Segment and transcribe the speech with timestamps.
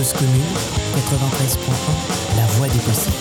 [0.00, 0.40] Cause commune,
[0.96, 3.14] 93.1, la voix des possibles.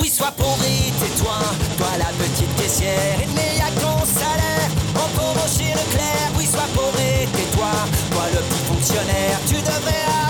[0.00, 1.38] Oui, sois pauvre et tais-toi,
[1.76, 6.32] toi la petite caissière, il n'y a qu'en salaire, on pauvre chez Leclerc.
[6.36, 7.70] Oui, sois pauvre et tais-toi,
[8.10, 10.27] toi le petit fonctionnaire, tu devrais avoir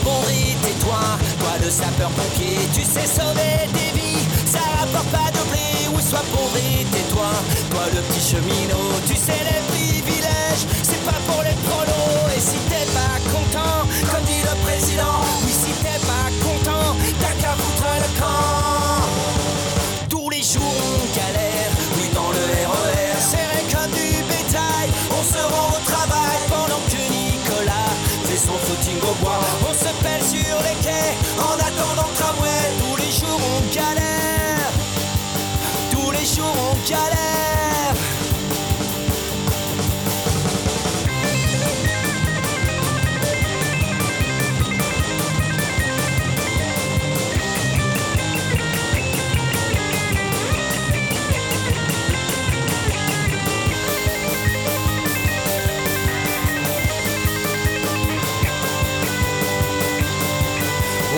[0.00, 1.00] sois et tais-toi,
[1.38, 5.88] toi le sapeur-pompier, tu sais sauver des vies, ça rapporte pas de blé.
[5.94, 6.20] Oui, sois
[6.56, 7.30] et tais-toi,
[7.70, 9.71] toi le petit cheminot, tu sais les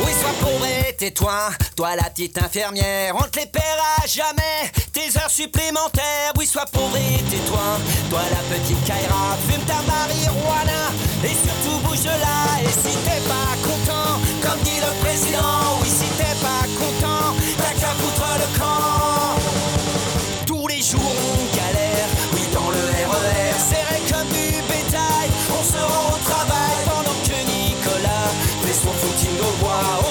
[0.05, 4.73] Oui, sois pauvre et tais-toi, toi la petite infirmière, on te les paiera jamais,
[5.15, 6.33] tes heures supplémentaires.
[6.39, 7.79] Oui, sois pauvre et tais-toi,
[8.11, 10.91] toi la petite Kaira, fume ta marijuana
[11.25, 12.61] et surtout bouge de là.
[12.63, 17.81] Et si t'es pas content, comme dit le président, oui, si t'es pas content, t'as
[17.81, 19.41] qu'à foutre le camp.
[20.47, 25.29] Tous les jours on galère, oui dans le RER, serré comme du bétail.
[25.51, 28.31] On se rend au travail pendant que Nicolas
[28.63, 30.04] fait son footing au bois.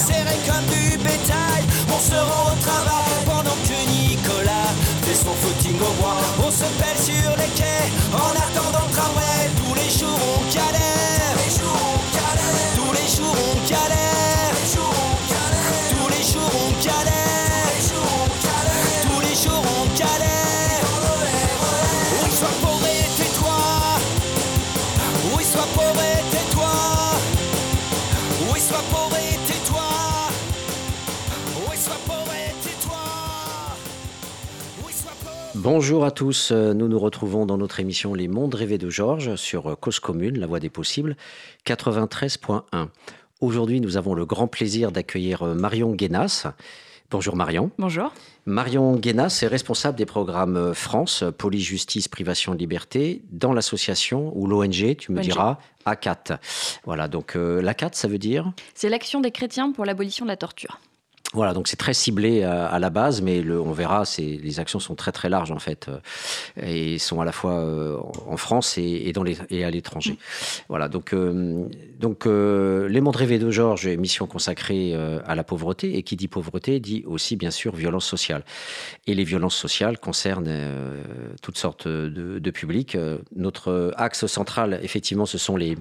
[0.00, 1.62] Serré comme du bétail.
[1.88, 4.72] On se rend au travail pendant que Nicolas
[5.02, 6.20] fait son footing au bois.
[6.46, 8.59] On se pèle sur les quais en attendant
[35.62, 39.78] Bonjour à tous, nous nous retrouvons dans notre émission Les Mondes rêvés de Georges sur
[39.78, 41.18] Cause Commune, la voie des possibles,
[41.66, 42.88] 93.1.
[43.42, 46.46] Aujourd'hui, nous avons le grand plaisir d'accueillir Marion Guénas.
[47.10, 47.70] Bonjour Marion.
[47.76, 48.10] Bonjour.
[48.46, 54.46] Marion Guénas est responsable des programmes France, Police, Justice, Privation de Liberté, dans l'association ou
[54.46, 56.40] l'ONG, tu me diras, ACAT.
[56.84, 58.50] Voilà, donc euh, l'ACAT, ça veut dire?
[58.74, 60.80] C'est l'action des chrétiens pour l'abolition de la torture.
[61.32, 64.80] Voilà, donc c'est très ciblé à, à la base, mais le, on verra, les actions
[64.80, 66.00] sont très très larges en fait, euh,
[66.60, 70.18] et sont à la fois euh, en France et, et dans les, et à l'étranger.
[70.68, 71.68] Voilà, donc, euh,
[72.00, 76.16] donc euh, Les Mondes rêvés de Georges, émission consacrée euh, à la pauvreté, et qui
[76.16, 78.42] dit pauvreté dit aussi bien sûr violence sociale.
[79.06, 81.00] Et les violences sociales concernent euh,
[81.42, 82.96] toutes sortes de, de publics.
[82.96, 85.78] Euh, Notre axe central, effectivement, ce sont les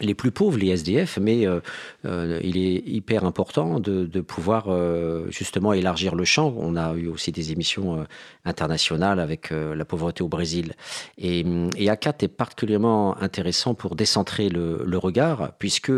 [0.00, 1.60] les plus pauvres, les SDF, mais euh,
[2.04, 6.54] euh, il est hyper important de, pouvoir euh, justement élargir le champ.
[6.56, 8.06] On a eu aussi des émissions
[8.44, 10.74] internationales avec la pauvreté au Brésil.
[11.18, 11.44] Et,
[11.76, 15.92] et ACAT est particulièrement intéressant pour décentrer le, regard, puisque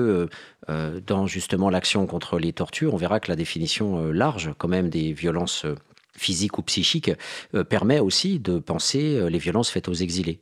[1.06, 5.12] dans justement l'action contre les tortures, on verra que la définition large quand même des
[5.12, 5.66] violences
[6.16, 7.12] physiques ou psychiques
[7.54, 10.38] euh, permet aussi de penser euh, les violences faites aux exilés.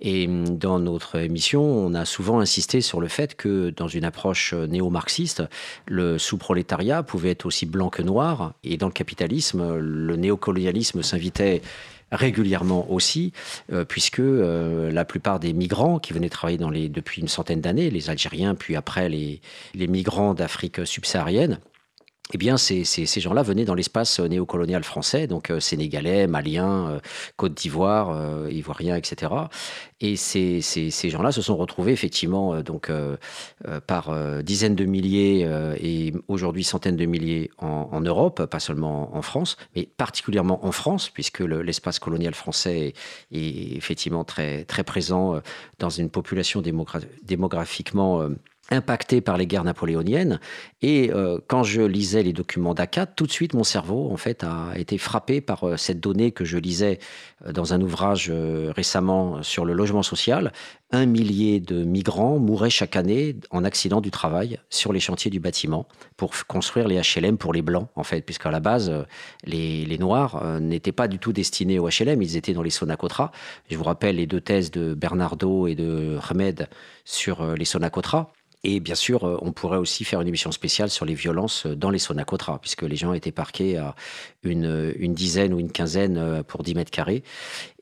[0.00, 4.04] Et hum, dans notre émission, on a souvent insisté sur le fait que dans une
[4.04, 5.42] approche euh, néo-marxiste,
[5.86, 11.62] le sous-prolétariat pouvait être aussi blanc que noir, et dans le capitalisme, le néocolonialisme s'invitait
[12.10, 13.32] régulièrement aussi,
[13.88, 18.10] puisque la plupart des migrants qui venaient travailler dans les, depuis une centaine d'années, les
[18.10, 19.40] Algériens, puis après les
[19.74, 21.58] migrants d'Afrique subsaharienne,
[22.34, 22.84] eh bien, ces,
[23.20, 27.00] gens-là venaient dans l'espace néocolonial français, donc euh, sénégalais, maliens, euh,
[27.36, 29.32] Côte d'Ivoire, euh, ivoiriens, etc.
[30.00, 30.60] Et ces,
[31.10, 32.90] gens-là se sont retrouvés effectivement donc
[33.86, 35.48] par dizaines de milliers
[35.80, 41.08] et aujourd'hui centaines de milliers en, Europe, pas seulement en France, mais particulièrement en France,
[41.08, 42.94] puisque l'espace colonial français
[43.30, 45.40] est, effectivement très présent
[45.78, 46.62] dans une population
[47.22, 48.28] démographiquement
[48.72, 50.40] impacté par les guerres napoléoniennes.
[50.80, 54.42] Et euh, quand je lisais les documents d'ACAT, tout de suite, mon cerveau, en fait,
[54.42, 56.98] a été frappé par euh, cette donnée que je lisais
[57.46, 58.32] euh, dans un ouvrage
[58.74, 60.52] récemment sur le logement social.
[60.90, 65.40] Un millier de migrants mouraient chaque année en accident du travail sur les chantiers du
[65.40, 65.86] bâtiment
[66.16, 68.92] pour construire les HLM pour les Blancs, en fait, puisqu'à la base,
[69.44, 73.30] les, Noirs n'étaient pas du tout destinés aux HLM, ils étaient dans les Sonacotra.
[73.70, 76.68] Je vous rappelle les deux thèses de Bernardo et de Ahmed
[77.04, 78.32] sur les Sonacotra.
[78.64, 81.90] Et bien sûr, euh, on pourrait aussi faire une émission spéciale sur les violences dans
[81.90, 83.96] les Sonacotra, puisque les gens étaient parqués à
[84.44, 87.24] une, une dizaine ou une quinzaine euh, pour 10 mètres carrés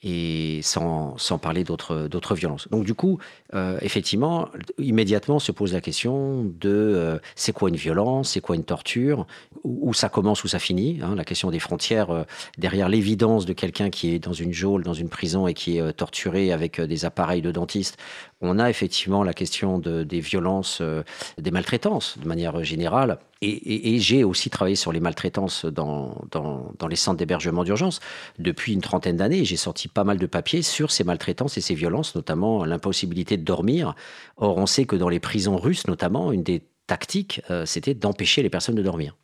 [0.03, 2.69] et sans, sans parler d'autres, violences.
[2.69, 3.19] Donc du coup,
[3.55, 4.49] euh, effectivement,
[4.79, 9.26] immédiatement se pose la question de euh, c'est quoi une violence, c'est quoi une torture,
[9.62, 12.23] où, ça commence, où ça finit, hein, la question des frontières, euh,
[12.56, 15.93] derrière l'évidence de quelqu'un qui est dans une geôle, dans une prison et qui est
[15.93, 17.99] torturé avec des appareils de dentiste,
[18.40, 20.82] on a effectivement la question de, des violences,
[21.38, 26.96] des maltraitances de manière générale et, j'ai aussi travaillé sur les maltraitances dans, dans, les
[26.96, 28.00] centres d'hébergement d'urgence
[28.38, 29.46] depuis une trentaine d'années.
[29.46, 33.44] J'ai sorti pas mal de papiers sur ces maltraitances et ces violences, notamment l'impossibilité de
[33.44, 33.94] dormir.
[34.37, 38.42] Or, on sait que dans les prisons russes, notamment, une des tactiques, euh, c'était d'empêcher
[38.42, 39.16] les personnes de dormir.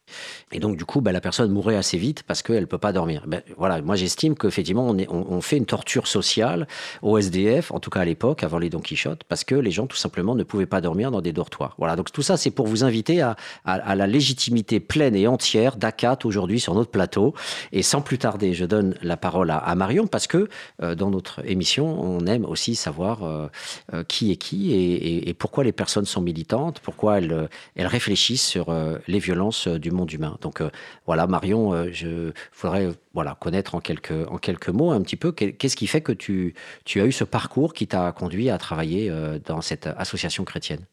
[0.53, 2.93] Et donc, du coup, bah, la personne mourrait assez vite parce qu'elle ne peut pas
[2.93, 3.25] dormir.
[3.27, 6.67] Ben, voilà, moi, j'estime qu'effectivement, on, fait une torture sociale
[7.03, 9.87] au SDF, en tout cas à l'époque, avant les Don Quichotte, parce que les gens,
[9.87, 11.75] tout simplement, ne pouvaient pas dormir dans des dortoirs.
[11.79, 16.19] Voilà, donc tout ça, c'est pour vous inviter à, la légitimité pleine et entière d'ACAT
[16.25, 17.35] aujourd'hui sur notre plateau.
[17.73, 20.49] Et sans plus tarder, je donne la parole à, Marion, parce que
[20.83, 23.49] euh, dans notre émission, on aime aussi savoir euh,
[23.93, 28.47] euh, qui est qui et, et, pourquoi les personnes sont militantes, pourquoi elles, elles réfléchissent
[28.47, 28.75] sur
[29.07, 30.37] les violences du monde humain.
[30.41, 30.71] Donc euh,
[31.07, 35.33] voilà, Marion, euh, je voudrais voilà, connaître en quelques, en quelques mots un petit peu
[35.33, 36.55] qu'est-ce qui fait que tu,
[36.97, 40.85] as eu ce parcours qui t'a conduit à travailler euh, dans cette association chrétienne?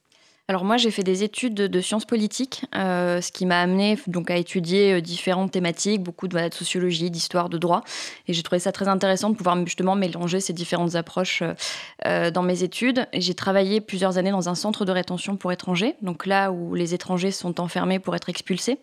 [0.49, 4.29] Alors moi, j'ai fait des études de, sciences politiques, euh, ce qui m'a amené donc
[4.29, 7.81] à étudier euh, différentes thématiques, beaucoup de, sociologie, d'histoire, de droit.
[8.27, 11.43] Et j'ai trouvé ça très intéressant de pouvoir justement mélanger ces différentes approches
[12.05, 13.07] euh, dans mes études.
[13.13, 16.93] J'ai travaillé plusieurs années dans un centre de rétention pour étrangers, donc là où les
[16.93, 18.79] étrangers sont enfermés pour être expulsés.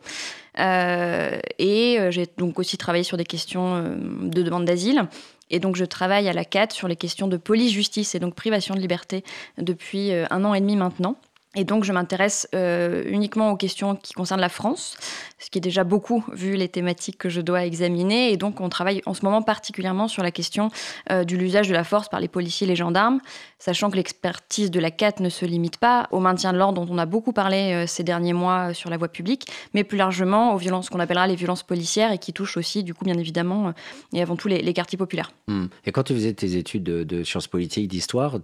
[0.56, 3.82] et j'ai donc aussi travaillé sur des questions
[4.22, 5.08] de demande d'asile.
[5.50, 8.74] Et donc, je travaille à la CAT sur les questions de police-justice et donc privation
[8.74, 9.24] de liberté
[9.58, 11.16] depuis un an et demi maintenant.
[11.56, 14.96] Et donc, je m'intéresse euh, uniquement aux questions qui concernent la France,
[15.40, 18.32] ce qui est déjà beaucoup vu les thématiques que je dois examiner.
[18.32, 20.70] Et donc, on travaille en ce moment particulièrement sur la question
[21.10, 23.20] euh, de l'usage de la force par les policiers et les gendarmes,
[23.58, 26.94] sachant que l'expertise de la CAT ne se limite pas au maintien de l'ordre dont
[26.94, 30.54] on a beaucoup parlé euh, ces derniers mois sur la voie publique, mais plus largement
[30.54, 33.72] aux violences qu'on appellera les violences policières et qui touchent aussi, du coup, bien évidemment,
[34.12, 35.32] et avant tout les, quartiers populaires.
[35.48, 35.66] Hmm.
[35.84, 38.38] Et quand tu faisais tes études de, de sciences politiques, d'histoire,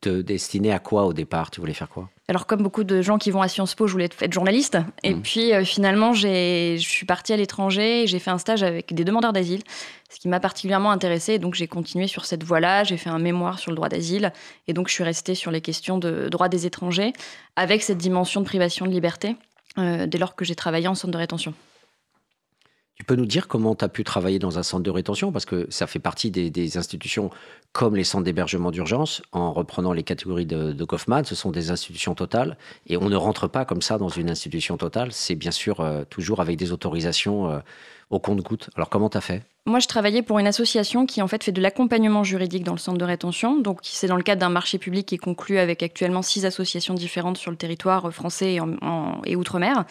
[0.00, 1.50] te destinais à quoi au départ?
[1.50, 2.10] Tu voulais faire quoi?
[2.28, 4.78] Alors comme beaucoup de gens qui vont à Sciences Po, je voulais être journaliste.
[5.02, 5.22] Et mmh.
[5.22, 9.04] puis euh, finalement, je suis partie à l'étranger et j'ai fait un stage avec des
[9.04, 9.62] demandeurs d'asile,
[10.08, 11.38] ce qui m'a particulièrement intéressée.
[11.38, 12.84] Donc j'ai continué sur cette voie-là.
[12.84, 14.32] J'ai fait un mémoire sur le droit d'asile.
[14.68, 17.12] Et donc je suis restée sur les questions de droit des étrangers,
[17.56, 19.36] avec cette dimension de privation de liberté,
[19.78, 21.54] euh, dès lors que j'ai travaillé en centre de rétention.
[23.02, 25.32] Tu peux nous dire comment tu as pu travailler dans un centre de rétention?
[25.32, 27.30] Parce que ça fait partie des, institutions
[27.72, 31.72] comme les centres d'hébergement d'urgence, en reprenant les catégories de, de, Goffman, ce sont des
[31.72, 32.56] institutions totales.
[32.86, 35.08] Et on ne rentre pas comme ça dans une institution totale.
[35.10, 37.58] C'est bien sûr euh, toujours avec des autorisations euh,
[38.10, 38.70] au compte-goutte.
[38.76, 39.42] Alors comment tu as fait?
[39.66, 42.78] Moi, je travaillais pour une association qui en fait fait de l'accompagnement juridique dans le
[42.78, 43.58] centre de rétention.
[43.58, 46.94] Donc, c'est dans le cadre d'un marché public qui est conclu avec actuellement six associations
[46.94, 48.60] différentes sur le territoire français et,
[49.24, 49.84] et outre-mer.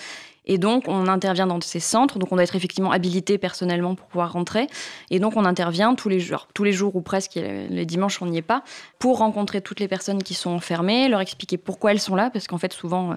[0.46, 2.18] Et donc, on intervient dans ces centres.
[2.20, 4.68] Donc, on doit être effectivement habilité personnellement pour pouvoir rentrer.
[5.10, 8.26] Et donc, on intervient tous les jours, tous les jours ou presque, les dimanches, on
[8.26, 8.64] n'y est pas,
[9.00, 12.48] pour rencontrer toutes les personnes qui sont enfermées, leur expliquer pourquoi elles sont là, parce
[12.48, 13.16] qu'en fait, souvent, euh,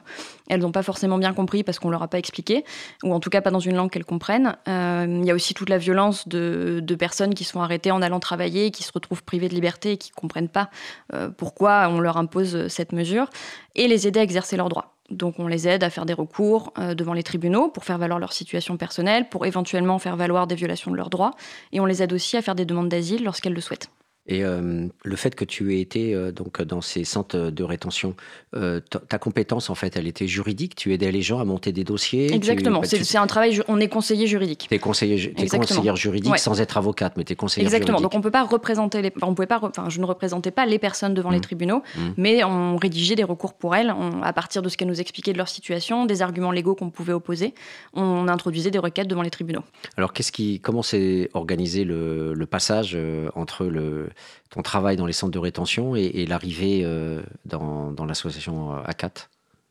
[0.49, 2.65] elles n'ont pas forcément bien compris parce qu'on leur a pas expliqué,
[3.03, 4.57] ou en tout cas pas dans une langue qu'elles comprennent.
[4.69, 8.21] Euh, il y a aussi toute la violence de, personnes qui sont arrêtées en allant
[8.21, 10.71] travailler, qui se retrouvent privées de liberté et qui comprennent pas
[11.13, 13.29] euh, pourquoi on leur impose cette mesure,
[13.75, 14.94] et les aider à exercer leurs droits.
[15.11, 18.19] Donc on les aide à faire des recours euh, devant les tribunaux pour faire valoir
[18.19, 21.33] leur situation personnelle, pour éventuellement faire valoir des violations de leurs droits,
[21.73, 23.91] et on les aide aussi à faire des demandes d'asile lorsqu'elles le souhaitent.
[24.27, 28.15] Et euh, le fait que tu aies été euh, donc dans ces centres de rétention,
[28.57, 30.75] euh, ta compétence en fait, elle était juridique.
[30.77, 32.33] Tu aidais les gens à monter des dossiers.
[32.33, 32.83] Exactement.
[32.85, 33.61] C'est un travail.
[33.69, 34.67] On est conseiller juridique.
[34.69, 38.01] Tu es, conseiller, es conseillère juridique sans être avocate, mais tu es conseillère Exactement.
[38.01, 39.13] Donc on peut pas représenter les.
[39.21, 39.61] On pouvait pas.
[39.63, 41.43] Enfin, je ne représentais pas les personnes devant les mmh.
[41.43, 42.01] tribunaux, mmh.
[42.17, 45.39] mais on rédigeait des recours pour elles à partir de ce qu'elles nous expliquaient de
[45.39, 47.53] leur situation, des arguments légaux qu'on pouvait opposer.
[47.93, 49.65] On introduisait des requêtes devant les tribunaux.
[49.99, 52.97] Alors qu'est-ce qui, comment s'est organisé le, le passage
[53.35, 54.09] entre le
[54.51, 59.29] ton travail dans les centres de rétention et, l'arrivée euh, dans, l'association euh, ACAT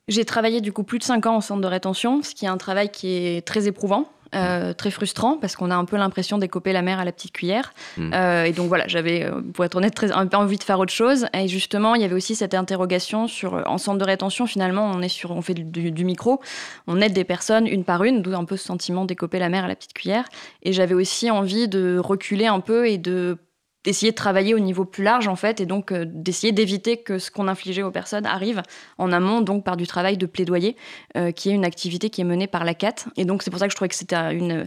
[0.08, 2.50] J'ai travaillé du coup plus de 5 ans en centre de rétention, ce qui est
[2.50, 4.10] un travail qui est très éprouvant.
[4.36, 4.74] Euh, mmh.
[4.74, 7.72] très frustrant parce qu'on a un peu l'impression d'écoper la mer à la petite cuillère.
[7.98, 8.14] Mmh.
[8.46, 11.28] et donc voilà, j'avais, pour être honnête, très, un peu envie de faire autre chose.
[11.36, 15.04] Et justement, il y avait aussi cette interrogation sur, en centre de rétention, finalement, on,
[15.04, 16.42] est sur, on fait du, du micro,
[16.88, 19.66] on aide des personnes une par une, d'où un peu ce sentiment d'écoper la mer
[19.66, 20.26] à la petite cuillère.
[20.64, 23.38] Et j'avais aussi envie de reculer un peu et de
[23.84, 27.20] d'essayer de travailler au niveau plus large en fait et donc euh, d'essayer d'éviter que
[27.20, 28.62] ce qu'on infligeait aux personnes arrive
[28.98, 30.76] en amont donc par du travail de plaidoyer
[31.18, 32.96] euh, qui est une activité qui est menée par la CAT.
[33.18, 34.66] Et donc c'est pour ça que je trouvais que c'était une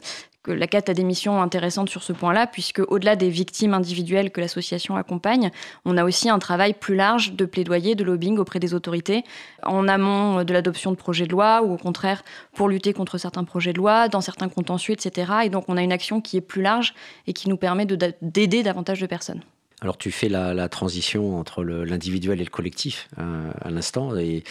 [0.52, 4.40] la CAT a des missions intéressantes sur ce point-là, puisque au-delà des victimes individuelles que
[4.40, 5.50] l'association accompagne,
[5.84, 9.24] on a aussi un travail plus large de plaidoyer, de lobbying auprès des autorités,
[9.62, 12.22] en amont de l'adoption de projets de loi, ou au contraire
[12.54, 15.32] pour lutter contre certains projets de loi, dans certains contentieux, etc.
[15.44, 16.94] Et donc on a une action qui est plus large
[17.26, 19.42] et qui nous permet d'aider davantage de personnes.
[19.86, 24.42] Alors tu fais la, transition entre l'individuel et le collectif euh, à l'instant, et,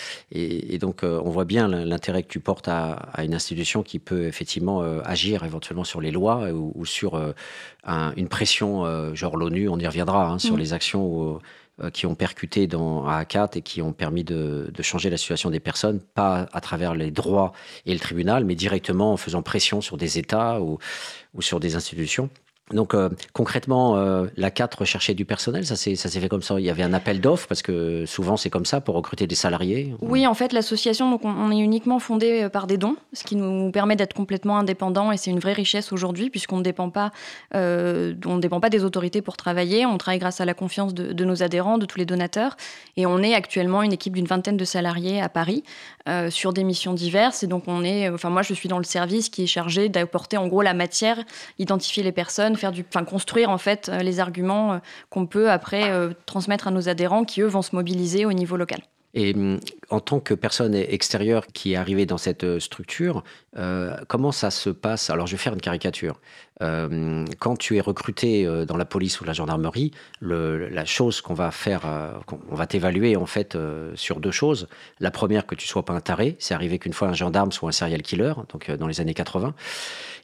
[0.79, 4.81] donc euh, on voit bien l'intérêt que tu portes à, une institution qui peut effectivement
[4.81, 7.21] euh, agir éventuellement sur les lois ou, sur
[7.85, 10.59] une pression, genre l'ONU, on y reviendra, hein, sur mm.
[10.59, 11.41] les actions
[11.91, 15.59] qui ont percuté dans, à ACAT et qui ont permis de, changer la situation des
[15.59, 17.51] personnes, pas à travers les droits
[17.85, 20.79] et le tribunal, mais directement en faisant pression sur des États ou
[21.41, 22.29] sur des institutions.
[22.73, 26.55] Donc euh, concrètement, euh, la 4 recherchait du personnel, ça s'est fait comme ça.
[26.57, 29.35] Il y avait un appel d'offres parce que souvent c'est comme ça pour recruter des
[29.35, 29.93] salariés.
[30.01, 33.35] Oui, en fait, l'association, donc on, est uniquement fondé euh, par des dons, ce qui
[33.35, 37.11] nous permet d'être complètement indépendant et c'est une vraie richesse aujourd'hui puisqu'on ne dépend pas,
[37.53, 39.85] dépend pas des autorités pour travailler.
[39.85, 42.57] On travaille grâce à la confiance de, nos adhérents, de tous les donateurs,
[42.97, 45.63] et on est actuellement une équipe d'une vingtaine de salariés à Paris
[46.29, 47.43] sur des missions diverses.
[47.43, 50.37] Et donc on est, enfin moi je suis dans le service qui est chargé d'apporter
[50.37, 51.17] en gros la matière,
[51.59, 54.77] identifier les personnes faire du, enfin, construire en fait euh, les arguments euh,
[55.09, 58.57] qu'on peut après euh, transmettre à nos adhérents qui eux vont se mobiliser au niveau
[58.57, 58.79] local.
[59.17, 59.59] Et hum,
[59.89, 63.23] en tant que personne extérieure qui est arrivée dans cette structure,
[64.09, 65.09] comment ça se passe?
[65.09, 66.19] Alors, je vais faire une caricature.
[66.59, 71.83] quand tu es recruté dans la police ou la gendarmerie, la chose qu'on va faire,
[72.51, 73.57] on va t'évaluer en fait
[73.93, 74.67] sur deux choses.
[74.99, 76.35] La première, que tu sois pas un taré.
[76.39, 79.53] C'est arrivé qu'une fois un gendarme soit un serial killer, donc dans les années 80.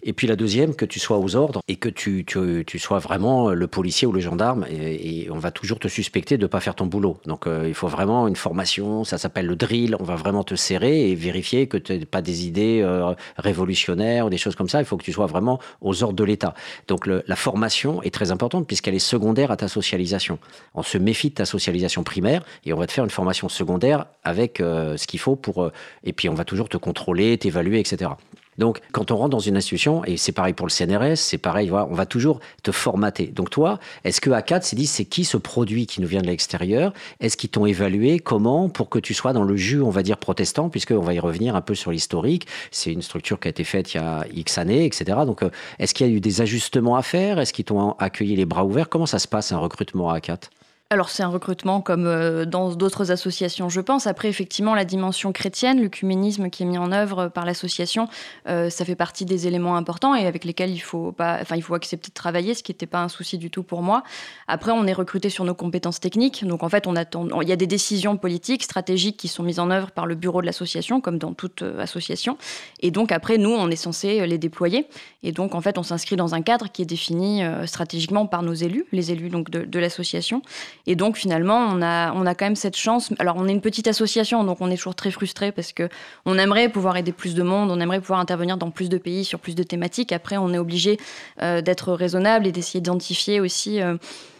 [0.03, 2.99] Et puis la deuxième, que tu sois aux ordres et que tu, tu, tu sois
[2.99, 4.65] vraiment le policier ou le gendarme.
[4.69, 7.17] Et, on va toujours te suspecter de ne pas faire ton boulot.
[7.25, 9.95] Donc euh, il faut vraiment une formation, ça s'appelle le drill.
[9.99, 14.25] On va vraiment te serrer et vérifier que tu n'as pas des idées euh, révolutionnaires
[14.25, 14.79] ou des choses comme ça.
[14.79, 16.53] Il faut que tu sois vraiment aux ordres de l'État.
[16.87, 20.39] Donc la formation est très importante puisqu'elle est secondaire à ta socialisation.
[20.73, 24.05] On se méfie de ta socialisation primaire et on va te faire une formation secondaire
[24.23, 25.71] avec euh, ce qu'il faut pour...
[26.03, 28.11] et puis on va toujours te contrôler, t'évaluer, etc.
[28.61, 31.71] Donc, quand on rentre dans une institution, et c'est pareil pour le CNRS, c'est pareil,
[31.71, 33.25] on va toujours te formater.
[33.25, 36.27] Donc, toi, est-ce que A4 s'est dit, c'est qui ce produit qui nous vient de
[36.27, 36.93] l'extérieur?
[37.21, 38.19] Est-ce qu'ils t'ont évalué?
[38.19, 38.69] Comment?
[38.69, 41.55] Pour que tu sois dans le jus, on va dire, protestant, puisqu'on va y revenir
[41.55, 42.45] un peu sur l'historique.
[42.69, 45.05] C'est une structure qui a été faite il y a X années, etc.
[45.25, 45.49] Donc, euh,
[45.79, 47.39] est-ce qu'il y a eu des ajustements à faire?
[47.39, 48.89] Est-ce qu'ils t'ont accueilli les bras ouverts?
[48.89, 50.51] Comment ça se passe un recrutement à A4
[50.91, 54.07] alors c'est un recrutement comme euh, dans d'autres associations, je pense.
[54.07, 58.09] Après, effectivement, la dimension chrétienne, l'œcuménisme qui est mis en œuvre par l'association,
[58.49, 61.61] euh, ça fait partie des éléments importants et avec lesquels il faut, pas, enfin, il
[61.61, 64.03] faut accepter de travailler, ce qui n'était pas un souci du tout pour moi.
[64.49, 66.45] Après, on est recruté sur nos compétences techniques.
[66.45, 69.59] Donc en fait, on attend, il y a des décisions politiques, stratégiques qui sont mises
[69.59, 72.37] en œuvre par le bureau de l'association, comme dans toute euh, association.
[72.81, 74.87] Et donc après, nous, on est censé les déployer.
[75.23, 78.53] Et donc en fait, on s'inscrit dans un cadre qui est défini stratégiquement par nos
[78.53, 80.41] élus, les élus donc de l'association.
[80.87, 83.11] Et donc finalement, on a, on a quand même cette chance.
[83.19, 85.89] Alors on est une petite association, donc on est toujours très frustré parce que
[86.25, 89.25] on aimerait pouvoir aider plus de monde, on aimerait pouvoir intervenir dans plus de pays
[89.25, 90.11] sur plus de thématiques.
[90.11, 90.99] Après, on est obligé
[91.41, 93.97] euh, d'être raisonnable et d'essayer d'identifier aussi euh,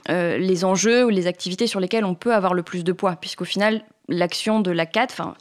[0.10, 3.16] euh, les enjeux ou les activités sur lesquelles on peut avoir le plus de poids,
[3.16, 5.36] puisqu'au final, l'action de la CAT, enfin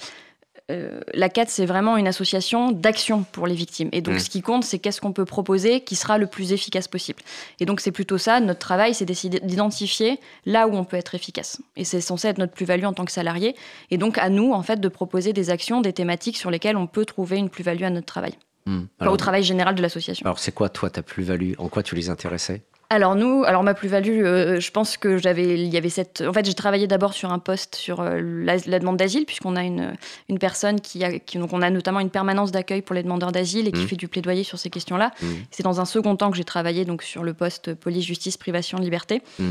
[0.70, 3.88] euh, la CAT, c'est vraiment une association d'action pour les victimes.
[3.92, 4.20] Et donc, mmh.
[4.20, 7.20] ce qui compte, c'est qu'est-ce qu'on peut proposer qui sera le plus efficace possible.
[7.58, 8.40] Et donc, c'est plutôt ça.
[8.40, 11.60] Notre travail, c'est d'identifier là où on peut être efficace.
[11.76, 13.56] Et c'est censé être notre plus-value en tant que salarié.
[13.90, 16.86] Et donc, à nous, en fait, de proposer des actions, des thématiques sur lesquelles on
[16.86, 18.34] peut trouver une plus-value à notre travail.
[18.66, 18.82] Mmh.
[19.06, 20.26] au travail général de l'association.
[20.26, 21.54] Alors, c'est quoi, toi, ta plus-value?
[21.56, 22.62] En quoi tu les intéressais?
[22.92, 26.32] Alors nous, alors ma plus-value, euh, je pense que j'avais, il y avait cette, en
[26.32, 29.94] fait, j'ai travaillé d'abord sur un poste sur euh, la, demande d'asile, puisqu'on a une,
[30.28, 33.68] une personne qui a, donc on a notamment une permanence d'accueil pour les demandeurs d'asile
[33.68, 33.88] et qui mmh.
[33.88, 35.12] fait du plaidoyer sur ces questions-là.
[35.22, 35.26] Mmh.
[35.52, 38.76] C'est dans un second temps que j'ai travaillé donc sur le poste police, justice, privation
[38.76, 39.22] de liberté.
[39.38, 39.44] Mmh.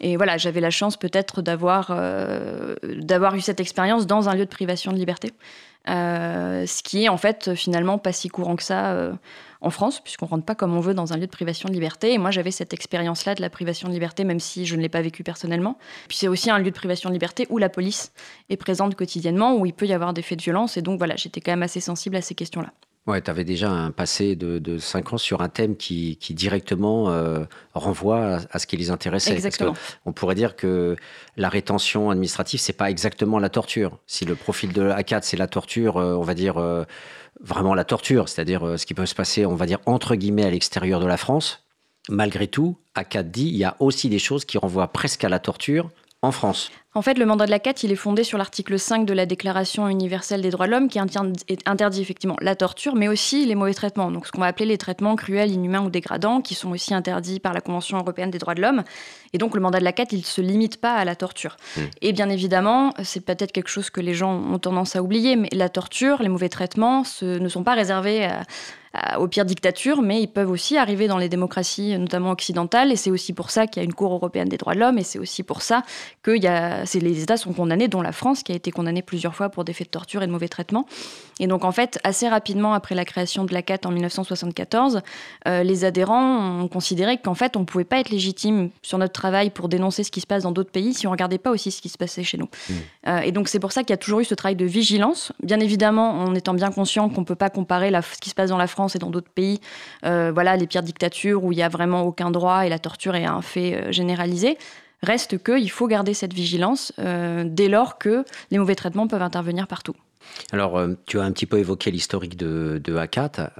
[0.00, 4.44] Et voilà, j'avais la chance peut-être d'avoir euh, d'avoir eu cette expérience dans un lieu
[4.44, 5.32] de privation de liberté,
[5.86, 9.12] ce qui est en fait finalement pas si courant que ça
[9.60, 12.12] en France, puisqu'on rentre pas comme on veut dans un lieu de privation de liberté.
[12.12, 14.88] Et moi, j'avais cette expérience-là de la privation de liberté, même si je ne l'ai
[14.88, 15.78] pas vécu personnellement.
[16.08, 18.12] Puis c'est aussi un lieu de privation de liberté où la police
[18.50, 20.76] est présente quotidiennement, où il peut y avoir des faits de violence.
[20.76, 22.72] Et donc voilà, j'étais quand même assez sensible à ces questions-là.
[23.06, 27.10] Ouais, tu avais déjà un passé de, de 5 ans sur un thème qui, directement
[27.10, 29.32] euh, renvoie à, ce qui les intéressait.
[29.32, 29.74] Exactement.
[30.04, 30.96] on pourrait dire que
[31.36, 33.98] la rétention administrative, c'est pas exactement la torture.
[34.06, 36.84] Si le profil de A4, c'est la torture, euh, on va dire euh,
[37.40, 40.44] vraiment la torture, c'est-à-dire euh, ce qui peut se passer, on va dire, entre guillemets,
[40.44, 41.64] à l'extérieur de la France.
[42.08, 45.28] Malgré tout, à 4 dit, il y a aussi des choses qui renvoient presque à
[45.28, 45.90] la torture
[46.22, 46.70] en France.
[46.96, 49.26] En fait, le mandat de la CAT, il est fondé sur l'article 5 de la
[49.26, 53.74] Déclaration universelle des droits de l'homme qui interdit effectivement la torture, mais aussi les mauvais
[53.74, 54.10] traitements.
[54.10, 57.38] Donc, ce qu'on va appeler les traitements cruels, inhumains ou dégradants, qui sont aussi interdits
[57.38, 58.82] par la Convention européenne des droits de l'homme.
[59.34, 61.58] Et donc, le mandat de la CAT, il ne se limite pas à la torture.
[61.76, 61.80] Mmh.
[62.00, 65.50] Et bien évidemment, c'est peut-être quelque chose que les gens ont tendance à oublier, mais
[65.52, 68.44] la torture, les mauvais traitements, ce ne sont pas réservés à
[69.18, 72.92] aux pires dictatures, mais ils peuvent aussi arriver dans les démocraties, notamment occidentales.
[72.92, 74.98] Et c'est aussi pour ça qu'il y a une Cour européenne des droits de l'homme.
[74.98, 75.82] Et c'est aussi pour ça
[76.22, 79.34] que y a, les États sont condamnés, dont la France, qui a été condamnée plusieurs
[79.34, 80.86] fois pour des faits de torture et de mauvais traitements.
[81.38, 85.02] Et donc, en fait, assez rapidement après la création de la CAT en 1974,
[85.46, 89.12] euh, les adhérents ont considéré qu'en fait, on ne pouvait pas être légitime sur notre
[89.12, 91.50] travail pour dénoncer ce qui se passe dans d'autres pays si on ne regardait pas
[91.50, 92.48] aussi ce qui se passait chez nous.
[92.68, 92.74] Mmh.
[93.08, 95.32] Euh, et donc, c'est pour ça qu'il y a toujours eu ce travail de vigilance,
[95.42, 98.34] bien évidemment, en étant bien conscient qu'on ne peut pas comparer la, ce qui se
[98.34, 99.60] passe dans la France et dans d'autres pays,
[100.04, 103.14] euh, voilà, les pires dictatures où il n'y a vraiment aucun droit et la torture
[103.14, 104.56] est un fait généralisé.
[105.06, 109.66] Reste qu'il faut garder cette vigilance euh, dès lors que les mauvais traitements peuvent intervenir
[109.68, 109.94] partout.
[110.50, 113.52] Alors, tu as un petit peu évoqué l'historique de, de ACAT.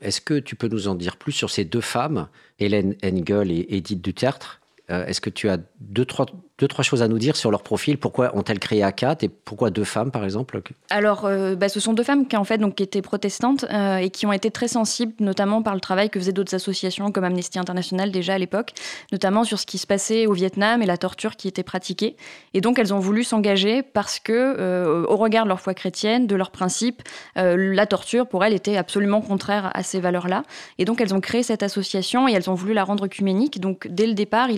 [0.00, 2.28] Est-ce que tu peux nous en dire plus sur ces deux femmes,
[2.60, 4.60] Hélène Engel et Edith Duterte?
[4.88, 6.26] Est-ce que tu as deux, trois
[6.60, 7.96] deux, trois choses à nous dire sur leur profil.
[7.96, 11.94] Pourquoi ont-elles créé ACAT et pourquoi deux femmes, par exemple Alors, euh, bah, ce sont
[11.94, 15.14] deux femmes qui, en fait, donc, étaient protestantes euh, et qui ont été très sensibles,
[15.20, 18.72] notamment par le travail que faisaient d'autres associations comme Amnesty International déjà à l'époque,
[19.10, 22.16] notamment sur ce qui se passait au Vietnam et la torture qui était pratiquée.
[22.52, 26.26] Et donc, elles ont voulu s'engager parce que, euh, au regard de leur foi chrétienne,
[26.26, 27.02] de leurs principes,
[27.36, 30.42] la torture, pour elles, était absolument contraire à ces valeurs-là.
[30.78, 33.60] Et donc, elles ont créé cette association et elles ont voulu la rendre œcuménique.
[33.60, 34.48] Donc, dès le départ,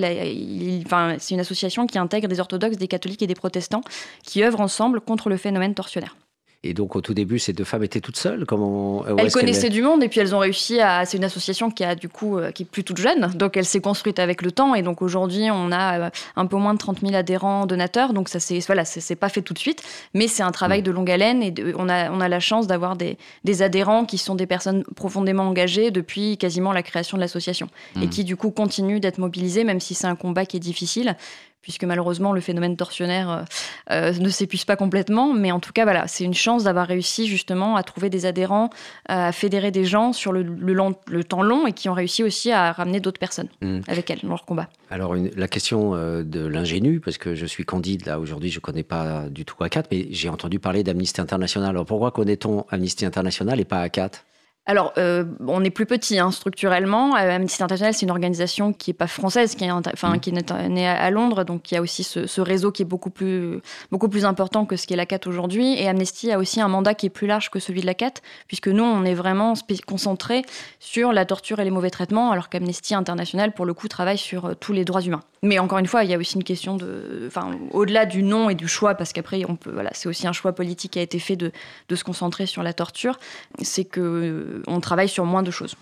[1.19, 3.83] c'est une association qui qui intègre des orthodoxes, des catholiques et des protestants
[4.25, 6.17] qui œuvrent ensemble contre le phénomène tortionnaire.
[6.65, 9.83] Et donc, au tout début, ces deux femmes étaient toutes seules Comment Elles connaissaient du
[9.83, 11.05] monde et puis elles ont réussi à.
[11.05, 13.65] C'est une association qui a du coup euh, qui est plus toute jeune, donc elle
[13.65, 16.79] s'est construite avec le temps et donc aujourd'hui on a euh, un peu moins de
[16.79, 19.83] 30 000 adhérents donateurs, donc ça c'est voilà, c'est pas fait tout de suite,
[20.15, 20.85] mais c'est un travail mm.
[20.85, 24.19] de longue haleine et on a on a la chance d'avoir des, des, adhérents qui
[24.19, 28.11] sont des personnes profondément engagées depuis quasiment la création de l'association et mm.
[28.11, 31.17] qui du coup continuent d'être mobilisées même si c'est un combat qui est difficile
[31.63, 33.43] puisque malheureusement le phénomène tortionnaire euh,
[33.91, 35.33] euh, ne s'épuise pas complètement.
[35.33, 38.71] Mais en tout cas, voilà, c'est une chance d'avoir réussi justement à trouver des adhérents,
[39.11, 42.51] euh, à fédérer des gens sur le, le, temps long et qui ont réussi aussi
[42.51, 43.81] à ramener d'autres personnes mmh.
[43.87, 44.69] avec elles dans leur combat.
[44.91, 48.83] Alors la question de l'ingénu, parce que je suis candide là aujourd'hui, je ne connais
[48.83, 51.71] pas du tout A4, mais j'ai entendu parler d'Amnesty International.
[51.71, 54.23] Alors pourquoi connaît-on Amnesty International et pas A4
[54.65, 57.17] alors, euh, on est plus petit hein, structurellement.
[57.17, 60.69] Euh, Amnesty International, c'est une organisation qui n'est pas française, qui est, enfin, qui est
[60.69, 61.43] née à Londres.
[61.43, 64.77] Donc, il y a aussi ce, réseau qui est beaucoup plus, beaucoup plus important que
[64.77, 65.75] ce qu'est la CAT aujourd'hui.
[65.75, 68.15] Et Amnesty a aussi un mandat qui est plus large que celui de la CAT,
[68.47, 70.43] puisque nous, on est vraiment concentré
[70.79, 74.47] sur la torture et les mauvais traitements, alors qu'Amnesty International, pour le coup, travaille sur
[74.47, 75.23] euh, tous les droits humains.
[75.43, 78.49] Mais encore une fois, il y a aussi une question de, enfin, au-delà du nom
[78.49, 81.03] et du choix, parce qu'après, on peut, voilà, c'est aussi un choix politique qui a
[81.03, 81.51] été fait de,
[81.89, 83.19] de se concentrer sur la torture.
[83.61, 85.77] C'est que on travaille sur moins de choses.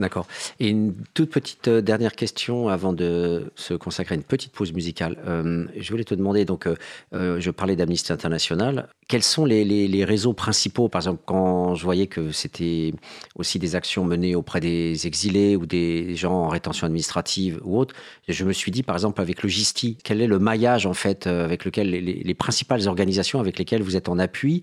[0.00, 0.26] D'accord.
[0.58, 4.72] Et une toute petite euh, dernière question avant de se consacrer à une petite pause
[4.72, 5.16] musicale.
[5.24, 8.88] Euh, je voulais te demander, donc, euh, je parlais d'Amnesty International.
[9.06, 10.88] Quels sont les, réseaux principaux?
[10.88, 12.92] Par exemple, quand je voyais que c'était
[13.36, 17.94] aussi des actions menées auprès des exilés ou des gens en rétention administrative ou autre,
[18.26, 21.28] je me suis dit, par exemple, avec le GISTI, quel est le maillage, en fait,
[21.28, 24.62] avec lequel les, les principales organisations avec lesquelles vous êtes en appui,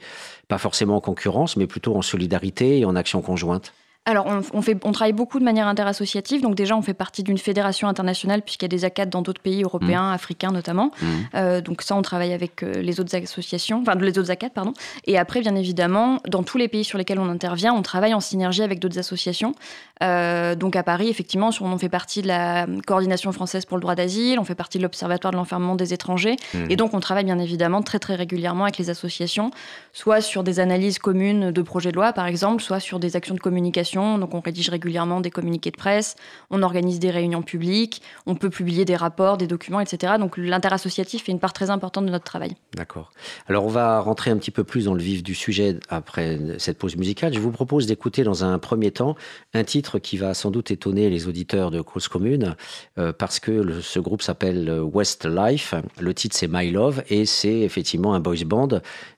[0.50, 3.72] pas forcément en concurrence, mais plutôt en solidarité et en action conjointe?
[4.06, 6.42] Alors, on, fait, on travaille beaucoup de manière interassociative.
[6.42, 9.42] Donc, déjà, on fait partie d'une fédération internationale, puisqu'il y a des ACAD dans d'autres
[9.42, 10.14] pays européens, mmh.
[10.14, 10.92] africains notamment.
[11.00, 11.06] Mmh.
[11.36, 14.74] Euh, donc, ça, on travaille avec euh, les autres associations, enfin, les autres ACAD, pardon.
[15.06, 18.20] Et après, bien évidemment, dans tous les pays sur lesquels on intervient, on travaille en
[18.20, 19.54] synergie avec d'autres associations.
[20.02, 23.94] Euh, donc, à Paris, effectivement, on fait partie de la coordination française pour le droit
[23.94, 26.38] d'asile, on fait partie de l'Observatoire de l'enfermement des étrangers.
[26.56, 26.58] Mmh.
[26.72, 29.52] Et donc, on travaille bien évidemment très, très régulièrement avec les associations,
[29.94, 33.36] soit sur des analyses communes de projets de loi, par exemple, soit sur des actions
[33.36, 36.16] de communication donc on rédige régulièrement des communiqués de presse,
[36.50, 40.14] on organise des réunions publiques, on peut publier des rapports, des documents, etc.
[40.20, 42.56] Donc l'interassociatif fait une part très importante de notre travail.
[42.76, 43.12] D'accord.
[43.48, 46.78] Alors on va rentrer un petit peu plus dans le vif du sujet après cette
[46.78, 47.34] pause musicale.
[47.34, 49.16] Je vous propose d'écouter dans un premier temps
[49.54, 52.56] un titre qui va sans doute étonner les auditeurs de Cause Commune
[52.98, 55.74] euh, parce que ce groupe s'appelle Westlife.
[56.00, 58.70] Le titre c'est My Love et c'est effectivement un boys band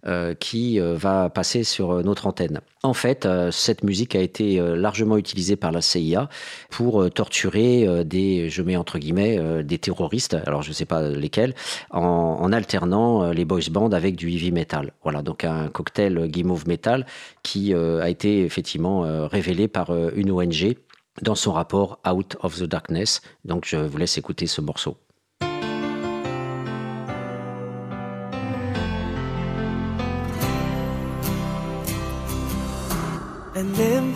[0.06, 2.62] euh, qui euh, va passer sur notre antenne.
[2.86, 6.30] En fait, cette musique a été euh, largement utilisé par la CIA
[6.70, 10.86] pour euh, torturer euh, des, je mets entre guillemets, des terroristes, alors je ne sais
[10.86, 11.54] pas lesquels,
[11.92, 14.94] en, alternant les boys bands avec du heavy metal.
[15.04, 17.06] Voilà, donc un cocktail guimauve metal
[17.42, 20.76] qui a été effectivement révélé par une ONG
[21.22, 23.22] dans son rapport Out of the Darkness.
[23.46, 24.98] Donc je vous laisse écouter ce morceau.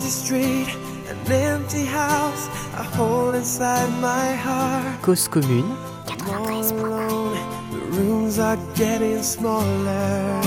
[0.08, 0.68] Street,
[1.08, 5.02] an empty house, a hole inside my heart.
[5.02, 5.76] Cause commune.
[6.26, 7.34] Alone,
[7.70, 10.40] the rooms are getting smaller.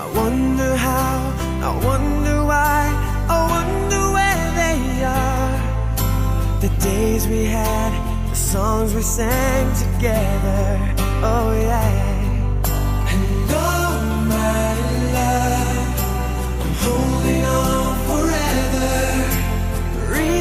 [0.00, 1.16] I wonder how,
[1.62, 2.80] I wonder why,
[3.28, 6.60] I wonder where they are.
[6.60, 7.92] The days we had,
[8.30, 10.94] the songs we sang together.
[11.22, 12.19] Oh yeah.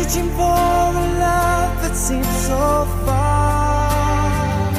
[0.10, 4.74] Reaching for a love that seems so far.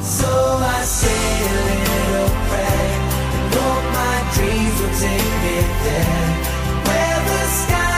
[0.00, 3.00] So I say a little prayer
[3.36, 6.28] and hope my dreams will take me there,
[6.88, 7.91] where the skies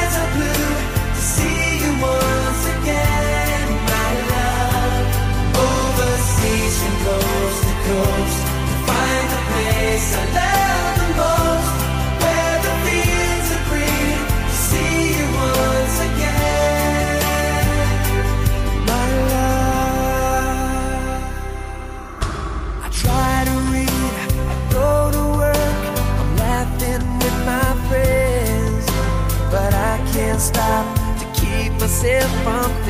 [32.44, 32.83] found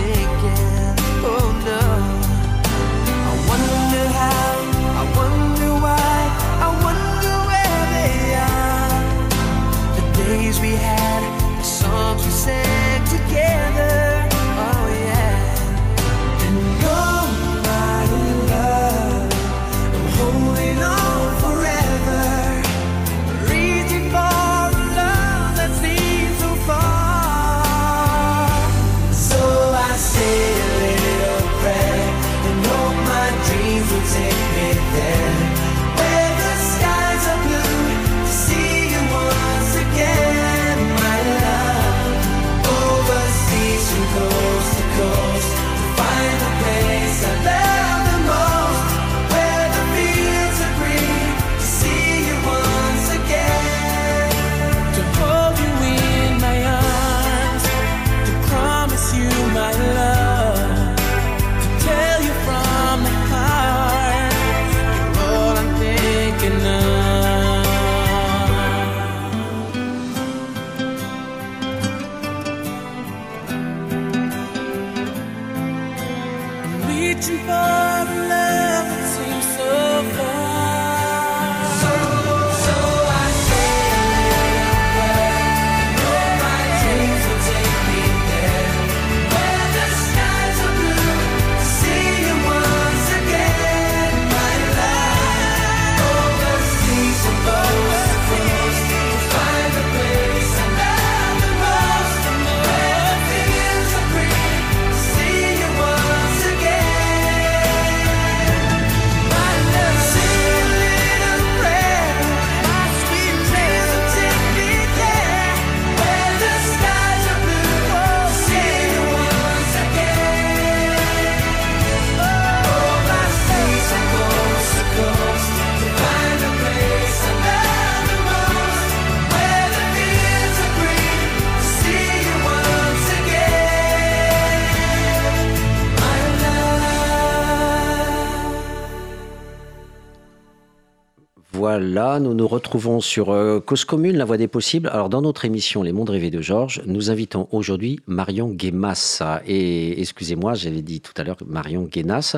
[142.45, 144.91] nous retrouvons sur euh, Cause Commune, la voie des possibles.
[144.93, 149.23] Alors, dans notre émission Les Mondes Rêvés de Georges, nous invitons aujourd'hui Marion Guémas.
[149.47, 152.37] Et excusez-moi, j'avais dit tout à l'heure Marion Guénas.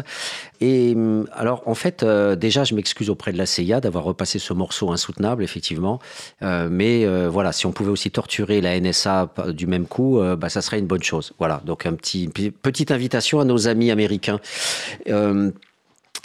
[0.60, 4.38] Et hum, alors, en fait, euh, déjà, je m'excuse auprès de la CIA d'avoir repassé
[4.38, 5.98] ce morceau insoutenable, effectivement.
[6.42, 10.62] Euh, mais voilà, si on pouvait aussi torturer la NSA du même coup, bah, ça
[10.62, 11.32] serait une bonne chose.
[11.40, 14.38] Voilà, donc un petit, petite invitation à nos amis américains.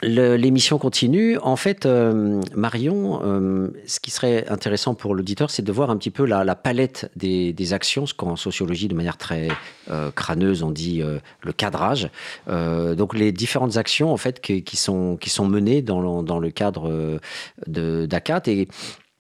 [0.04, 1.38] L'émission continue.
[1.44, 5.98] En fait, euh, Marion, euh, ce qui serait intéressant pour l'auditeur, c'est de voir un
[5.98, 9.50] petit peu la, la palette des, des actions, ce qu'en sociologie, de manière très
[9.92, 12.10] euh, crâneuse, on dit euh, le cadrage.
[12.48, 16.24] Euh, donc, les différentes actions, en fait, qui, qui sont, qui sont menées dans le,
[16.26, 18.42] dans le cadre euh, d'ACAT.
[18.48, 18.68] Et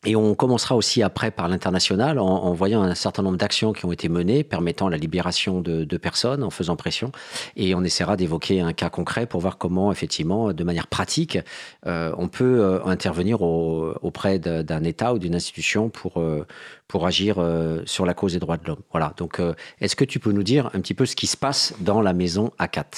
[0.05, 3.85] et on commencera aussi après par l'international en, en voyant un certain nombre d'actions qui
[3.85, 7.11] ont été menées permettant la libération de, de personnes en faisant pression.
[7.55, 11.37] Et on essaiera d'évoquer un cas concret pour voir comment, effectivement, de manière pratique,
[11.85, 16.47] euh, on peut euh, intervenir au- auprès d'un État ou d'une institution pour, euh,
[16.87, 18.81] pour agir euh, sur la cause des droits de l'homme.
[18.91, 19.13] Voilà.
[19.17, 21.73] Donc, euh, est-ce que tu peux nous dire un petit peu ce qui se passe
[21.79, 22.89] dans la maison ACAT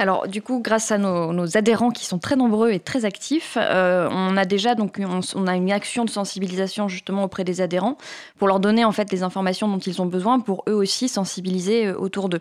[0.00, 4.08] Alors, du coup, grâce à nos, adhérents qui sont très nombreux et très actifs, euh,
[4.12, 7.98] on a déjà donc on, on a une action de sensibilisation justement auprès des adhérents
[8.38, 11.86] pour leur donner en fait les informations dont ils ont besoin pour eux aussi sensibiliser
[11.86, 12.40] euh, autour d'eux.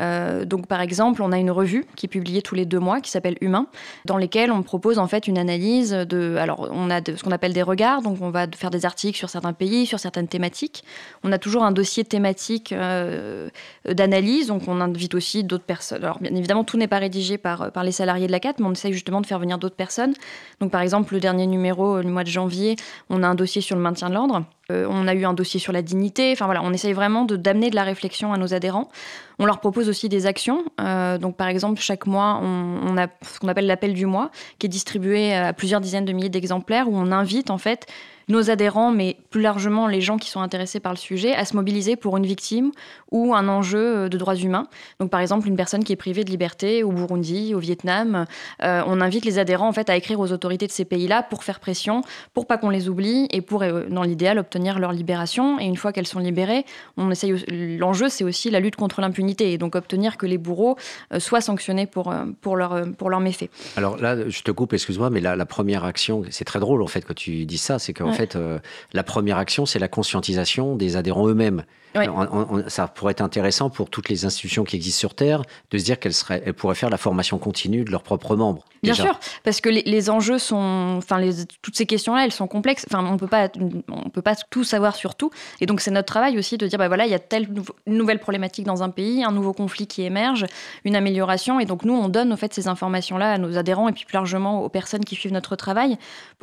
[0.00, 3.00] Euh, donc, par exemple, on a une revue qui est publiée tous les deux mois
[3.00, 3.66] qui s'appelle Humain,
[4.04, 6.36] dans lesquelles on propose en fait une analyse de.
[6.36, 9.18] Alors, on a de, ce qu'on appelle des regards, donc on va faire des articles
[9.18, 10.84] sur certains pays, sur certaines thématiques.
[11.24, 13.48] On a toujours un dossier thématique euh,
[13.86, 16.04] d'analyse, donc on invite aussi d'autres personnes.
[16.04, 18.66] Alors, bien évidemment, tout n'est pas rédigé par, par les salariés de la CAT, mais
[18.66, 20.14] on essaye justement de faire venir d'autres personnes.
[20.60, 22.76] Donc, par exemple, le dernier numéro, euh, le mois de janvier,
[23.10, 24.44] on a un dossier sur le maintien de l'ordre.
[24.70, 26.30] Euh, on a eu un dossier sur la dignité.
[26.32, 28.90] Enfin voilà, on essaye vraiment de d'amener de la réflexion à nos adhérents.
[29.38, 30.64] On leur propose aussi des actions.
[30.80, 34.30] Euh, donc par exemple, chaque mois, on, on a ce qu'on appelle l'appel du mois,
[34.58, 37.86] qui est distribué à plusieurs dizaines de milliers d'exemplaires, où on invite en fait
[38.28, 41.56] nos adhérents, mais plus largement les gens qui sont intéressés par le sujet, à se
[41.56, 42.72] mobiliser pour une victime
[43.10, 44.66] ou un enjeu euh, de droits humains.
[45.00, 48.26] Donc par exemple, une personne qui est privée de liberté au Burundi, au Vietnam,
[48.62, 51.44] euh, on invite les adhérents en fait à écrire aux autorités de ces pays-là pour
[51.44, 52.02] faire pression,
[52.34, 55.58] pour pas qu'on les oublie et pour, euh, dans l'idéal, obtenir leur libération.
[55.58, 56.64] Et une fois qu'elles sont libérées,
[56.96, 57.34] on essaye.
[57.78, 60.76] L'enjeu, c'est aussi la lutte contre l'impunité et donc obtenir que les bourreaux
[61.18, 63.50] soient sanctionnés pour pour leur pour leurs méfaits.
[63.76, 66.86] Alors là, je te coupe, excuse-moi, mais la, la première action, c'est très drôle en
[66.86, 68.17] fait que tu dis ça, c'est qu'en Ouais.
[68.18, 68.58] Fait, euh,
[68.92, 71.64] la première action, c'est la conscientisation des adhérents eux-mêmes.
[72.06, 75.78] On- on- ça pourrait être intéressant pour toutes les institutions qui existent sur Terre de
[75.78, 78.64] se dire qu'elles seraient, elles pourraient faire la formation continue de leurs propres membres.
[78.82, 79.04] Bien déjà.
[79.04, 82.86] sûr, parce que les, les enjeux sont, enfin, les- toutes ces questions-là, elles sont complexes.
[82.88, 83.48] Enfin, on peut pas,
[83.88, 85.30] on peut pas tout savoir sur tout.
[85.60, 87.48] Et donc, c'est notre travail aussi de dire, bah voilà, il y a telle
[87.86, 90.46] nouvelle problématique dans un pays, un nouveau conflit qui émerge,
[90.84, 91.58] une amélioration.
[91.58, 94.14] Et donc, nous, on donne en fait ces informations-là à nos adhérents et puis plus
[94.14, 95.96] largement aux personnes qui suivent notre travail.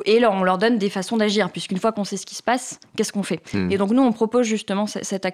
[0.04, 2.42] Et là, on leur donne des façons d'agir, puisqu'une fois qu'on sait ce qui se
[2.42, 3.40] passe, qu'est-ce qu'on fait?
[3.54, 3.70] Hmm.
[3.70, 5.24] Et donc, nous, on propose justement ce- cette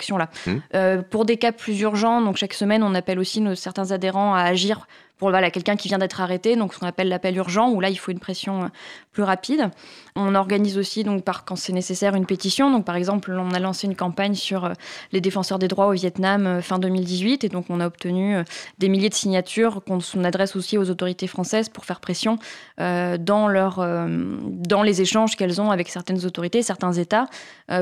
[0.47, 0.59] Hmm.
[0.75, 4.35] Euh, pour des cas plus urgents, donc chaque semaine, on appelle aussi nos, certains adhérents
[4.35, 4.87] à agir
[5.23, 7.91] pour voilà, quelqu'un qui vient d'être arrêté, donc ce qu'on appelle l'appel urgent, où là,
[7.91, 8.67] il faut une pression euh,
[9.13, 9.71] plus rapide.
[10.17, 12.73] On organise aussi, donc, par, quand c'est nécessaire, une pétition.
[12.73, 14.73] Donc, par exemple, on a lancé une campagne sur euh,
[15.13, 18.35] les défenseurs des droits au Vietnam euh, fin 2018, et donc on a obtenu
[18.79, 22.39] des milliers de signatures qu'on on adresse aussi aux autorités françaises pour faire pression
[22.79, 27.27] dans, leur, dans les échanges qu'elles ont avec certaines autorités, certains États,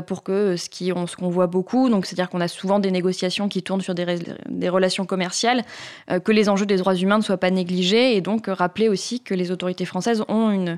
[0.06, 3.94] pour que ce qu'on voit beaucoup, c'est-à-dire qu'on a souvent des négociations qui tournent sur
[3.94, 5.62] des, relations commerciales,
[6.08, 9.20] que les enjeux des droits humains ne soient pas négligés, et donc euh, rappeler aussi
[9.20, 10.76] que les autorités françaises ont une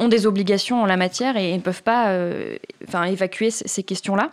[0.00, 2.56] ont des obligations en la matière et ne peuvent pas euh,
[2.88, 4.32] enfin, évacuer ces questions-là.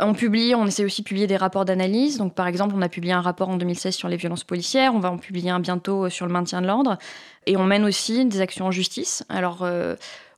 [0.00, 2.18] On publie, on essaie aussi de publier des rapports d'analyse.
[2.18, 4.94] Donc, par exemple, on a publié un rapport en 2016 sur les violences policières.
[4.94, 6.98] On va en publier un bientôt euh, sur le maintien de l'ordre.
[7.46, 9.24] Et on mène aussi des actions en justice.
[9.30, 9.66] Alors,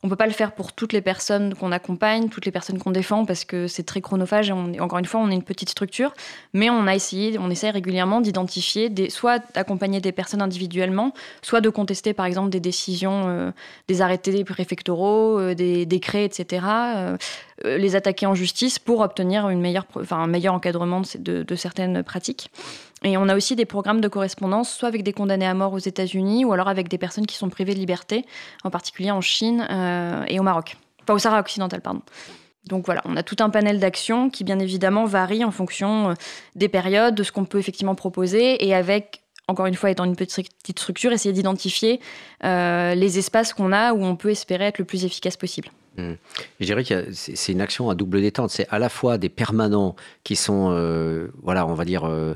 [0.03, 2.89] on peut pas le faire pour toutes les personnes qu'on accompagne, toutes les personnes qu'on
[2.89, 4.49] défend, parce que c'est très chronophage.
[4.49, 6.13] Et on, encore une fois, on est une petite structure,
[6.53, 11.61] mais on a essayé, on essaie régulièrement d'identifier, des, soit d'accompagner des personnes individuellement, soit
[11.61, 13.51] de contester, par exemple, des décisions, euh,
[13.87, 16.65] des arrêtés préfectoraux, euh, des décrets, etc.
[17.65, 22.49] euh, les attaquer en justice pour obtenir un meilleur encadrement de, certaines pratiques.
[23.03, 25.79] Et on a aussi des programmes de correspondance, soit avec des condamnés à mort aux
[25.79, 28.25] États-Unis, ou alors avec des personnes qui sont privées de liberté,
[28.63, 30.77] en particulier en Chine euh, et au Maroc.
[31.03, 32.01] Enfin, au Sahara occidental, pardon.
[32.67, 36.13] Donc voilà, on a tout un panel d'actions qui, bien évidemment, varie en fonction euh,
[36.55, 40.15] des périodes, de ce qu'on peut effectivement proposer, et avec, encore une fois, étant une
[40.15, 40.47] petite
[40.77, 41.99] structure, essayer d'identifier
[42.43, 45.69] les espaces qu'on a où on peut espérer être le plus efficace possible.
[45.97, 48.49] Je dirais que c'est c'est une action à double détente.
[48.49, 52.33] C'est à la fois des permanents qui sont, euh, voilà, on va dire, euh,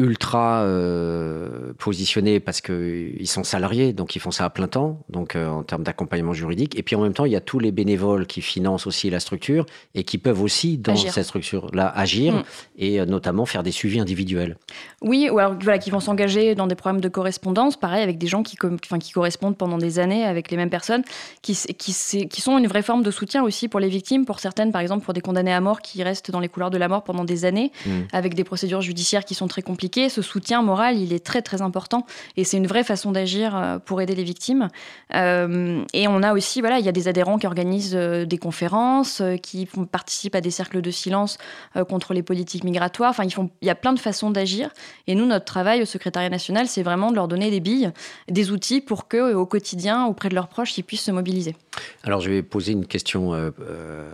[0.00, 5.36] ultra euh, positionnés parce qu'ils sont salariés, donc ils font ça à plein temps, donc
[5.36, 6.76] euh, en termes d'accompagnement juridique.
[6.78, 9.20] Et puis en même temps, il y a tous les bénévoles qui financent aussi la
[9.20, 11.12] structure et qui peuvent aussi, dans Agir.
[11.12, 12.42] cette structure-là, agir Mm.
[12.78, 14.56] et euh, notamment faire des suivis individuels.
[15.02, 18.26] Oui, ou alors voilà, qui vont s'engager dans des programmes de correspondance, pareil, avec des
[18.26, 18.56] gens qui,
[19.00, 21.02] qui correspondent pendant des années avec les mêmes personnes,
[21.42, 25.04] qui sont une vraie forme de soutien aussi pour les victimes, pour certaines, par exemple,
[25.04, 27.44] pour des condamnés à mort qui restent dans les couloirs de la mort pendant des
[27.44, 27.90] années, Mm.
[28.12, 29.89] avec des procédures judiciaires qui sont très compliquées.
[29.94, 33.78] Ce soutien moral, il est très, très important, et c'est une vraie façon d'agir euh,
[33.78, 34.68] pour aider les victimes.
[35.14, 38.38] Euh, et on a aussi, voilà, il y a des adhérents qui organisent euh, des
[38.38, 41.38] conférences, qui participent à des cercles de silence
[41.88, 43.10] contre les politiques migratoires.
[43.10, 44.70] Enfin, il y a plein de façons d'agir.
[45.06, 47.90] Et nous, notre travail au secrétariat national, c'est vraiment de leur donner des billes,
[48.28, 51.54] des outils pour que, au quotidien, auprès de leurs proches, ils puissent se mobiliser.
[52.02, 54.10] Alors, je vais poser une question euh, euh,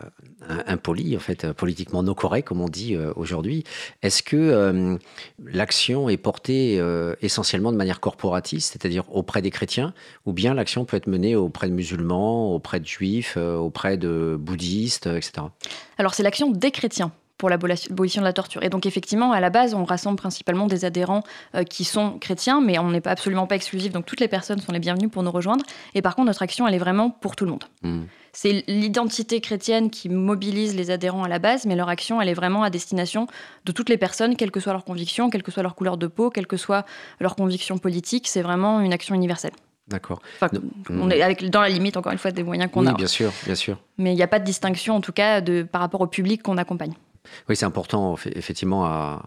[0.67, 3.65] impolie, en fait, euh, politiquement non correcte, comme on dit aujourd'hui.
[4.03, 4.99] Est-ce que
[5.45, 6.83] l'action est portée
[7.21, 11.69] essentiellement de manière corporatiste, c'est-à-dire auprès des chrétiens, ou bien l'action peut être menée auprès
[11.69, 15.47] de musulmans, auprès de juifs, auprès de bouddhistes, etc.
[15.99, 18.63] Alors, c'est l'action des chrétiens pour l'abolition de la torture.
[18.63, 21.23] Et donc, effectivement, à la base, on rassemble principalement des adhérents
[21.55, 24.61] euh, qui sont chrétiens, mais on n'est pas absolument pas exclusif, donc toutes les personnes
[24.61, 25.65] sont les bienvenues pour nous rejoindre.
[25.95, 27.65] Et par contre, notre action, elle est vraiment pour tout le monde.
[27.83, 28.05] Hmm.
[28.33, 32.35] C'est l'identité chrétienne qui mobilise les adhérents à la base, mais leur action, elle est
[32.35, 33.29] vraiment à destination
[33.65, 36.07] de toutes les personnes, quelle que soit leur conviction, quelle que soit leur couleur de
[36.07, 36.85] peau, quelle que soit
[37.19, 38.29] leur conviction politique.
[38.29, 39.53] C'est vraiment une action universelle.
[39.89, 40.21] D'accord.
[40.41, 40.49] Enfin,
[40.91, 42.93] on est avec, dans la limite, encore une fois, des moyens qu'on Oui, a.
[42.93, 43.79] bien sûr, bien sûr.
[43.99, 46.43] Mais il n'y a pas de distinction, en tout cas, de, par rapport au public
[46.43, 46.93] qu'on accompagne.
[47.49, 49.27] Oui, c'est important, eff- effectivement, à.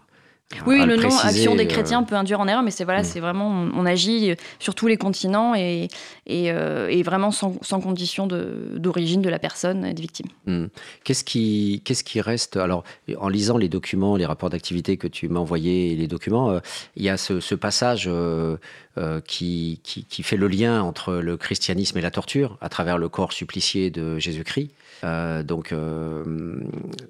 [0.66, 2.82] Oui, à le nom préciser, Action des euh, chrétiens peut induire en erreur, mais c'est
[2.82, 3.04] voilà, Mm.
[3.04, 5.86] c'est vraiment, on, on agit sur tous les continents et,
[6.26, 10.26] et, euh, et vraiment sans, sans condition d'origine de, la personne et des victimes.
[10.46, 10.66] Hmm.
[11.04, 12.56] Qu'est-ce qui, qu'est-ce qui reste?
[12.56, 12.82] Alors,
[13.18, 16.58] en lisant les documents, les rapports d'activité que tu m'as envoyés, et les documents, euh,
[16.96, 18.56] il y a ce, ce passage euh,
[18.98, 22.98] euh, qui, qui, qui fait le lien entre le christianisme et la torture à travers
[22.98, 24.70] le corps supplicié de Jésus-Christ.
[25.04, 26.24] Euh, donc, euh,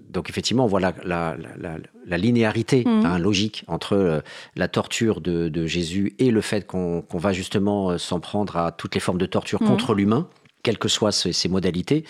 [0.09, 1.77] donc, effectivement, on voit la, la, la,
[2.07, 3.05] la linéarité Mhm.
[3.05, 4.21] hein, logique entre euh,
[4.57, 8.95] la torture de, de Jésus et le fait qu'on va justement s'en prendre à toutes
[8.95, 9.69] les formes de torture Mhm.
[9.69, 10.29] contre l'humain,
[10.63, 12.05] quelles que soient ses, ses modalités.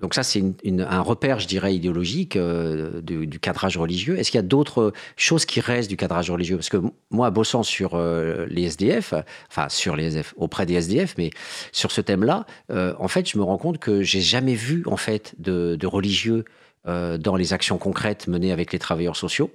[0.00, 4.18] Donc ça, c'est une- une- un repère, je dirais, idéologique euh, du, du cadrage religieux.
[4.18, 6.56] Est-ce qu'il y a d'autres choses qui restent du cadrage religieux?
[6.56, 6.78] Parce que
[7.10, 9.14] moi, bossant sur euh, les SDF,
[9.50, 11.30] enfin sur les SDF, auprès des SDF, mais
[11.72, 14.96] sur ce thème-là, euh, en fait, je me rends compte que j'ai jamais vu en
[14.96, 16.44] fait de, de religieux
[16.86, 19.50] dans les actions concrètes menées avec les travailleurs sociaux.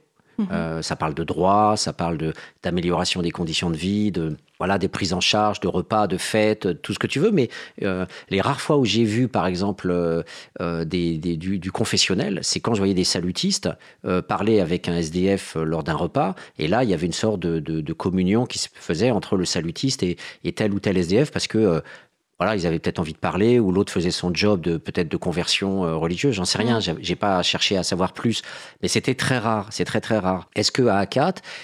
[0.51, 4.77] Euh, ça parle de droits, ça parle de- d'amélioration des conditions de vie, de voilà
[4.77, 7.31] des prises en charge, de repas, de fêtes, tout ce que tu veux.
[7.31, 7.49] Mais
[7.83, 10.21] euh, les rares fois où j'ai vu, par exemple, euh,
[10.61, 13.69] euh, des, des- du, du confessionnel, c'est quand je voyais des salutistes
[14.05, 16.35] euh, parler avec un SDF euh, lors d'un repas.
[16.57, 19.37] Et là, il y avait une sorte de, de- de communion qui se faisait entre
[19.37, 21.79] le salutiste et, et tel ou tel SDF parce que euh,
[22.39, 25.17] voilà, ils avaient peut-être envie de parler, ou l'autre faisait son job de peut-être de
[25.17, 26.97] conversion euh, religieuse, j'en sais rien, Mm.
[27.01, 28.41] j'ai- pas cherché à savoir plus,
[28.81, 30.47] mais c'était très rare, c'est très très rare.
[30.55, 31.05] Est-ce que à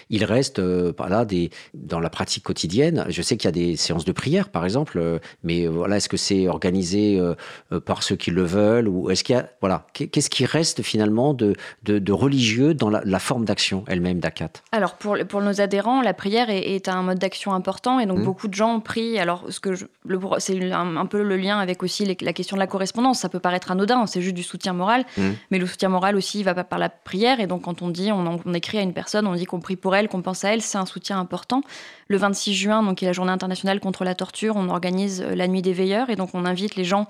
[0.09, 3.75] il reste euh, voilà, des, dans la pratique quotidienne, je sais qu'il y a des
[3.77, 7.35] séances de prière par exemple, euh, mais voilà, est-ce que c'est organisé euh,
[7.79, 10.81] par ceux qui le veulent, ou est-ce qu'il y a, voilà, qu'est- qu'est-ce qui reste
[10.81, 15.41] finalement de, de, de religieux dans la, la forme d'action elle-même d'ACAT Alors pour, pour
[15.41, 18.25] nos adhérents, la prière est, est un mode d'action important et donc Mhm.
[18.25, 19.19] beaucoup de gens prient.
[19.19, 22.33] Alors ce que je- le- c'est un, un peu le lien avec aussi les- la
[22.33, 23.19] question de la correspondance.
[23.19, 25.35] Ça peut paraître anodin, c'est juste du soutien moral, Mhm.
[25.51, 27.89] mais le soutien moral aussi il va pas par la prière et donc quand on
[27.89, 30.53] dit on écrit à une personne, on dit qu'on prie pour elle, qu'on pense à
[30.53, 31.61] elle, c'est un soutien important.
[32.07, 35.33] Le 26 juin, donc qui est la journée internationale contre la torture, on organise euh,
[35.35, 37.07] la nuit des veilleurs et donc on invite les gens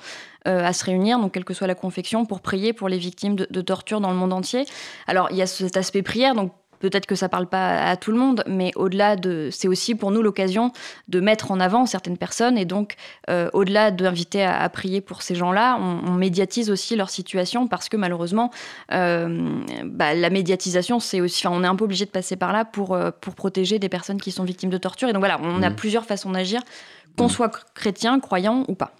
[0.47, 3.35] euh, à se réunir, donc quelle que soit la confection, pour prier pour les victimes
[3.35, 4.65] de, de torture dans le monde entier.
[5.07, 8.11] Alors il y a cet aspect prière, donc Peut-être que ça parle pas à tout
[8.11, 10.71] le monde, mais au-delà de, c'est aussi pour nous l'occasion
[11.07, 12.95] de mettre en avant certaines personnes et donc
[13.29, 17.67] euh, au-delà d'inviter à, à prier pour ces gens-là, on, on médiatise aussi leur situation
[17.67, 18.51] parce que malheureusement,
[18.91, 22.53] euh, bah, la médiatisation, c'est aussi, enfin, on est un peu obligé de passer par
[22.53, 25.09] là pour euh, pour protéger des personnes qui sont victimes de torture.
[25.09, 25.75] Et donc voilà, on a Mhm.
[25.75, 26.61] plusieurs façons d'agir,
[27.17, 27.29] qu'on Mhm.
[27.29, 28.93] soit chrétien, croyant ou pas.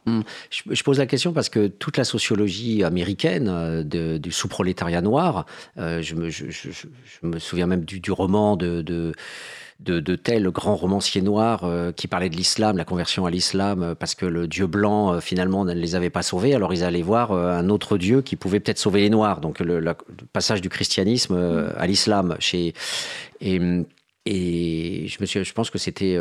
[0.50, 5.02] Je, je pose la question parce que toute la sociologie américaine euh, de- du sous-prolétariat
[5.02, 5.46] noir,
[5.78, 6.88] euh, je, me, je- je- je-
[7.22, 9.12] je me souviens même du, du roman de, de,
[9.82, 13.84] de, de tel grand romancier noir euh, qui parlait de l'islam, la conversion à l'islam,
[13.84, 16.84] euh, parce que le dieu blanc euh, finalement ne les avait pas sauvés, alors ils
[16.84, 19.42] allaient voir un autre dieu qui pouvait peut-être sauver les noirs.
[19.42, 22.74] Donc le, la- le passage du christianisme euh, à l'islam chez
[23.42, 23.60] et,
[24.26, 26.16] et je me suis, je pense que c'était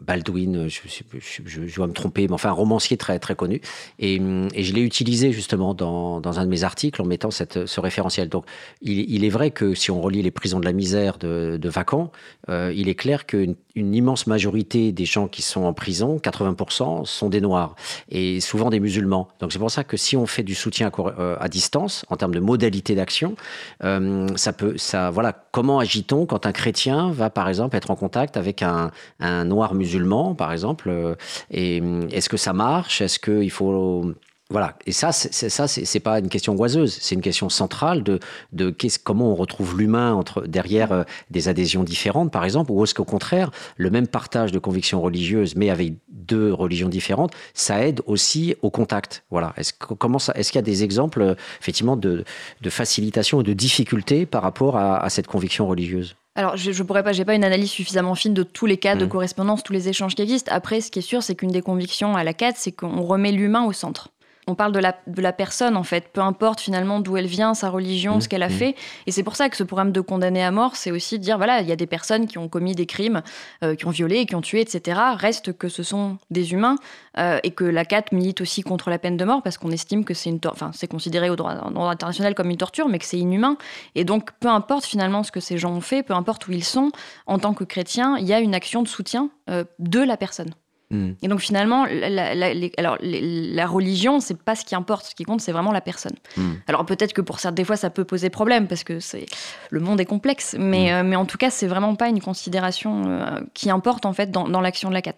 [0.00, 3.60] Baldwin, je, je, je, je, dois me tromper, mais enfin un romancier très très connu.
[3.98, 4.20] Et,
[4.54, 7.80] et je l'ai utilisé justement dans, dans, un de mes articles en mettant cette, ce
[7.80, 8.28] référentiel.
[8.28, 8.44] Donc
[8.82, 11.68] il, il, est vrai que si on relie les prisons de la misère de, de
[11.68, 12.10] Vacan,
[12.48, 17.04] euh, il est clair qu'une une immense majorité des gens qui sont en prison, 80%,
[17.04, 17.74] sont des Noirs
[18.10, 19.28] et souvent des musulmans.
[19.40, 22.34] Donc c'est pour ça que si on fait du soutien à, euh, distance, en termes
[22.34, 23.36] de modalité d'action,
[23.84, 27.96] euh, ça peut, ça, voilà, comment agit-on quand un chrétien va par exemple être en
[27.96, 28.90] contact avec un,
[29.20, 31.14] un noir musulman, par exemple, euh,
[31.50, 33.00] et est-ce que ça marche?
[33.00, 34.12] Est-ce qu'il faut
[34.50, 34.74] voilà.
[34.84, 38.18] Et ça, c'est ça, c'est pas une question oiseuse, c'est une question centrale de,
[38.52, 38.74] de
[39.04, 43.04] comment on retrouve l'humain entre derrière euh, des adhésions différentes, par exemple, ou est-ce qu'au
[43.04, 48.56] contraire, le même partage de convictions religieuses, mais avec deux religions différentes, ça aide aussi
[48.62, 49.24] au contact.
[49.30, 49.52] Voilà.
[49.56, 52.24] Est-ce comment ça, est-ce qu'il y a des exemples euh, effectivement de,
[52.60, 56.16] de facilitation et de difficulté par rapport à, à cette conviction religieuse?
[56.36, 58.94] Alors, je, je pourrais pas, j'ai pas une analyse suffisamment fine de tous les cas
[58.94, 60.50] de correspondance, tous les échanges qui existent.
[60.54, 63.32] Après, ce qui est sûr, c'est qu'une des convictions à la CAD, c'est qu'on remet
[63.32, 64.10] l'humain au centre
[64.50, 67.54] on parle de la, de la personne en fait, peu importe finalement d'où elle vient,
[67.54, 68.52] sa religion, mmh, ce qu'elle a mmh.
[68.52, 68.74] fait.
[69.06, 71.36] Et c'est pour ça que ce programme de condamner à mort, c'est aussi de dire
[71.36, 73.22] voilà, il y a des personnes qui ont commis des crimes,
[73.64, 75.00] euh, qui ont violé, qui ont tué, etc.
[75.16, 76.76] Reste que ce sont des humains
[77.18, 80.04] euh, et que la CAT milite aussi contre la peine de mort parce qu'on estime
[80.04, 83.06] que c'est une, enfin c'est considéré au droit, droit, international comme une torture, mais que
[83.06, 83.56] c'est inhumain.
[83.94, 86.64] Et donc peu importe finalement ce que ces gens ont fait, peu importe où ils
[86.64, 86.90] sont,
[87.26, 90.50] en tant que chrétiens, il y a une action de soutien euh, de la personne.
[90.90, 91.10] Mm.
[91.22, 95.06] Et donc finalement, la, la, les, alors, les, la religion, c'est pas ce qui importe.
[95.06, 96.14] Ce qui compte, c'est vraiment la personne.
[96.36, 96.52] Mm.
[96.66, 99.26] Alors peut-être que pour certaines des fois, ça peut poser problème parce que c'est
[99.70, 100.94] le monde est complexe, mais, mm.
[100.94, 104.30] euh, mais en tout cas, c'est vraiment pas une considération euh, qui importe en fait
[104.30, 105.16] dans, dans l'action de la CAT.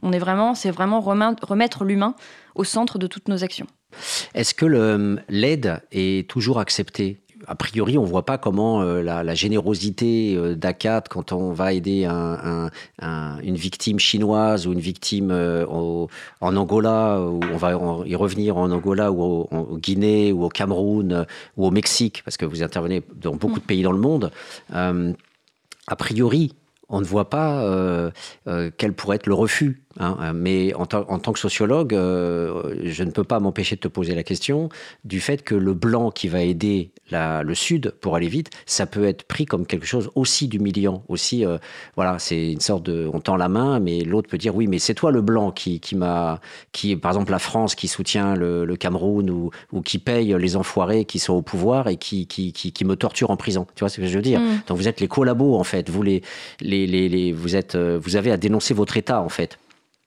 [0.00, 2.14] On est vraiment, c'est vraiment remettre l'humain
[2.54, 3.66] au centre de toutes nos actions.
[4.34, 9.22] Est-ce que l'aide est toujours acceptée a priori, on ne voit pas comment euh, la,
[9.22, 12.70] la, générosité euh, d'ACAT, quand on va aider un, un,
[13.00, 16.08] un, une victime chinoise ou une victime euh, au,
[16.40, 17.72] en Angola, ou on va
[18.06, 21.24] y revenir en Angola ou au, au, Guinée ou au Cameroun euh,
[21.56, 24.30] ou au Mexique, parce que vous intervenez dans beaucoup de pays dans le monde,
[24.72, 26.52] a priori,
[26.88, 28.10] on ne voit pas euh,
[28.46, 29.82] euh, quel pourrait être le refus.
[29.98, 33.88] Hein, mais en, en, tant que sociologue, euh, je ne peux pas m'empêcher de te
[33.88, 34.68] poser la question
[35.04, 38.84] du fait que le blanc qui va aider la, le Sud pour aller vite, ça
[38.84, 41.02] peut être pris comme quelque chose aussi d'humiliant.
[41.08, 41.46] Aussi,
[41.94, 44.78] voilà, c'est une sorte de, on tend la main, mais l'autre peut dire oui, mais
[44.78, 46.40] c'est toi le blanc qui, qui m'a,
[46.72, 50.56] qui, par exemple, la France qui soutient le, le Cameroun ou, ou, qui paye les
[50.56, 53.66] enfoirés qui sont au pouvoir et qui, qui, qui, qui me torturent en prison.
[53.74, 54.40] Tu vois ce que je veux dire?
[54.40, 54.60] Mmh.
[54.66, 56.22] Donc vous êtes les collabos en fait, vous les,
[56.60, 56.75] les,
[57.32, 59.58] vous êtes, vous avez à dénoncer votre État en fait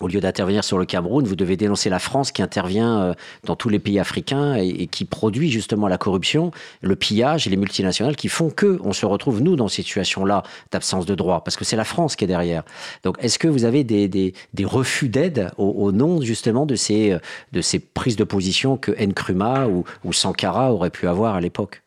[0.01, 3.13] au lieu d'intervenir sur le Cameroun, vous devez dénoncer la France qui intervient euh,
[3.43, 6.51] dans tous les pays africains et, qui produit justement la corruption,
[6.81, 10.43] le pillage et les multinationales qui font que on se retrouve nous dans cette situation-là
[10.71, 12.63] d'absence de droit, parce que c'est la France qui est derrière.
[13.03, 17.17] Donc, est-ce que vous avez des, refus d'aide au, nom justement de ces,
[17.51, 21.81] de ces prises de position que Nkrumah ou Sankara auraient pu avoir à l'époque?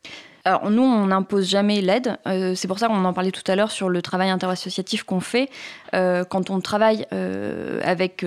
[0.45, 2.17] Alors nous, on n'impose jamais l'aide.
[2.27, 5.21] Euh, c'est pour ça qu'on en parlait tout à l'heure sur le travail interassociatif qu'on
[5.21, 5.49] fait.
[5.93, 8.25] Euh, quand on travaille euh, avec,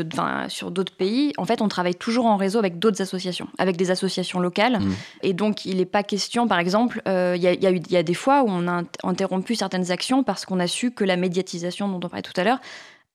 [0.48, 3.90] sur d'autres pays, en fait, on travaille toujours en réseau avec d'autres associations, avec des
[3.90, 4.80] associations locales.
[4.80, 4.94] Mmh.
[5.24, 8.14] Et donc, il n'est pas question, par exemple, il y, y, a y a des
[8.14, 11.96] fois où on a interrompu certaines actions parce qu'on a su que la médiatisation dont
[11.96, 12.60] on parlait tout à l'heure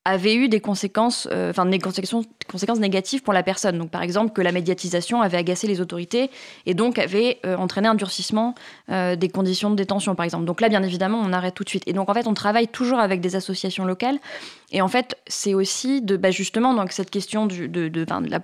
[0.04, 3.78] avait eu des conséquences, euh, des conséquences, conséquences négatives pour la personne.
[3.78, 6.32] Donc par exemple que la médiatisation avait agacé les autorités
[6.66, 8.56] et donc avait euh, entraîné un durcissement
[8.90, 10.46] euh, des conditions de détention par exemple.
[10.46, 11.84] Donc là bien évidemment on arrête tout de suite.
[11.86, 14.18] Et donc en fait on travaille toujours avec des associations locales
[14.72, 17.88] et en fait c'est aussi de bah, justement donc cette question du, de,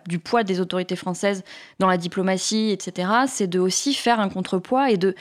[0.07, 1.43] du poids des autorités françaises
[1.79, 3.09] dans la diplomatie etc.
[3.27, 5.15] C'est de aussi faire un contrepoids et de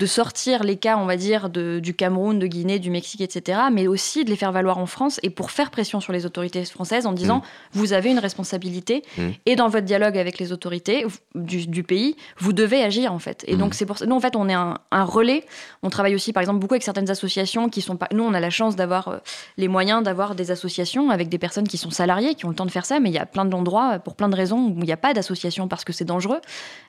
[0.00, 3.60] de sortir les cas, on va dire, de, du Cameroun, de Guinée, du Mexique, etc.,
[3.70, 6.64] mais aussi de les faire valoir en France et pour faire pression sur les autorités
[6.64, 7.42] françaises en disant mmh.
[7.72, 9.22] vous avez une responsabilité mmh.
[9.44, 13.44] et dans votre dialogue avec les autorités du, du, pays, vous devez agir en fait.
[13.46, 13.58] Et mmh.
[13.58, 15.44] donc c'est pour ça, nous en fait on est un, un, relais.
[15.82, 18.08] On travaille aussi par exemple beaucoup avec certaines associations qui sont pas.
[18.14, 19.18] Nous on a la chance d'avoir euh,
[19.58, 22.64] les moyens d'avoir des associations avec des personnes qui sont salariées, qui ont le temps
[22.64, 24.84] de faire ça, mais il y a plein d'endroits pour plein de raisons où il
[24.84, 26.40] n'y a pas d'association parce que c'est dangereux.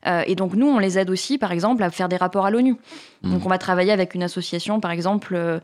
[0.07, 2.51] Euh, et donc nous on les aide aussi par exemple à faire des rapports à
[2.51, 2.77] l'ONU.
[3.23, 3.33] Mmh.
[3.33, 5.59] Donc on va travailler avec une association, par exemple, euh,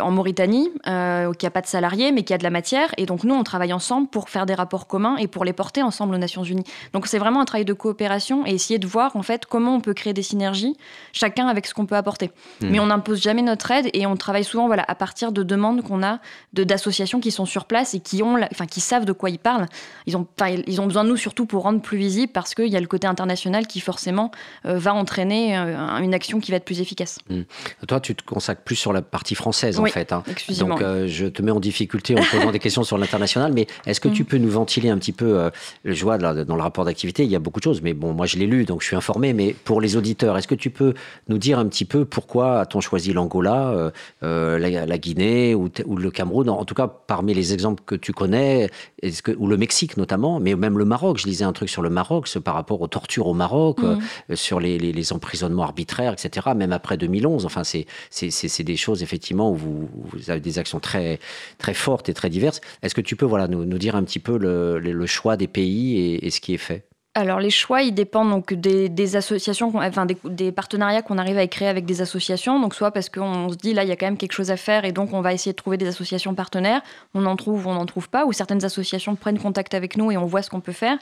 [0.00, 2.90] en Mauritanie, euh, qui n'a pas de salariés, mais qui a de la matière.
[2.98, 5.82] Et donc nous, on travaille ensemble pour faire des rapports communs et pour les porter
[5.82, 6.64] ensemble aux Nations Unies.
[6.92, 9.80] Donc c'est vraiment un travail de coopération et essayer de voir en fait comment on
[9.80, 10.76] peut créer des synergies,
[11.12, 12.30] chacun avec ce qu'on peut apporter.
[12.60, 12.68] Mmh.
[12.70, 15.82] Mais on n'impose jamais notre aide et on travaille souvent voilà, à partir de demandes
[15.82, 16.20] qu'on a
[16.52, 19.66] d'associations qui sont sur place et qui, ont la, qui savent de quoi ils parlent.
[20.06, 20.26] Ils ont,
[20.66, 22.86] ils ont besoin de nous surtout pour rendre plus visible parce qu'il y a le
[22.86, 24.30] côté international qui forcément
[24.66, 27.18] euh, va entraîner euh, une action qui va être plus plus efficace.
[27.28, 27.42] Mmh.
[27.86, 30.12] Toi, tu te consacres plus sur la partie française, en fait.
[30.12, 30.22] hein.
[30.30, 30.74] exclusivement.
[30.76, 34.00] Donc, euh, je te mets en difficulté en posant des questions sur l'international, mais est-ce
[34.00, 34.26] que tu Mm.
[34.26, 35.50] peux nous ventiler un petit peu euh,
[35.84, 38.12] Je vois là, dans le rapport d'activité, il y a beaucoup de choses, mais bon,
[38.12, 39.32] moi, je l'ai lu, donc je suis informé.
[39.32, 40.94] Mais pour les auditeurs, est-ce que tu peux
[41.28, 43.90] nous dire un petit peu pourquoi a-t-on choisi l'Angola, euh,
[44.22, 46.48] euh, la, la Guinée ou, le Cameroun?
[46.48, 48.70] En tout cas, parmi les exemples que tu connais,
[49.02, 51.18] est-ce que, ou le Mexique notamment, mais même le Maroc.
[51.18, 53.96] Je lisais un truc sur le Maroc, ce- par rapport aux tortures au Maroc, euh,
[54.28, 54.36] Mhm.
[54.36, 56.48] sur les, les- les emprisonnements arbitraires, etc.
[56.60, 57.46] Même après 2011.
[57.46, 59.88] Enfin, c'est des choses effectivement où vous,
[60.30, 61.18] avez des actions très
[61.56, 62.60] très fortes et très diverses.
[62.82, 65.48] Est-ce que tu peux voilà nous, nous dire un petit peu le, le- choix des
[65.48, 66.84] pays et, ce qui est fait?
[67.14, 71.66] Alors les choix, ils dépendent donc des, associations, enfin des, partenariats qu'on arrive à créer
[71.66, 72.60] avec des associations.
[72.60, 74.58] Donc soit parce qu'on se dit là il y a quand même quelque chose à
[74.58, 76.82] faire et donc on va essayer de trouver des associations partenaires.
[77.14, 78.26] On en trouve ou on n'en trouve pas.
[78.26, 80.98] Ou certaines associations prennent contact avec nous et on voit ce qu'on peut faire.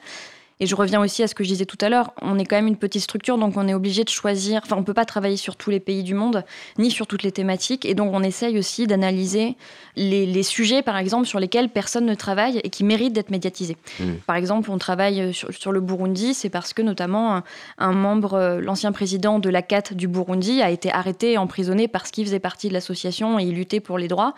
[0.61, 2.13] Et je reviens aussi à ce que je disais tout à l'heure.
[2.21, 4.61] On est quand même une petite structure, donc on est obligé de choisir.
[4.65, 6.45] Enfin, on peut pas travailler sur tous les pays du monde,
[6.79, 7.85] ni sur toutes les thématiques.
[7.85, 9.57] Et donc on essaye aussi d'analyser
[9.97, 13.77] les, les sujets, par exemple, sur lesquels personne ne travaille et qui méritent d'être médiatisés.
[14.27, 17.45] Par exemple, on travaille sur, sur le Burundi, c'est parce que notamment un,
[17.79, 21.89] un membre, euh, l'ancien président de la CAT du Burundi, a été arrêté et emprisonné
[21.89, 24.35] parce qu'il faisait partie de l'association et il luttait pour les droits.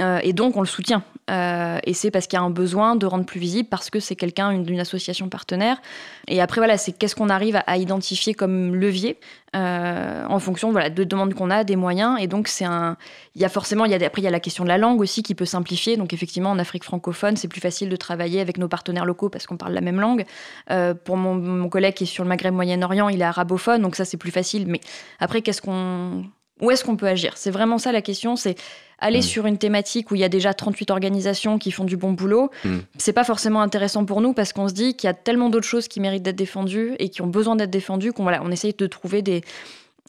[0.00, 1.02] Euh, et donc on le soutient.
[1.30, 4.00] Euh, et c'est parce qu'il y a un besoin de rendre plus visible, parce que
[4.00, 5.80] c'est quelqu'un une- d'une association partenaire.
[6.26, 9.18] Et après, voilà, c'est qu'est-ce qu'on arrive à, identifier comme levier
[9.54, 12.16] euh, en fonction voilà, de demandes qu'on a, des moyens.
[12.20, 12.96] Et donc, c'est un.
[13.34, 15.00] Il y a forcément, y a, après, il y a la question de la langue
[15.00, 15.96] aussi qui peut simplifier.
[15.96, 19.46] Donc, effectivement, en Afrique francophone, c'est plus facile de travailler avec nos partenaires locaux parce
[19.46, 20.24] qu'on parle la même langue.
[21.04, 24.16] Pour mon collègue qui est sur le Maghreb Moyen-Orient, il est arabophone, donc ça, c'est
[24.16, 24.66] plus facile.
[24.66, 24.80] Mais
[25.18, 26.24] après, qu'est-ce qu'on.
[26.60, 28.36] Où est-ce qu'on peut agir C'est vraiment ça la question.
[28.36, 28.56] C'est
[28.98, 29.22] aller Mm.
[29.22, 32.50] sur une thématique où il y a déjà 38 organisations qui font du bon boulot.
[32.64, 32.78] Mm.
[32.98, 35.66] C'est pas forcément intéressant pour nous parce qu'on se dit qu'il y a tellement d'autres
[35.68, 38.74] choses qui méritent d'être défendues et qui ont besoin d'être défendues qu'on voilà, on essaye
[38.74, 39.42] de trouver des,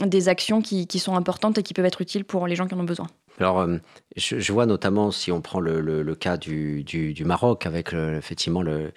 [0.03, 2.73] des actions qui, qui sont importantes et qui peuvent être utiles pour les gens qui
[2.73, 3.07] en ont besoin.
[3.39, 3.77] Alors, euh,
[4.17, 7.65] je, je vois notamment, si on prend le, le- le cas du, du- du Maroc,
[7.65, 8.91] avec le- effectivement le,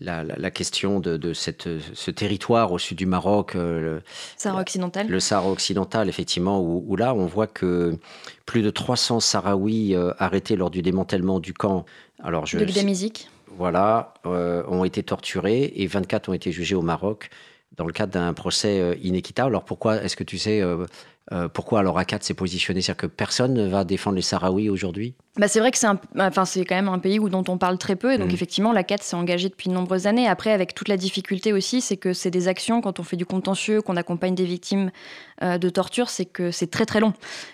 [0.00, 4.02] la, la- la question de, de cette, ce territoire au sud du Maroc, euh, le-
[4.36, 5.08] Sahara occidental.
[5.08, 7.98] le Sahara occidental, effectivement, où, où là, on voit que
[8.46, 11.84] plus de 300 Sahraouis euh, arrêtés lors du démantèlement du camp.
[12.22, 13.28] Alors, je, de Gdamizik.
[13.56, 17.30] voilà, euh, ont été torturés et 24 ont été jugés au Maroc
[17.76, 19.50] dans le cadre d'un procès inéquitable.
[19.50, 20.60] Alors pourquoi est-ce que tu sais
[21.32, 22.80] euh, pourquoi alors ACAT s'est positionné?
[22.80, 25.14] C'est-à-dire que personne ne va défendre les Sahraouis aujourd'hui?
[25.36, 25.86] Bah, c'est vrai que c'est
[26.18, 28.12] enfin, c'est quand même un pays où, dont on parle très peu.
[28.12, 28.34] Et donc, Mhm.
[28.34, 30.26] effectivement, la CAT s'est engagée depuis de nombreuses années.
[30.26, 33.26] Après, avec toute la difficulté aussi, c'est que c'est des actions, quand on fait du
[33.26, 34.90] contentieux, qu'on accompagne des victimes
[35.42, 37.12] euh, de torture, c'est que c'est très très long.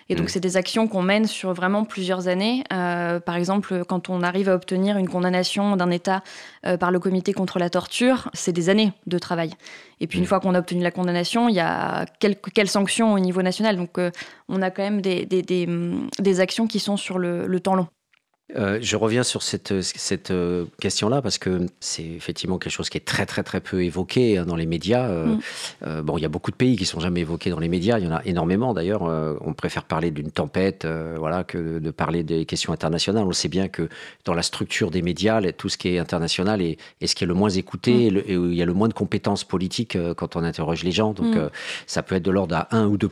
[0.09, 0.29] Et donc, Mhm.
[0.29, 2.63] c'est des actions qu'on mène sur vraiment plusieurs années.
[2.73, 6.23] Euh, par exemple, quand on arrive à obtenir une condamnation d'un État
[6.65, 9.51] euh, par le comité contre la torture, c'est des années de travail.
[10.01, 10.27] Et puis, une Mhm.
[10.27, 13.64] fois qu'on a obtenu la condamnation, il y a quelles sanctions au niveau national.
[13.73, 14.11] Donc, euh,
[14.47, 15.01] on a quand même
[15.67, 17.87] hum, des actions qui sont sur le temps long.
[18.55, 22.97] Euh, je reviens sur cette, cette euh, question-là parce que c'est effectivement quelque chose qui
[22.99, 25.07] est très très très peu évoqué hein, dans les médias.
[25.09, 25.39] Euh, Mm.
[25.87, 27.97] euh, bon, il y a beaucoup de pays qui sont jamais évoqués dans les médias.
[27.97, 29.03] Il y en a énormément d'ailleurs.
[29.09, 33.23] Euh, on préfère parler d'une tempête, euh, voilà, que de parler des questions internationales.
[33.25, 33.89] On sait bien que
[34.25, 37.27] dans la structure des médias, tout ce qui est international est, est ce qui est
[37.27, 39.95] le moins écouté et, le- et où il y a le moins de compétences politiques
[39.95, 41.13] euh, quand on interroge les gens.
[41.13, 41.37] Donc, Mm.
[41.39, 41.49] euh,
[41.87, 43.09] ça peut être de l'ordre à 1 ou 2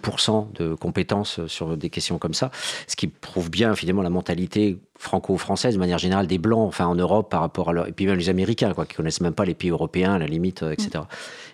[0.60, 2.52] de compétences euh, sur des questions comme ça,
[2.88, 6.96] ce qui prouve bien finalement la mentalité franco-française de manière générale des blancs, enfin en
[6.96, 7.88] Europe par rapport à leur...
[7.88, 10.26] et puis même les Américains quoi, qui connaissent même pas les pays européens à la
[10.26, 11.04] limite, euh, etc.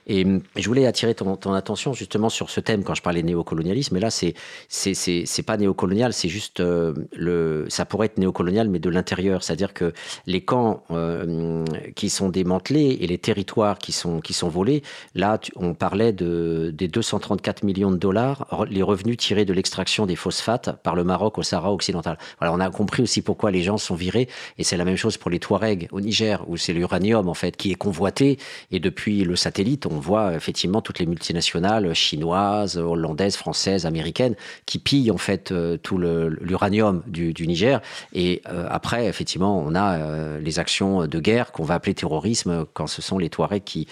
[0.09, 3.93] Et hum, je voulais attirer ton, attention justement sur ce thème quand je parlais néocolonialisme.
[3.93, 4.33] Mais là, c'est
[4.67, 9.73] c'est pas néocolonial, c'est juste euh, le ça pourrait être néocolonial, mais de l'intérieur, c'est-à-dire
[9.73, 9.93] que
[10.25, 11.63] les camps euh,
[11.95, 14.81] qui sont démantelés et les territoires qui sont qui sont volés.
[15.13, 20.15] Là, on parlait de des 234 millions de dollars, les revenus tirés de l'extraction des
[20.15, 22.17] phosphates par le Maroc au Sahara occidental.
[22.39, 24.27] Voilà, on a compris aussi pourquoi les gens sont virés.
[24.57, 27.55] Et c'est la même chose pour les Touaregs au Niger, où c'est l'uranium en fait
[27.55, 28.39] qui est convoité.
[28.71, 34.35] Et depuis le satellite, on voit effectivement toutes les multinationales chinoises, hollandaises, françaises, américaines
[34.65, 37.81] qui pillent en fait euh, tout l'uranium du, du Niger.
[38.13, 42.65] Et euh, après, effectivement, on a euh, les actions de guerre qu'on va appeler terrorisme
[42.73, 43.87] quand ce sont les Touaregs qui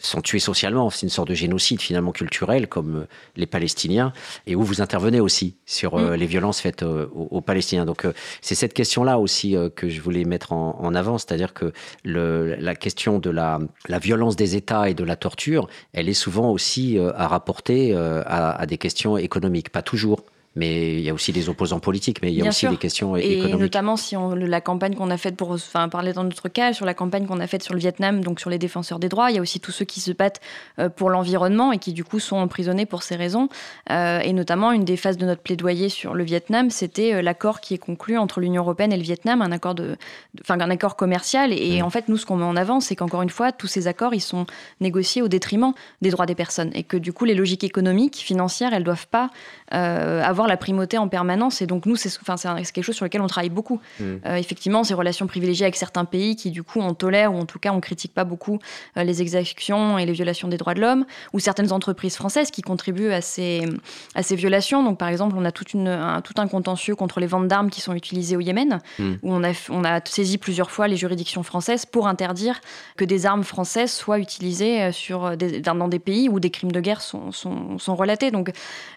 [0.00, 0.90] sont tués socialement.
[0.90, 4.12] C'est une sorte de génocide finalement culturel comme euh, les Palestiniens
[4.46, 7.84] et où vous intervenez aussi sur euh, les violences faites euh, aux, aux Palestiniens.
[7.84, 8.06] Donc
[8.40, 11.72] c'est cette question-là aussi que je voulais mettre en, en avant, c'est-à-dire que
[12.04, 16.14] le, la question de la, la violence des États et de la torture, elle est
[16.14, 20.24] souvent aussi à rapporter à, à des questions économiques, pas toujours.
[20.56, 22.70] Mais il y a aussi des opposants politiques, mais il y a Bien aussi sûr.
[22.72, 23.60] des questions Et économiques.
[23.60, 26.84] notamment si on, la campagne qu'on a faite pour, enfin, parler dans notre cas, sur
[26.84, 29.36] la campagne qu'on a faite sur le Vietnam, donc sur les défenseurs des droits, il
[29.36, 30.40] y a aussi tous ceux qui se battent
[30.80, 33.48] euh, pour l'environnement et qui du coup sont emprisonnés pour ces raisons.
[33.90, 37.60] Euh, et notamment, une des phases de notre plaidoyer sur le Vietnam, c'était euh, l'accord
[37.60, 39.96] qui est conclu entre l'Union européenne et le Vietnam, un accord de,
[40.40, 41.52] enfin, un accord commercial.
[41.52, 41.84] Et Mm.
[41.84, 44.14] en fait, nous, ce qu'on met en avant, c'est qu'encore une fois, tous ces accords,
[44.14, 44.46] ils sont
[44.80, 48.74] négociés au détriment des droits des personnes, et que du coup, les logiques économiques, financières,
[48.74, 49.30] elles doivent pas
[49.72, 51.62] euh, avoir la primauté en permanence.
[51.62, 53.80] Et donc, nous, c'est enfin, quelque chose sur lequel on travaille beaucoup.
[53.98, 54.04] Mm.
[54.26, 57.46] Euh, effectivement, ces relations privilégiées avec certains pays qui, du coup, on tolère, ou en
[57.46, 58.58] tout cas, on critique pas beaucoup
[58.96, 62.62] euh, les exactions et les violations des droits de l'homme, ou certaines entreprises françaises qui
[62.62, 63.66] contribuent à ces,
[64.14, 64.82] à ces violations.
[64.82, 67.70] Donc, par exemple, on a toute une, un, tout un contentieux contre les ventes d'armes
[67.70, 69.14] qui sont utilisées au Yémen, Mm.
[69.22, 72.60] où on a, on a saisi plusieurs fois les juridictions françaises pour interdire
[72.96, 76.72] que des armes françaises soient utilisées euh, sur des, dans des pays où des crimes
[76.72, 78.30] de guerre sont, sont, sont relatés.
[78.30, 78.52] Donc,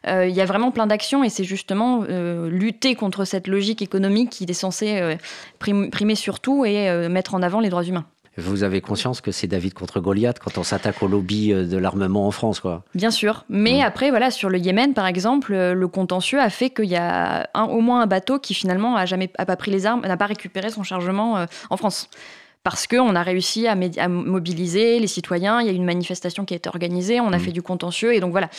[0.08, 3.82] euh, il y a vraiment plein d'actions et c'est justement euh, lutter contre cette logique
[3.82, 5.16] économique qui est censée euh,
[5.60, 8.06] prim- primer sur tout et euh, mettre en avant les droits humains.
[8.36, 12.26] Vous avez conscience que c'est David contre Goliath quand on s'attaque au lobby de l'armement
[12.26, 12.84] en France, quoi.
[12.96, 13.46] Bien sûr.
[13.48, 13.86] Mais Mm.
[13.86, 17.66] après, voilà, sur le Yémen, par exemple, le contentieux a fait qu'il y a un-
[17.66, 20.26] au moins un bateau qui finalement a jamais a pas pris les armes, n'a pas
[20.26, 22.10] récupéré son chargement en France.
[22.64, 23.76] Parce qu'on a réussi à
[24.08, 27.38] mobiliser les citoyens, il y a eu une manifestation qui a été organisée, on a
[27.38, 27.42] Mm.
[27.42, 28.50] fait du contentieux, et donc voilà.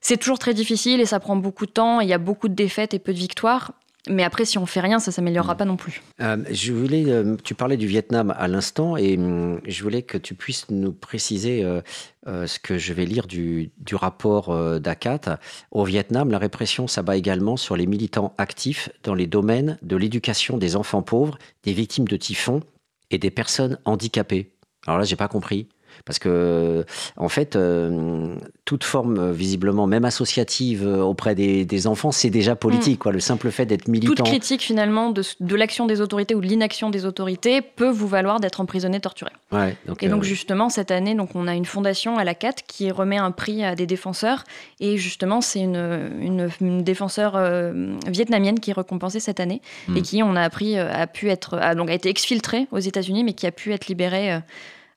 [0.00, 2.54] C'est toujours très difficile et ça prend beaucoup de temps, il y a beaucoup de
[2.54, 3.72] défaites et peu de victoires.
[4.08, 5.56] Mais après, si on fait rien, ça s'améliorera Mm.
[5.58, 6.02] pas non plus.
[6.22, 10.16] Euh, je voulais, euh, tu parlais du Vietnam à l'instant et hum, je voulais que
[10.16, 15.38] tu puisses nous préciser euh, ce que je vais lire du, du rapport d'ACAT.
[15.70, 20.56] Au Vietnam, la répression s'abat également sur les militants actifs dans les domaines de l'éducation
[20.56, 22.62] des enfants pauvres, des victimes de typhon
[23.10, 24.50] et des personnes handicapées.
[24.86, 25.68] Alors là, j'ai pas compris.
[26.04, 26.84] Parce que,
[27.16, 28.34] en fait, euh,
[28.64, 33.00] toute forme, euh, visiblement, même associative euh, auprès des, des enfants, c'est déjà politique.
[33.00, 33.12] Quoi.
[33.12, 34.14] Le simple fait d'être militant.
[34.14, 38.08] Toute critique finalement de, de l'action des autorités ou de l'inaction des autorités peut vous
[38.08, 39.30] valoir d'être emprisonné, torturé.
[39.52, 42.54] Ouais, donc, Et donc justement cette année, donc on a une fondation à la CAT
[42.66, 44.44] qui remet un prix à des défenseurs
[44.78, 49.96] et justement c'est une, une, une défenseur euh, vietnamienne qui est récompensée cette année Hmm.
[49.96, 53.24] et qui on a appris a pu être a, donc a été exfiltrée aux États-Unis
[53.24, 54.40] mais qui a pu être libérée.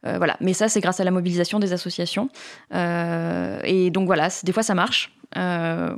[0.05, 2.29] Euh, voilà, mais ça c'est grâce à la mobilisation des associations.
[2.73, 5.11] Euh, et donc voilà, des fois ça marche.
[5.35, 5.95] Euh,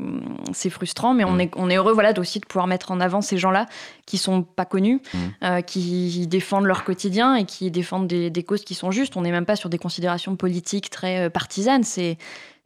[0.53, 1.41] c'est frustrant, mais on Mm.
[1.41, 3.65] est, on est heureux voilà, aussi de pouvoir mettre en avant ces gens-là
[4.05, 5.61] qui sont pas connus, Mm.
[5.63, 9.17] qui défendent leur quotidien et qui défendent des, des causes qui sont justes.
[9.17, 12.17] On n'est même pas sur des considérations politiques très partisanes, c'est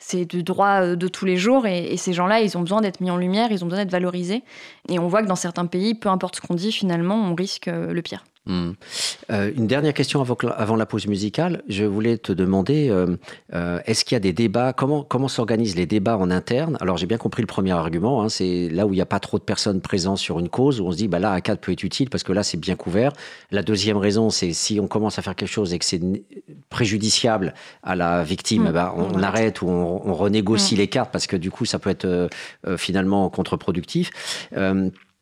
[0.02, 3.02] c'est du droit de tous les jours et, et ces gens-là, ils ont besoin d'être
[3.02, 4.44] mis en lumière, ils ont besoin d'être valorisés.
[4.88, 7.66] Et on voit que dans certains pays, peu importe ce qu'on dit, finalement, on risque
[7.68, 8.24] le pire.
[8.50, 8.72] Hmm.
[9.32, 11.62] Euh, une dernière question avant, la pause musicale.
[11.70, 13.16] Je voulais te demander, euh,
[13.54, 14.74] euh, est-ce qu'il y a des débats?
[14.74, 16.76] Comment, comment s'organisent les débats en interne?
[16.82, 19.20] Alors j'ai bien compris le premier argument, hein, c'est là où il n'y a pas
[19.20, 21.72] trop de personnes présentes sur une cause, où on se dit, bah là, ACAD peut
[21.72, 23.14] être utile parce que là, c'est bien couvert.
[23.52, 26.02] La deuxième raison, c'est si on commence à faire quelque chose et que c'est
[26.70, 28.68] préjudiciable à la victime, Mm.
[28.70, 31.78] eh ben, on, arrête ou on, on renégocie les cartes parce que du coup, ça
[31.78, 32.30] peut être
[32.78, 34.10] finalement contre-productif.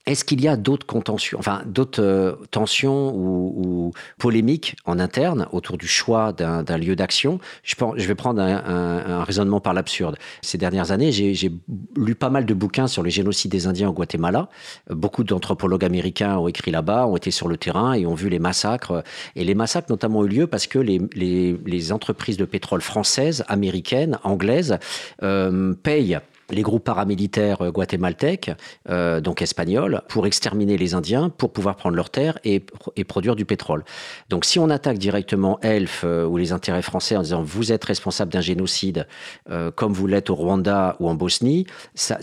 [0.07, 5.77] Est-ce qu'il y a d'autres contentieux, enfin d'autres euh, tensions ou, polémiques en interne autour
[5.77, 7.39] du choix d'un lieu d'action?
[7.63, 10.17] Je, je vais prendre un, raisonnement par l'absurde.
[10.41, 11.51] Ces dernières années, j'ai
[11.95, 14.49] lu pas mal de bouquins sur le génocide des Indiens au Guatemala.
[14.89, 18.39] Beaucoup d'anthropologues américains ont écrit là-bas, ont été sur le terrain et ont vu les
[18.39, 19.03] massacres.
[19.35, 24.19] Et les massacres notamment ont eu lieu parce que les entreprises de pétrole françaises, américaines,
[24.23, 24.77] anglaises
[25.23, 28.51] euh, payent les groupes paramilitaires euh, guatémaltèques,
[28.89, 32.63] euh, donc espagnols, pour exterminer les Indiens, pour pouvoir prendre leurs terres et,
[32.95, 33.83] et produire du pétrole.
[34.29, 37.83] Donc si on attaque directement Elf euh, ou les intérêts français en disant vous êtes
[37.85, 39.07] responsable d'un génocide
[39.75, 42.17] comme vous l'êtes au Rwanda ou en Bosnie, ça,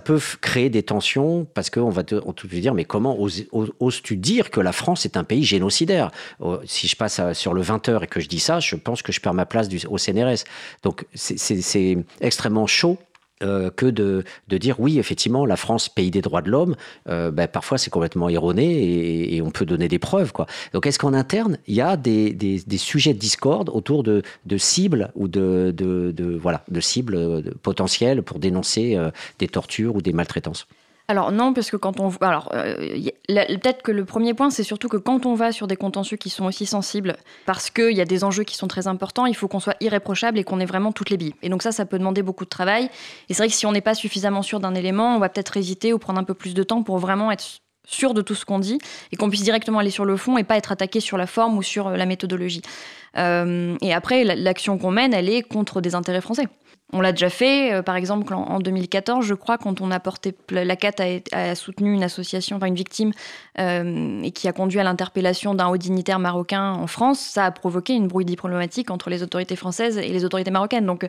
[0.00, 3.72] peut créer des tensions parce qu'on va te, on te dire mais comment oses- oses-
[3.80, 6.10] oses-tu dire que la France est un pays génocidaire?
[6.42, 9.02] Euh, Si je passe sur le 20 heures et que je dis ça, je pense
[9.02, 10.44] que je perds ma place au CNRS.
[10.82, 12.98] Donc c'est extrêmement chaud
[13.42, 16.76] euh, que de, de dire oui, effectivement, la France, pays des droits de l'homme,
[17.08, 20.32] euh, ben, parfois c'est complètement erroné et, et on peut donner des preuves.
[20.32, 20.46] Quoi.
[20.72, 24.22] Donc est-ce qu'en interne, il y a des, des, des sujets de discorde autour de,
[24.46, 28.96] de cibles ou de, de, voilà, de cibles euh, potentielles pour dénoncer
[29.38, 30.66] des tortures ou des maltraitances?
[31.06, 32.10] Alors non, parce que quand on...
[32.22, 32.76] Alors, euh,
[33.28, 36.30] peut-être que le premier point, c'est surtout que quand on va sur des contentieux qui
[36.30, 39.46] sont aussi sensibles, parce qu'il y a des enjeux qui sont très importants, il faut
[39.46, 41.34] qu'on soit irréprochable et qu'on ait vraiment toutes les billes.
[41.42, 42.88] Et donc ça, ça peut demander beaucoup de travail.
[43.28, 45.58] Et c'est vrai que si on n'est pas suffisamment sûr d'un élément, on va peut-être
[45.58, 47.44] hésiter ou prendre un peu plus de temps pour vraiment être
[47.86, 48.78] sûr de tout ce qu'on dit
[49.12, 51.58] et qu'on puisse directement aller sur le fond et pas être attaqué sur la forme
[51.58, 52.62] ou sur euh, la méthodologie.
[53.18, 56.48] Euh, et après, la- l'action qu'on mène, elle est contre des intérêts français.
[56.94, 60.76] On l'a déjà fait, par exemple en, 2014, je crois, quand on a porté la
[60.76, 60.92] CAT
[61.32, 63.12] a, soutenu une association, enfin une victime,
[63.58, 67.94] et qui a conduit à l'interpellation d'un haut dignitaire marocain en France, ça a provoqué
[67.94, 70.86] une brouille diplomatique entre les autorités françaises et les autorités marocaines.
[70.86, 71.06] Donc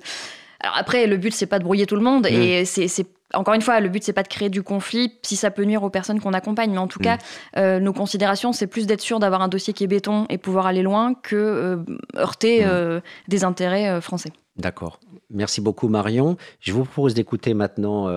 [0.59, 2.65] alors après, le but c'est pas de brouiller tout le monde, et mm.
[2.65, 5.63] c'est encore une fois, le but c'est pas de créer du conflit si ça peut
[5.63, 7.03] nuire aux personnes qu'on accompagne, mais en tout mm.
[7.03, 7.17] cas,
[7.57, 10.65] euh, nos considérations c'est plus d'être sûr d'avoir un dossier qui est béton et pouvoir
[10.65, 11.77] aller loin que euh,
[12.17, 12.69] heurter mm.
[12.69, 14.31] euh, des intérêts français.
[14.57, 14.99] D'accord.
[15.29, 16.37] Merci beaucoup Marion.
[16.61, 18.07] Je vous propose d'écouter maintenant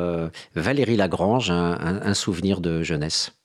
[0.55, 3.38] Valérie Lagrange, un souvenir de jeunesse.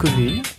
[0.00, 0.49] Cause commune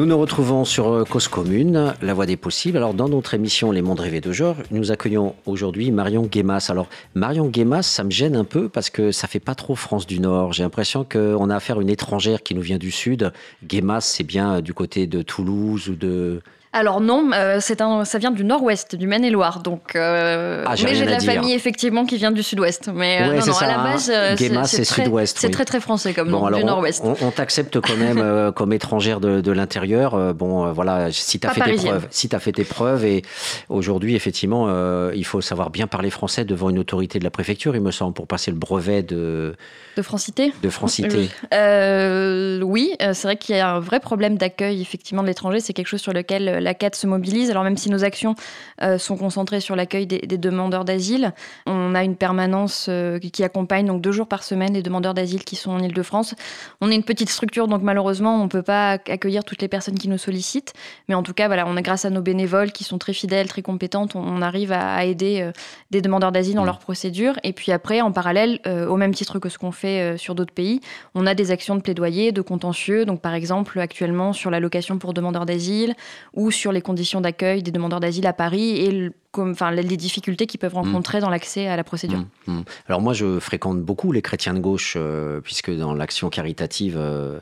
[0.00, 2.78] Nous nous retrouvons sur euh, Cause Commune, la voie des possibles.
[2.78, 6.68] Alors, dans notre émission Les Mondes Rêvés de genre, nous accueillons aujourd'hui Marion Guémas.
[6.70, 10.06] Alors, Marion Guémas, ça me gêne un peu parce que ça fait pas trop France
[10.06, 10.54] du Nord.
[10.54, 13.30] J'ai l'impression qu'on a affaire à une étrangère qui nous vient du Sud.
[13.62, 16.40] Guémas, c'est bien euh, du côté de Toulouse ou de.
[16.72, 19.58] Alors non, euh, c'est un, ça vient du nord-ouest, du Maine-et-Loire.
[19.60, 21.32] Donc, euh, Ah, j'ai mais j'ai de la dire.
[21.34, 22.90] famille effectivement qui vient du sud-ouest.
[22.94, 23.84] Mais euh, Ouais, non, non, ça, à la hein.
[23.92, 25.52] base, Guémas, c'est sud-ouest, C'est oui.
[25.52, 27.02] très très français comme nom, Bon, alors, du nord-ouest.
[27.04, 30.32] on, on t'accepte quand même euh, comme étrangère de, de l'intérieur.
[30.34, 33.22] Bon, voilà, si tu as Pas fait tes preuves, si tu fait tes preuves, et
[33.68, 34.68] aujourd'hui, effectivement,
[35.12, 38.14] il faut savoir bien parler français devant une autorité de la préfecture, il me semble,
[38.14, 39.56] pour passer le brevet de,
[39.96, 41.30] De francité de francité.
[41.50, 45.58] Oui, c'est vrai qu'il y a un vrai problème d'accueil effectivement de l'étranger.
[45.60, 47.50] C'est quelque chose sur lequel la CAT se mobilise.
[47.50, 48.34] Alors même si nos actions
[48.82, 51.32] euh, sont concentrées sur l'accueil des, des demandeurs d'asile,
[51.66, 55.44] on a une permanence euh, qui- accompagne donc deux jours par semaine les demandeurs d'asile
[55.44, 56.34] qui sont en Ile-de-France.
[56.82, 59.98] On est une petite structure, donc malheureusement on peut pas ac- accueillir toutes les personnes
[59.98, 60.74] qui nous sollicitent.
[61.08, 63.48] Mais en tout cas, voilà, on est grâce à nos bénévoles qui sont très fidèles,
[63.48, 65.52] très compétentes, on, arrive à, aider euh,
[65.90, 66.66] des demandeurs d'asile dans Mm.
[66.66, 67.34] leur procédure.
[67.44, 70.80] Et puis après, en parallèle, au même titre que ce qu'on fait sur d'autres pays,
[71.14, 73.04] on a des actions de plaidoyer, de contentieux.
[73.04, 75.94] Donc par exemple, actuellement sur l'allocation pour demandeurs d'asile
[76.34, 79.96] ou sur les conditions d'accueil des demandeurs d'asile à Paris et le- comme, enfin, les
[79.96, 82.18] difficultés qu'ils peuvent rencontrer dans l'accès à la procédure.
[82.46, 82.64] Mm, mm.
[82.88, 87.38] Alors moi, je fréquente beaucoup les chrétiens de gauche, euh, puisque dans l'action caritative, euh,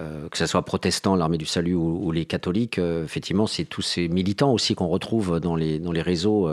[0.00, 3.82] euh, que ce soit protestants, l'armée du salut ou, ou les catholiques, effectivement, c'est tous
[3.82, 6.48] ces militants aussi qu'on retrouve dans les, dans les réseaux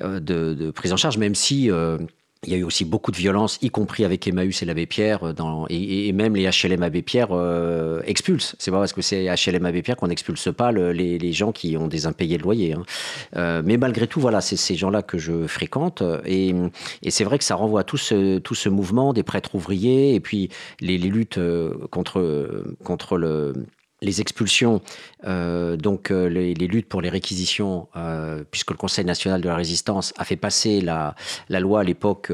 [0.00, 1.70] de, de prise en charge, même si...
[2.42, 4.86] euh, il y a eu aussi beaucoup de violence, y compris avec Emmaüs et l'abbé
[4.86, 8.56] Pierre, euh, et, même les HLM Abbé Pierre euh, expulsent.
[8.58, 11.76] C'est pas parce que c'est HLM Abbé Pierre qu'on n'expulse pas le- les, gens qui
[11.76, 12.72] ont des impayés de loyer.
[12.72, 12.82] hein.
[13.36, 16.02] Euh, mais malgré tout, voilà, c'est ces gens-là que je fréquente.
[16.26, 16.54] Et,
[17.02, 20.48] et c'est vrai que ça renvoie à tout ce, mouvement des prêtres ouvriers et puis
[20.80, 23.52] les, luttes euh, contre, contre le
[24.02, 24.80] les expulsions,
[25.24, 29.56] euh, donc euh, les, luttes pour les réquisitions, euh, puisque le Conseil national de la
[29.56, 31.14] résistance a fait passer la,
[31.48, 32.32] loi à l'époque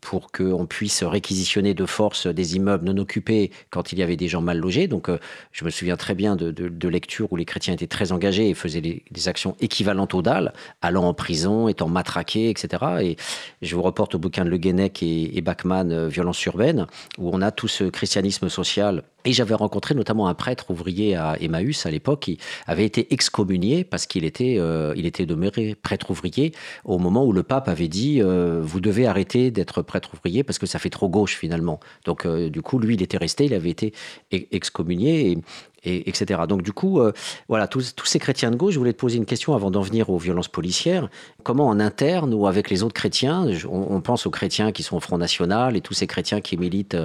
[0.00, 4.28] pour qu'on puisse réquisitionner de force des immeubles non occupés quand il y avait des
[4.28, 4.88] gens mal logés.
[4.88, 5.10] Donc
[5.52, 8.80] je me souviens très bien de, lectures où les chrétiens étaient très engagés et faisaient
[8.80, 12.84] des, actions équivalentes aux dalles, allant en prison, étant matraqués, etc.
[13.00, 13.16] Et
[13.62, 16.86] je vous reporte au bouquin de Le Guenec et, et Bachmann, Violence urbaine,
[17.18, 19.02] où on a tout ce christianisme social.
[19.24, 22.30] Et j'avais rencontré notamment un prêtre ouvrier à Emmaüs à l'époque
[22.66, 26.52] avait été excommunié parce qu'il était, euh, il était demeuré prêtre ouvrier
[26.84, 30.58] au moment où le pape avait dit euh, vous devez arrêter d'être prêtre ouvrier parce
[30.58, 31.80] que ça fait trop gauche finalement.
[32.04, 33.92] Donc euh, du coup lui il était resté, il avait été
[34.32, 35.38] e- excommunié et,
[35.84, 36.40] et- etc.
[36.48, 37.00] Donc du coup,
[37.48, 40.10] voilà, tous, ces chrétiens de gauche, je voulais te poser une question avant d'en venir
[40.10, 41.08] aux violences policières.
[41.44, 45.00] Comment en interne ou avec les autres chrétiens, on, pense aux chrétiens qui sont au
[45.00, 46.96] Front National et tous ces chrétiens qui militent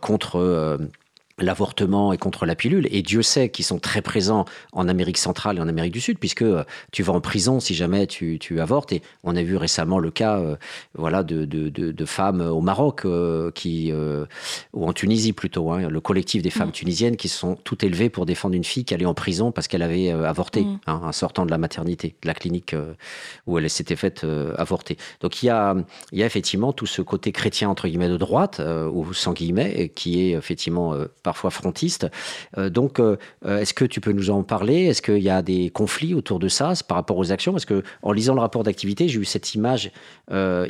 [0.00, 0.78] contre...
[1.38, 2.86] l'avortement et contre la pilule.
[2.90, 6.18] Et Dieu sait qu'ils sont très présents en Amérique centrale et en Amérique du Sud,
[6.18, 8.92] puisque euh, tu vas en prison si jamais tu, tu avortes.
[8.92, 10.56] Et on a vu récemment le cas euh,
[10.94, 14.26] voilà, de, de, de, de femmes au Maroc, euh, qui, euh,
[14.72, 18.10] ou en Tunisie plutôt, hein, le collectif des femmes tunisiennes qui se sont toutes élevées
[18.10, 20.78] pour défendre une fille qui allait en prison parce qu'elle avait avorté Mm.
[20.86, 22.76] hein, en sortant de la maternité, de la clinique
[23.46, 24.24] où elle s'était faite
[24.56, 24.96] avorter.
[25.20, 25.74] Donc il y, a,
[26.12, 28.62] il y a effectivement tout ce côté chrétien entre guillemets de droite,
[28.92, 30.94] ou sans guillemets, qui est effectivement
[31.24, 32.06] parfois frontiste.
[32.56, 34.84] Euh, donc euh, euh, est-ce que tu peux nous en parler?
[34.84, 37.50] Est-ce qu'il y a des conflits autour de ça par rapport aux actions?
[37.50, 39.90] Parce que en lisant le rapport d'activité, j'ai eu cette image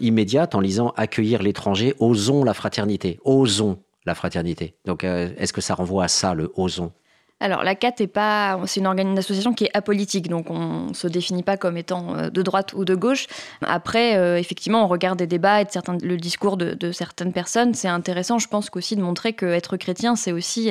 [0.01, 4.77] immédiate en lisant accueillir l'étranger, osons la fraternité, osons la fraternité.
[4.85, 6.93] Donc est-ce que ça renvoie à ça le osons
[7.41, 11.09] Alors, la CAT est pas, c'est une, une association qui est apolitique, donc on se
[11.09, 13.27] définit pas comme étant euh, de droite ou de gauche.
[13.61, 15.67] Après, euh, effectivement, on regarde des débats et
[16.03, 17.75] le discours de, certaines personnes.
[17.75, 20.71] C'est intéressant, je pense, qu'aussi de montrer que être chrétien, c'est aussi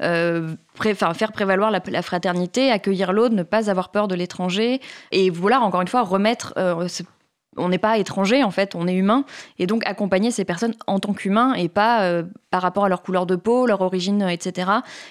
[0.00, 4.80] euh, faire prévaloir la, fraternité, accueillir l'autre, ne pas avoir peur de l'étranger,
[5.10, 6.54] et vouloir encore une fois remettre.
[7.56, 9.24] On n'est pas étranger en fait, on est humain,
[9.58, 13.02] et donc accompagner ces personnes en tant qu'humains et pas euh, par rapport à leur
[13.02, 14.70] couleur de peau, leur origine, euh, etc.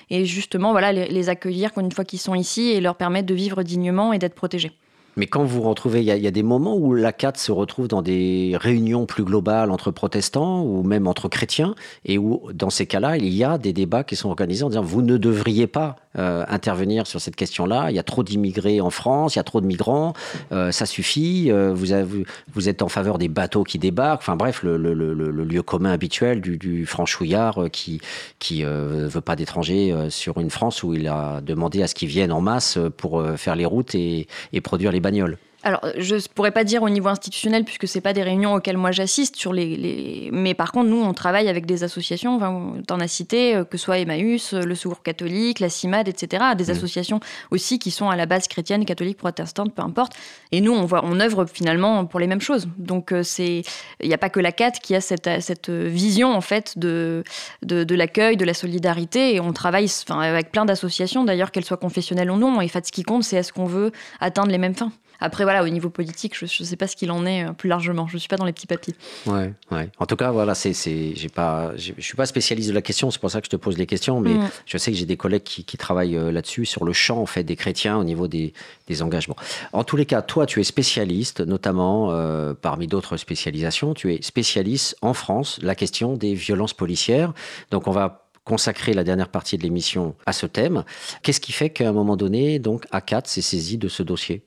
[0.09, 3.63] Et justement, voilà, les, accueillir une fois qu'ils sont ici et leur permettre de vivre
[3.63, 4.71] dignement et d'être protégés.
[5.17, 7.51] Mais quand vous vous retrouvez, il y, y a des moments où la CAT se
[7.51, 11.73] retrouve dans des réunions plus globales entre protestants ou même entre chrétiens,
[12.03, 14.81] et où, dans ces cas-là, il y a des débats qui sont organisés en disant
[14.81, 17.87] vous ne devriez pas euh, intervenir sur cette question-là.
[17.89, 20.13] Il y a trop d'immigrés en France, il y a trop de migrants,
[20.51, 21.47] euh, ça suffit.
[21.51, 24.21] euh, vous, êtes en faveur des bateaux qui débarquent.
[24.21, 28.01] Enfin bref, le, lieu commun habituel du, du franchouillard qui
[28.39, 32.31] qui veut pas d'étrangers sur une France où il a demandé à ce qu'ils viennent
[32.31, 35.37] en masse pour faire les routes et, et produire les bagnoles.
[35.65, 38.77] Alors, je ne pourrais pas dire au niveau institutionnel, puisque ce pas des réunions auxquelles
[38.77, 42.99] moi j'assiste, sur les, mais par contre, nous, on travaille avec des associations, enfin, en
[42.99, 46.65] as cité, euh, que ce soit Emmaüs, euh, le Secours catholique, la CIMAD, etc., des
[46.65, 46.69] mmh.
[46.69, 50.13] associations aussi qui sont à la base chrétienne, catholique, protestante, peu importe.
[50.51, 52.67] Et nous, on, voit, on œuvre finalement pour les mêmes choses.
[52.77, 53.63] Donc, euh, c'est
[54.01, 57.23] il n'y a pas que la CAT qui a cette, cette vision, en fait, de,
[57.63, 61.65] de, de l'accueil, de la solidarité, et on travaille enfin, avec plein d'associations, d'ailleurs, qu'elles
[61.65, 64.51] soient confessionnelles ou non, et en fait, ce qui compte, c'est est-ce qu'on veut atteindre
[64.51, 64.91] les mêmes fins.
[65.19, 67.69] Après, voilà, au niveau politique, je ne sais pas ce qu'il en est euh, plus
[67.69, 68.07] largement.
[68.07, 68.95] Je ne suis pas dans les petits papiers.
[69.25, 69.89] Ouais, ouais.
[69.99, 73.11] En tout cas, voilà, c'est, j'ai pas, je suis pas spécialiste de la question.
[73.11, 74.19] C'est pour ça que je te pose les questions.
[74.19, 74.49] Mais mm.
[74.65, 77.43] je sais que j'ai des collègues qui, travaillent euh, là-dessus, sur le champ en fait
[77.43, 78.53] des chrétiens au niveau des,
[78.87, 79.35] des engagements.
[79.73, 84.21] En tous les cas, toi, tu es spécialiste, notamment euh, parmi d'autres spécialisations, tu es
[84.21, 87.33] spécialiste en France la question des violences policières.
[87.71, 90.83] Donc, on va consacrer la dernière partie de l'émission à ce thème.
[91.23, 94.45] Qu'est-ce qui fait qu'à un moment donné, donc, A4 s'est saisi de ce dossier?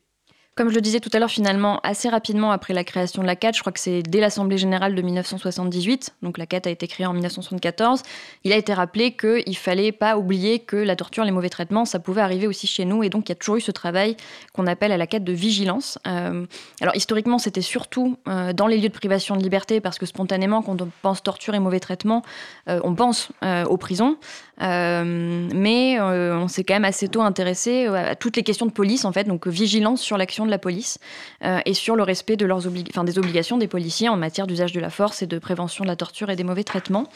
[0.59, 3.37] Comme je le disais tout à l'heure, finalement, assez rapidement après la création de la
[3.37, 6.89] CAT, je crois que c'est dès l'Assemblée générale de 1978, donc la CAT a été
[6.89, 8.03] créée en 1974,
[8.43, 11.85] il a été rappelé qu'il ne fallait pas oublier que la torture, les mauvais traitements,
[11.85, 14.17] ça pouvait arriver aussi chez nous, et donc il y a toujours eu ce travail
[14.53, 15.97] qu'on appelle à la CAT de vigilance.
[16.09, 16.45] Euh,
[16.81, 20.63] alors historiquement, c'était surtout euh, dans les lieux de privation de liberté, parce que spontanément,
[20.63, 22.25] quand on pense torture et mauvais traitements,
[22.69, 23.31] euh, on pense
[23.69, 24.17] aux prisons.
[24.61, 28.73] Euh, mais euh, on s'est quand même assez tôt intéressé à toutes les questions de
[28.73, 30.99] police, en fait, donc vigilance sur l'action de la police
[31.45, 34.81] euh, et sur le respect de leurs des obligations des policiers en matière d'usage de
[34.81, 37.07] la force et de prévention de la torture et des mauvais traitements.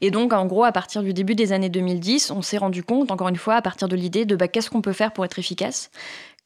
[0.00, 3.10] Et donc, en gros, à partir du début des années 2010, on s'est rendu compte,
[3.10, 5.38] encore une fois, à partir de l'idée de bah, qu'est-ce qu'on peut faire pour être
[5.38, 5.90] efficace?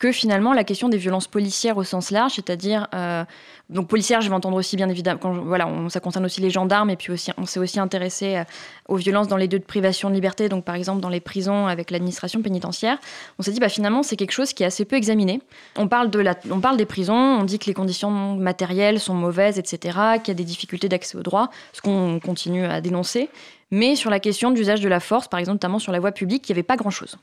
[0.03, 3.25] Que finalement la question des violences policières au sens large, c'est-à-dire euh,
[3.71, 6.97] donc policières, je vais entendre aussi bien évidemment, voilà, ça concerne aussi les gendarmes et
[6.97, 8.45] puis aussi on s'est aussi intéressé euh,
[8.89, 11.69] aux violences dans les lieux de privation de liberté, donc par exemple dans les prisons
[11.69, 12.99] avec l'administration pénitentiaire.
[13.39, 15.41] On s'est dit bah finalement c'est quelque chose qui est assez peu examiné.
[15.77, 19.15] On parle de la, on parle des prisons, on dit que les conditions matérielles sont
[19.15, 23.29] mauvaises, etc., qu'il y a des difficultés d'accès au droit, ce qu'on continue à dénoncer.
[23.71, 26.49] Mais sur la question d'usage de la force, par exemple notamment sur la voie publique,
[26.49, 27.19] il n'y avait pas grand-chose.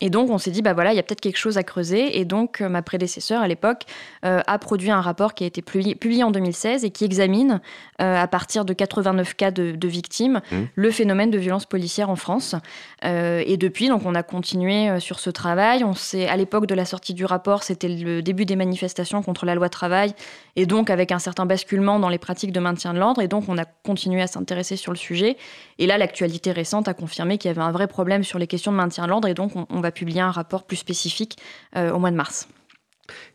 [0.00, 2.18] Et donc, on s'est dit, bah voilà, il y a peut-être quelque chose à creuser.
[2.18, 3.84] Et donc, euh, ma prédécesseur à l'époque
[4.24, 7.60] euh, a produit un rapport qui a été publié, en 2016 et qui examine,
[8.02, 10.56] euh, à partir de 89 cas de, victimes, mmh.
[10.74, 12.54] le phénomène de violence policière en France.
[13.02, 15.84] et depuis, donc, on a continué sur ce travail.
[15.84, 19.46] On sait, à l'époque de la sortie du rapport, c'était le début des manifestations contre
[19.46, 20.12] la loi travail,
[20.56, 23.22] et donc avec un certain basculement dans les pratiques de maintien de l'ordre.
[23.22, 25.36] Et donc, on a continué à s'intéresser sur le sujet.
[25.78, 28.72] Et là, l'actualité récente a confirmé qu'il y avait un vrai problème sur les questions
[28.72, 29.28] de maintien de l'ordre.
[29.28, 31.38] Et donc, on, on va publier un rapport plus spécifique
[31.76, 32.48] euh, au mois de mars.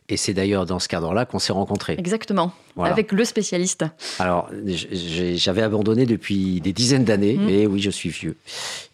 [0.08, 1.94] Et c'est d'ailleurs dans ce cadre-là qu'on s'est rencontrés.
[1.98, 3.84] Exactement, avec le spécialiste.
[4.18, 7.48] Alors, j'avais abandonné depuis des dizaines d'années, mmh.
[7.48, 8.36] et oui, je suis vieux.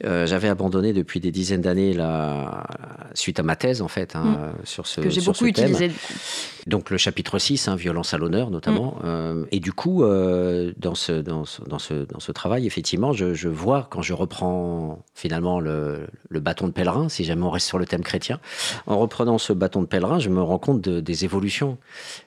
[0.05, 2.67] Euh, j'avais abandonné depuis des dizaines d'années, la...
[3.15, 4.67] suite à ma thèse, en fait, hein, mmh.
[4.67, 5.91] sur ce Que j'ai beaucoup utilisé.
[6.67, 8.97] Donc, le chapitre 6, hein, violence à l'honneur, notamment.
[8.97, 9.07] Mmh.
[9.07, 13.13] Euh, et du coup, euh, dans, ce, dans, ce, dans, ce, dans ce travail, effectivement,
[13.13, 17.67] je, vois, quand je reprends finalement le, le, bâton de pèlerin, si jamais on reste
[17.67, 18.39] sur le thème chrétien,
[18.87, 21.79] en reprenant ce bâton de pèlerin, je me rends compte de des évolutions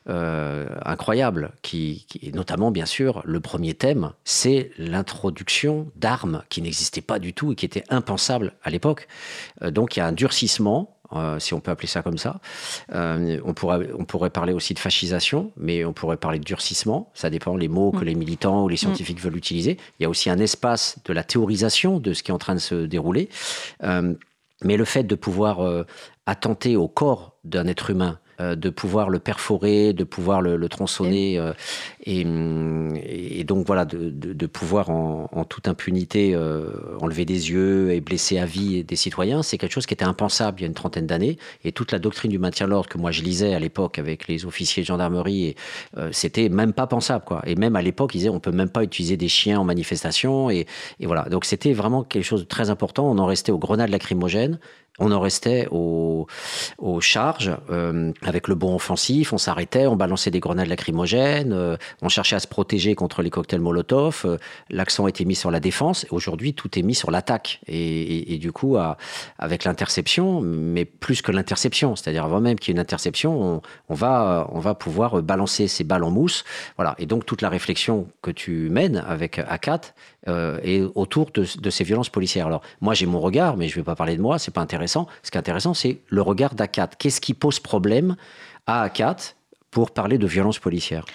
[0.10, 7.02] euh, incroyables, qui, qui, notamment, bien sûr, le premier thème, c'est l'introduction d'armes qui n'existaient
[7.02, 9.08] pas du tout et qui étaient impensables à l'époque.
[9.62, 12.40] Euh, donc il y a un durcissement euh, si on peut appeler ça comme ça.
[12.94, 17.12] on, pourrait, on pourrait parler aussi de fascisation, mais on pourrait parler de durcissement.
[17.14, 18.08] Ça dépend les mots que mm.
[18.08, 19.24] les militants ou les scientifiques mm.
[19.24, 19.78] veulent utiliser.
[20.00, 22.56] Il y a aussi un espace de la théorisation de ce qui est en train
[22.56, 23.28] de se dérouler.
[23.84, 25.86] mais le fait de pouvoir
[26.26, 31.54] attenter au corps d'un être humain de pouvoir le perforer, de pouvoir le, tronçonner, euh,
[32.04, 36.68] et, donc voilà, de, pouvoir en, toute impunité euh,
[37.00, 40.60] enlever des yeux et blesser à vie des citoyens, c'est quelque chose qui était impensable
[40.60, 41.38] il y a une trentaine d'années.
[41.64, 44.28] Et toute la doctrine du maintien de l'ordre que moi je lisais à l'époque avec
[44.28, 45.56] les officiers de gendarmerie,
[46.12, 47.26] c'était même pas pensable.
[47.26, 47.42] Quoi.
[47.46, 50.50] Et même à l'époque, ils disaient on peut même pas utiliser des chiens en manifestation.
[50.50, 50.66] Et,
[51.00, 53.10] et voilà, donc c'était vraiment quelque chose de très important.
[53.10, 54.60] On en restait aux grenades lacrymogènes
[55.02, 56.28] on en restait aux,
[57.02, 62.10] charges euh, avec le bon offensif, on s'arrêtait, on balançait des grenades lacrymogènes, euh, on
[62.10, 64.38] cherchait à se protéger contre les cocktails Molotov, euh,
[64.70, 67.62] l'accent était mis sur la défense, aujourd'hui tout est mis sur l'attaque.
[67.68, 68.78] Et, du coup,
[69.38, 73.94] avec l'interception, mais plus que l'interception, c'est-à-dire avant même qu'il y ait une interception, on,
[73.96, 76.44] va, pouvoir balancer ces balles en mousse.
[76.78, 76.96] Voilà.
[76.98, 79.94] Et donc toute la réflexion que tu mènes avec A4
[80.28, 82.48] est autour de, ces violences policières.
[82.48, 84.62] Alors moi j'ai mon regard, mais je ne vais pas parler de moi, c'est pas
[84.62, 86.90] intéressant ce qui est intéressant, c'est le regard d'ACAT.
[87.00, 88.16] Qu'est-ce qui pose problème
[88.68, 89.36] à ACAT
[89.72, 91.06] pour parler de violence policière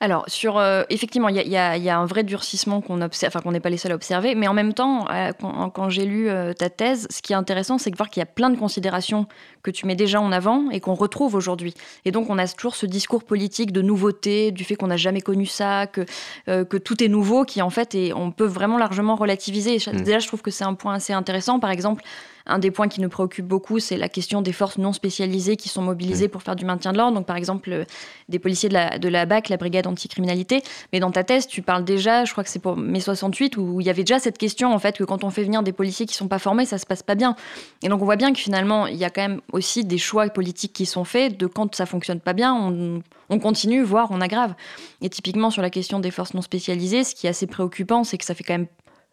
[0.00, 3.52] Alors, sur, euh, effectivement, il y, y, a un vrai durcissement qu'on observe, enfin qu'on
[3.52, 6.28] n'est pas les seuls à observer, mais en même temps, euh, quand, quand j'ai lu
[6.28, 8.58] euh, ta thèse, ce qui est intéressant, c'est de voir qu'il y a plein de
[8.58, 9.26] considérations
[9.62, 11.72] que tu mets déjà en avant et qu'on retrouve aujourd'hui.
[12.04, 15.22] Et donc, on a toujours ce discours politique de nouveauté, du fait qu'on n'a jamais
[15.22, 16.04] connu ça, que,
[16.46, 19.76] que tout est nouveau, qui en fait, et on peut vraiment largement relativiser.
[19.76, 20.02] Et, mmh.
[20.02, 21.58] Déjà, je trouve que c'est un point assez intéressant.
[21.58, 22.04] Par exemple,
[22.46, 25.68] un des points qui nous préoccupe beaucoup, c'est la question des forces non spécialisées qui
[25.68, 27.16] sont mobilisées pour faire du maintien de l'ordre.
[27.16, 27.84] Donc, par exemple, euh,
[28.28, 30.62] des policiers de la, de la BAC, la brigade anticriminalité.
[30.92, 33.80] Mais dans ta thèse, tu parles déjà, je crois que c'est pour mai 68, où
[33.80, 36.06] il y avait déjà cette question, en fait, que quand on fait venir des policiers
[36.06, 37.36] qui sont pas formés, ça se passe pas bien.
[37.82, 40.28] Et donc, on voit bien que finalement, il y a quand même aussi des choix
[40.28, 44.20] politiques qui sont faits de quand ça fonctionne pas bien, on, on continue, voire on
[44.20, 44.54] aggrave.
[45.02, 48.18] Et typiquement, sur la question des forces non spécialisées, ce qui est assez préoccupant, c'est
[48.18, 48.68] que ça fait quand même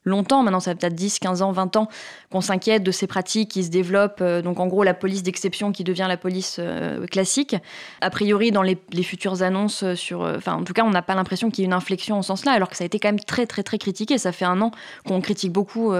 [0.05, 1.87] longtemps, maintenant ça fait peut-être 10, 15 ans, 20 ans,
[2.31, 4.21] qu'on s'inquiète de ces pratiques qui se développent.
[4.21, 7.55] Euh, donc en gros, la police d'exception qui devient la police euh, classique.
[8.01, 10.21] A priori, dans les, futures annonces euh, sur...
[10.21, 12.27] Enfin, en tout cas, on n'a pas l'impression qu'il y ait une inflexion en ce
[12.27, 14.17] sens-là, alors que ça a été quand même très, très, très critiqué.
[14.17, 14.71] Ça fait un an
[15.05, 15.93] qu'on critique beaucoup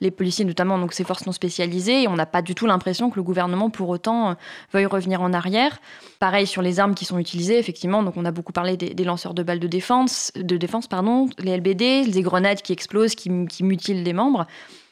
[0.00, 3.10] les policiers, notamment donc ces forces non spécialisées, et on n'a pas du tout l'impression
[3.10, 4.36] que le gouvernement, pour autant,
[4.72, 5.78] veuille revenir en arrière.
[6.20, 8.02] Pareil sur les armes qui sont utilisées, effectivement.
[8.02, 11.28] Donc on a beaucoup parlé des, des lanceurs de balles de défense, de défense, pardon,
[11.38, 14.46] les LBD, les grenades qui explosent, qui qui mutilent des membres.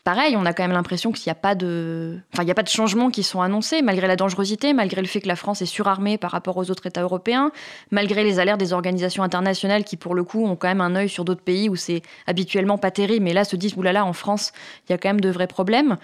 [0.05, 2.63] Pareil, on a quand même l'impression qu'il n'y a pas de, enfin, il a pas
[2.63, 5.67] de changements qui sont annoncés, malgré la dangerosité, malgré le fait que la France est
[5.67, 7.53] surarmée par rapport aux autres États européens,
[7.91, 11.09] malgré les alertes des organisations internationales qui, pour le coup, ont quand même un œil
[11.09, 14.53] sur d'autres pays où c'est habituellement pas terrible, mais là se disent, oulala, en France,
[14.87, 15.97] il y a quand même de vrais problèmes.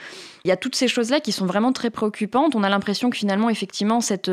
[0.47, 2.55] Il y a toutes ces choses-là qui sont vraiment très préoccupantes.
[2.55, 4.31] On a l'impression que finalement, effectivement, cette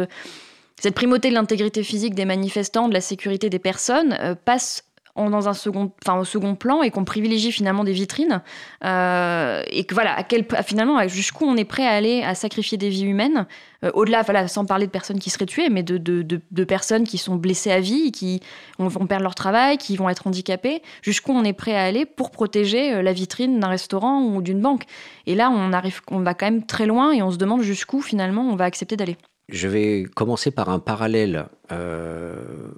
[0.80, 4.84] cette primauté de l'intégrité physique des manifestants, de la sécurité des personnes, euh, passe
[5.18, 8.42] dans un second, enfin, au second plan et qu'on privilégie finalement des vitrines.
[8.84, 12.78] Euh, et que voilà, à quel, finalement, jusqu'où on est prêt à aller à sacrifier
[12.78, 13.48] des vies humaines,
[13.84, 17.04] euh, au-delà, voilà, sans parler de personnes qui seraient tuées, mais de, de, de, personnes
[17.04, 18.42] qui sont blessées à vie, qui
[18.80, 22.32] vont perdre leur travail, qui vont être handicapées, jusqu'où on est prêt à aller pour
[22.32, 24.84] protéger euh, la vitrine d'un restaurant ou d'une banque.
[25.26, 28.02] Et là, on, arrive, on va quand même très loin et on se demande jusqu'où
[28.02, 29.18] finalement on va accepter d'aller.
[29.50, 32.36] Je vais commencer par un parallèle, euh,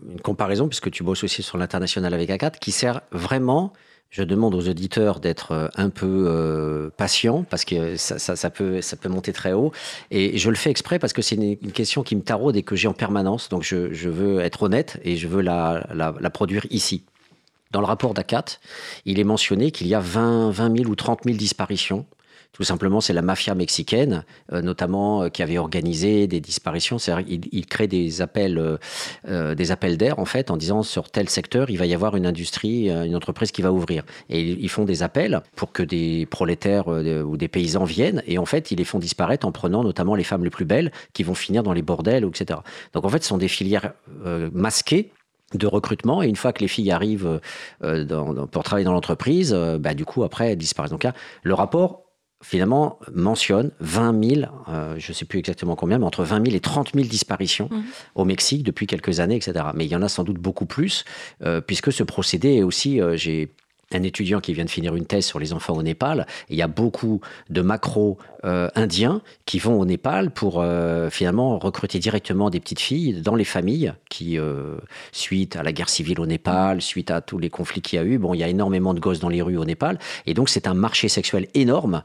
[0.08, 3.74] une comparaison, puisque tu bosses aussi sur l'international avec A4, qui sert vraiment,
[4.12, 9.34] je demande aux auditeurs d'être euh, un peu euh, patients, parce que ça, peut, monter
[9.34, 9.72] très haut.
[10.12, 12.76] Et je le fais exprès parce que c'est une, question qui me taraude et que
[12.76, 13.50] j'ai en permanence.
[13.50, 17.04] Donc je, veux être honnête et je veux la produire ici.
[17.72, 18.60] Dans le rapport d'ACAT,
[19.06, 22.06] il est mentionné qu'il y a 20, 20 000 ou 30 000 disparitions
[22.52, 26.98] tout simplement, c'est la mafia mexicaine, euh, notamment, euh, qui avait organisé des disparitions.
[26.98, 28.78] C'est-à-dire, il, crée des appels,
[29.28, 32.16] euh, des appels d'air, en fait, en disant sur tel secteur, il va y avoir
[32.16, 34.04] une industrie, une entreprise qui va ouvrir.
[34.30, 38.24] Et ils, font des appels pour que des prolétaires ou des paysans viennent.
[38.26, 40.92] Et en fait, ils les font disparaître en prenant notamment les femmes les plus belles
[41.14, 42.60] qui vont finir dans les bordels, etc.
[42.94, 43.94] Donc, en fait, ce sont des filières
[44.54, 45.12] masquées
[45.54, 47.40] de recrutement et une fois que les filles arrivent
[47.80, 50.92] pour travailler dans l'entreprise, bah, du coup après elles disparaissent.
[50.92, 51.08] Donc
[51.44, 52.09] le rapport
[52.42, 56.56] finalement mentionne 20 000, euh, je ne sais plus exactement combien, mais entre 20 000
[56.56, 57.82] et 30 000 disparitions mmh.
[58.16, 59.66] au Mexique depuis quelques années, etc.
[59.76, 61.04] Mais il y en a sans doute beaucoup plus,
[61.44, 63.52] euh, puisque ce procédé est aussi, euh, j'ai
[63.92, 66.28] un étudiant qui vient de finir une thèse sur les enfants au Népal.
[66.50, 71.98] il y a beaucoup de macro-indiens euh, qui vont au Népal pour euh, finalement recruter
[71.98, 74.76] directement des petites filles dans les familles qui, euh,
[75.12, 78.06] suite à la guerre civile au Népal, suite à tous les conflits qu'il y a
[78.06, 79.98] eu, bon, il y a énormément de gosses dans les rues au Népal.
[80.28, 82.04] Et donc, c'est un marché sexuel énorme,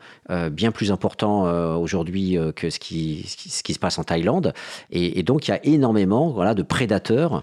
[0.50, 1.42] bien plus important
[1.76, 4.52] aujourd'hui que ce qui, ce qui, se passe en Thaïlande.
[4.90, 7.42] Et, et donc, il y a énormément voilà, de prédateurs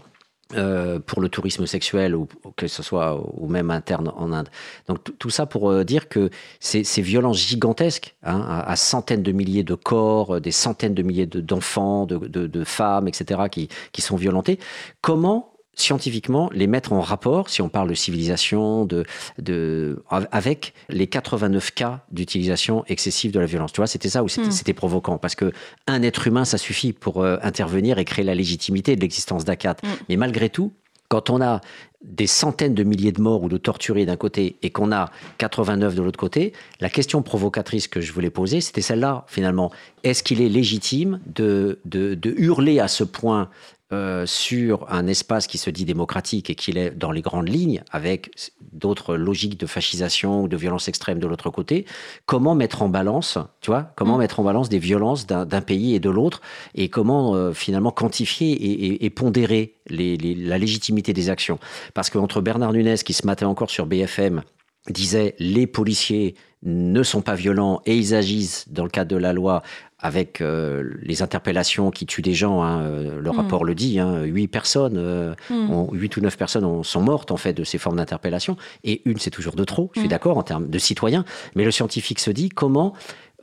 [0.56, 4.49] euh, pour le tourisme sexuel ou que ce soit ou même interne en Inde.
[4.88, 6.30] Donc tout ça pour euh, dire que
[6.60, 11.04] ces, ces violences gigantesques, hein, à, centaines de milliers de corps, euh, des centaines de
[11.04, 14.60] milliers d'enfants, de, de, de, femmes, etc., qui, qui sont violentés,
[15.02, 19.05] comment scientifiquement les mettre en rapport, si on parle de civilisation, de,
[19.39, 23.72] de, avec les 89 cas d'utilisation excessive de la violence.
[23.72, 24.51] Tu vois, c'était ça hmm.
[24.51, 25.51] c'était provoquant Parce que
[25.88, 29.78] un être humain, ça suffit pour euh, intervenir et créer la légitimité de l'existence d'ACAT.
[29.84, 29.88] Hmm.
[30.09, 30.74] Mais malgré tout,
[31.11, 31.59] quand on a
[32.03, 35.93] des centaines de milliers de morts ou de torturés d'un côté et qu'on a 89
[35.93, 39.72] de l'autre côté, la question provocatrice que je voulais poser, c'était celle-là, finalement.
[40.03, 43.49] Est-ce qu'il est légitime de, de, de, hurler à ce point
[43.93, 47.84] euh, sur un espace qui se dit démocratique et qui est dans les grandes lignes,
[47.91, 48.31] avec
[48.72, 51.85] d'autres logiques de fascisation ou de violence extrême de l'autre côté,
[52.26, 54.19] comment mettre en balance, tu vois, comment mm.
[54.19, 56.41] mettre en balance des violences d'un pays et de l'autre,
[56.73, 61.59] et comment euh, finalement quantifier et, et, pondérer les, les, la légitimité des actions.
[61.93, 64.41] Parce qu'entre Bernard Nunez, qui se matait encore sur BFM,
[64.90, 69.34] disait les policiers ne sont pas violents et ils agissent dans le cadre de la
[69.34, 69.64] loi
[69.99, 73.36] avec euh, les interpellations qui tuent des gens, hein, euh, le Mm.
[73.36, 75.72] rapport le dit, hein, 8 personnes, euh, Mm.
[75.72, 79.02] ont- 8 ou 9 personnes ont- sont mortes en fait de ces formes d'interpellation, et
[79.06, 80.12] une c'est toujours de trop, je suis Mm.
[80.12, 81.24] d'accord en termes de citoyens,
[81.56, 82.94] mais le scientifique se dit comment,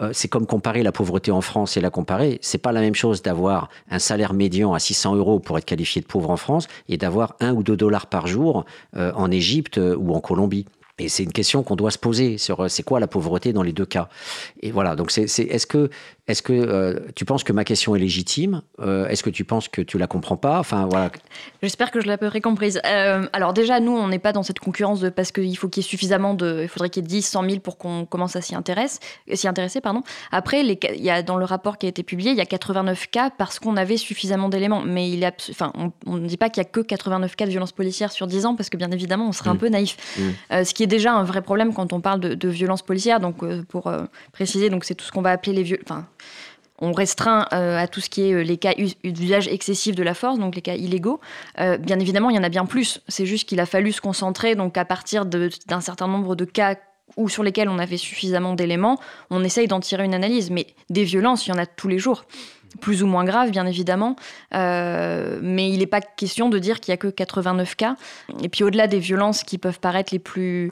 [0.00, 2.94] euh, c'est comme comparer la pauvreté en France et la comparer, c'est pas la même
[2.96, 6.66] chose d'avoir un salaire médian à 600 euros pour être qualifié de pauvre en France
[6.88, 8.64] et d'avoir 1 ou 2 dollars par jour
[8.96, 10.66] en Égypte ou en Colombie.
[10.98, 13.62] Et c'est une question qu'on doit se poser sur euh, c'est quoi la pauvreté dans
[13.62, 14.08] les deux cas?
[14.60, 15.90] Et voilà, donc c'est, c'est- est-ce que,
[16.28, 19.66] est-ce que euh, tu penses que ma question est légitime Euh, Est-ce que tu penses
[19.68, 20.58] que tu la comprends pas?
[20.60, 21.10] Enfin voilà,
[21.62, 22.80] J'espère que je l'ai à peu près comprise.
[22.86, 25.82] Euh, alors déjà, nous, on n'est pas dans cette concurrence de parce qu'il faut qu'il
[25.82, 26.60] y ait suffisamment de...
[26.62, 28.98] Il faudrait qu'il y ait 10, 100 000 pour qu'on commence à s'y intéresser.
[29.32, 30.02] S'y intéresser pardon.
[30.30, 32.46] Après, les, il y a, dans le rapport qui a été publié, il y a
[32.46, 34.82] 89 cas parce qu'on avait suffisamment d'éléments.
[34.84, 35.72] Mais il est enfin,
[36.06, 38.44] on ne dit pas qu'il y a que 89 cas de violence policière sur 10
[38.46, 39.58] ans parce que bien évidemment, on serait un Mm.
[39.58, 39.96] peu naïf.
[40.18, 40.64] Mm.
[40.64, 43.18] Ce qui est déjà un vrai problème quand on parle de, de violence policière.
[43.18, 43.90] Donc, pour
[44.32, 45.84] préciser, donc c'est tout ce qu'on va appeler les violences...
[45.88, 46.06] Enfin,
[46.80, 50.02] on restreint euh, à tout ce qui est euh, les cas us- d'usage excessif de
[50.02, 51.20] la force, donc les cas illégaux.
[51.58, 53.00] Euh, bien évidemment, il y en a bien plus.
[53.08, 54.54] C'est juste qu'il a fallu se concentrer.
[54.54, 56.76] Donc, à partir d'un certain nombre de cas
[57.16, 58.98] ou sur lesquels on avait suffisamment d'éléments,
[59.30, 60.50] on essaye d'en tirer une analyse.
[60.50, 62.24] Mais des violences, il y en a tous les jours.
[62.82, 64.14] Plus ou moins graves, bien évidemment.
[64.52, 67.96] Mais il n'est pas question de dire qu'il n'y a que 89 cas.
[68.42, 70.70] Et puis, au-delà des violences qui peuvent paraître les plus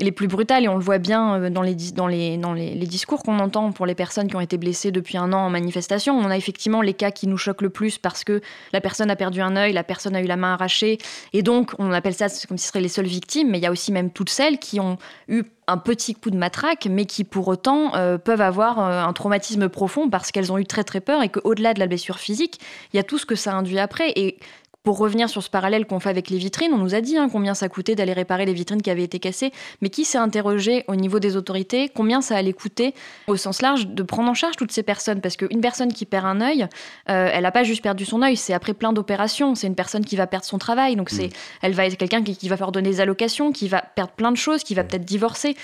[0.00, 3.86] les plus brutales, et on le voit bien euh, dans les, discours qu'on entend pour
[3.86, 6.18] les personnes qui ont été blessées depuis un an en manifestation.
[6.18, 8.40] On a effectivement les cas qui nous choquent le plus parce que
[8.72, 10.98] la personne a perdu un œil, la personne a eu la main arrachée,
[11.32, 13.66] et donc on appelle ça comme si ce seraient les seules victimes, mais il y
[13.66, 14.98] a aussi même toutes celles qui ont
[15.28, 19.12] eu un petit coup de matraque, mais qui pour autant euh, peuvent avoir euh, un
[19.12, 22.60] traumatisme profond parce qu'elles ont eu très très peur et qu'au-delà de la blessure physique,
[22.92, 24.12] il y a tout ce que ça induit après.
[24.16, 24.38] Et
[24.84, 27.28] pour revenir sur ce parallèle qu'on fait avec les vitrines, on nous a dit hein,
[27.32, 29.50] combien ça coûtait d'aller réparer les vitrines qui avaient été cassées,
[29.80, 31.88] mais qui s'est interrogé au niveau des autorités?
[31.88, 32.94] Combien ça allait coûter?
[33.26, 35.22] Au sens large de prendre en charge toutes ces personnes.
[35.22, 36.68] Parce qu'une personne qui perd un œil,
[37.08, 40.04] euh, elle n'a pas juste perdu son œil, c'est après plein d'opérations, c'est une personne
[40.04, 41.30] qui va perdre son travail, donc c'est,
[41.62, 44.32] elle va être quelqu'un qui, qui va falloir donner des allocations, qui va perdre plein
[44.32, 45.56] de choses, qui va peut-être divorcer.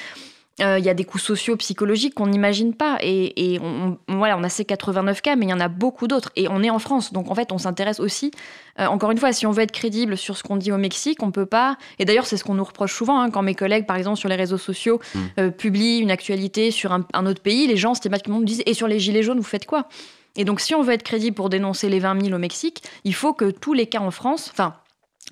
[0.63, 2.99] Euh, Il y a des coûts sociaux, psychologiques qu'on n'imagine pas.
[3.01, 5.69] Et, et on, on- voilà, on a ces 89 cas, mais il y en a
[5.69, 6.31] beaucoup d'autres.
[6.37, 7.13] Et on est en France.
[7.13, 8.31] Donc en fait, on s'intéresse aussi,
[8.79, 11.23] euh, encore une fois, si on veut être crédible sur ce qu'on dit au Mexique,
[11.23, 11.77] on peut pas.
[11.99, 13.21] Et d'ailleurs, c'est ce qu'on nous reproche souvent.
[13.21, 15.19] hein, quand mes collègues, par exemple, sur les réseaux sociaux, Mm.
[15.39, 18.75] euh, publient une actualité sur un, un autre pays, les gens systématiquement nous disent Et
[18.75, 19.89] sur les Gilets jaunes, vous faites quoi?
[20.37, 23.15] Et donc, si on veut être crédible pour dénoncer les 20 000 au Mexique, il
[23.15, 24.75] faut que tous les cas en France, enfin,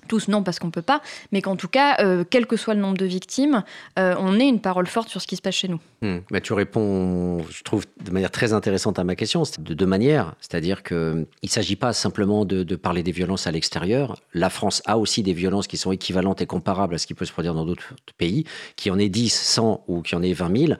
[0.07, 1.01] tous non parce qu'on peut pas,
[1.31, 3.63] mais qu'en tout cas, euh, quel que soit le nombre de victimes,
[3.97, 5.79] euh, on ait une parole forte sur ce qui se passe chez nous.
[6.01, 6.19] Hmm.
[6.31, 10.35] Bah, tu réponds, je trouve, de manière très intéressante à ma question, de deux manières.
[10.39, 14.17] C'est-à-dire qu'il ne s'agit pas simplement de, de parler des violences à l'extérieur.
[14.33, 17.25] La France a aussi des violences qui sont équivalentes et comparables à ce qui peut
[17.25, 18.45] se produire dans d'autres pays.
[18.75, 20.73] Qu'il y en ait 10, 100 ou qu'il y en ait 20 000,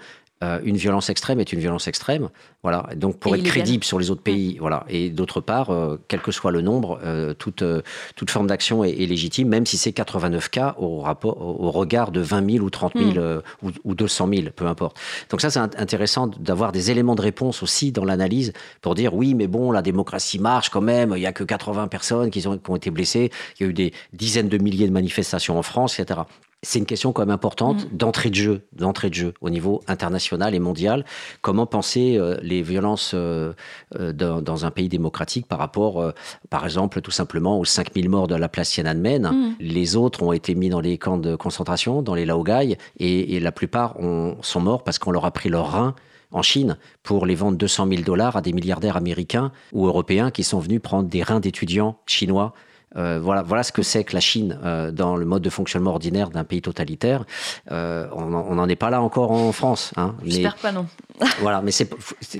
[0.43, 2.29] euh, une violence extrême est une violence extrême.
[2.63, 2.87] Voilà.
[2.95, 3.63] Donc, pour Et être illégale.
[3.63, 4.85] crédible sur les autres pays, voilà.
[4.89, 7.81] Et d'autre part, euh, quel que soit le nombre, euh, toute, euh,
[8.15, 12.11] toute forme d'action est, est légitime, même si c'est 89 cas au, rapport, au regard
[12.11, 13.13] de 20 000 ou 30 000 Mm.
[13.17, 14.97] euh, ou, ou 200 000, peu importe.
[15.29, 19.13] Donc ça, c'est int- intéressant d'avoir des éléments de réponse aussi dans l'analyse pour dire
[19.13, 21.13] oui, mais bon, la démocratie marche quand même.
[21.17, 23.29] Il y a que 80 personnes qui ont, qui ont été blessées.
[23.59, 26.21] Il y a eu des dizaines de milliers de manifestations en France, etc.
[26.61, 30.53] C'est une question quand même importante d'entrée de jeu, d'entrée de jeu au niveau international
[30.53, 31.05] et mondial.
[31.41, 33.53] Comment penser euh, les violences euh,
[33.97, 36.11] euh, dans, dans un pays démocratique par rapport, euh,
[36.49, 39.23] par exemple, tout simplement aux 5000 morts de la place Tiananmen?
[39.31, 39.55] Mm.
[39.61, 43.39] Les autres ont été mis dans les camps de concentration, dans les laogai, et, et
[43.39, 45.95] la plupart ont- sont morts parce qu'on leur a pris leurs reins
[46.31, 50.43] en Chine pour les vendre 200 000 dollars à des milliardaires américains ou européens qui
[50.43, 52.53] sont venus prendre des reins d'étudiants chinois.
[52.95, 55.91] Euh, voilà, voilà ce que c'est que la Chine euh, dans le mode de fonctionnement
[55.91, 57.25] ordinaire d'un pays totalitaire.
[57.71, 59.91] Euh, on n'en est pas là encore en France.
[59.95, 60.87] Hein, J'espère pas, non.
[61.41, 61.89] voilà, mais c'est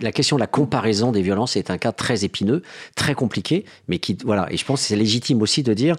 [0.01, 2.63] la question de la comparaison des violences est un cas très épineux,
[2.95, 4.47] très compliqué, mais qui voilà.
[4.51, 5.95] Et je pense que c'est légitime aussi de dire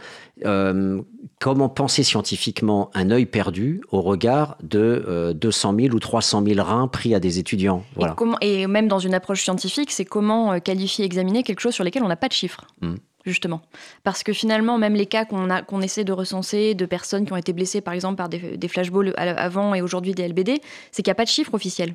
[1.41, 6.63] comment penser scientifiquement un œil perdu au regard de euh, 200 000 ou 300 000
[6.63, 7.83] reins pris à des étudiants.
[7.97, 8.13] Voilà.
[8.13, 11.83] Et, comment, et même dans une approche scientifique, c'est comment qualifier, examiner quelque chose sur
[11.83, 12.67] lesquels on n'a pas de chiffres.
[12.83, 12.95] Mm.
[13.27, 13.61] Justement.
[14.03, 17.53] Parce que finalement, même les cas qu'on essaie de recenser de personnes qui ont été
[17.53, 20.61] blessées, par exemple, par des, des flashballs avant et aujourd'hui des LBD,
[20.91, 21.95] c'est qu'il n'y a pas de chiffres officiels.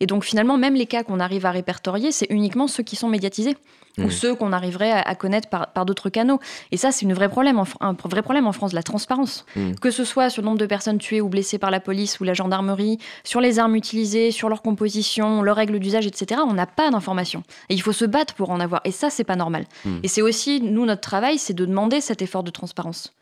[0.00, 3.08] Et donc finalement, même les cas qu'on arrive à répertorier, c'est uniquement ceux qui sont
[3.08, 3.56] médiatisés
[3.98, 4.10] ou Mhm.
[4.10, 6.40] ceux qu'on arriverait à, à connaître par, par d'autres canaux.
[6.70, 9.44] Et ça, c'est une vraie problème en Fr- un vrai problème en France, la transparence.
[9.56, 9.78] Mhm.
[9.78, 12.24] Que ce soit sur le nombre de personnes tuées ou blessées par la police ou
[12.24, 16.40] la gendarmerie, sur les armes utilisées, sur leur composition, leurs règles d'usage, etc.
[16.46, 17.42] On n'a pas d'informations.
[17.68, 18.80] Et il faut se battre pour en avoir.
[18.84, 19.66] Et ça, c'est pas normal.
[19.84, 20.00] Mhm.
[20.02, 23.12] Et c'est aussi, nous, notre travail, c'est de demander cet effort de transparence.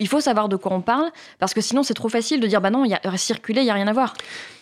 [0.00, 2.60] Il faut savoir de quoi on parle, parce que sinon, c'est trop facile de dire,
[2.60, 4.14] bah non, il y a circuler, il y a rien à voir.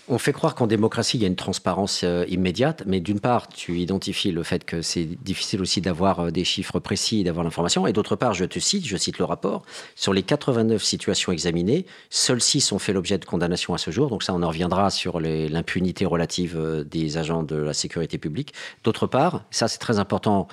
[0.07, 3.49] On fait croire qu'en démocratie, il y a une transparence euh, immédiate, mais d'une part,
[3.49, 7.87] tu identifies le fait que c'est difficile aussi d'avoir euh, des chiffres précis d'avoir l'information,
[7.87, 9.63] et d'autre part, je te cite, je cite le rapport,
[9.95, 14.11] sur les 89 situations examinées, seules 6 ont fait l'objet de condamnation à ce jour,
[14.11, 18.53] donc ça, on en reviendra sur l'impunité relative euh, des agents de la sécurité publique.
[18.85, 20.49] D'autre part, ça c'est très important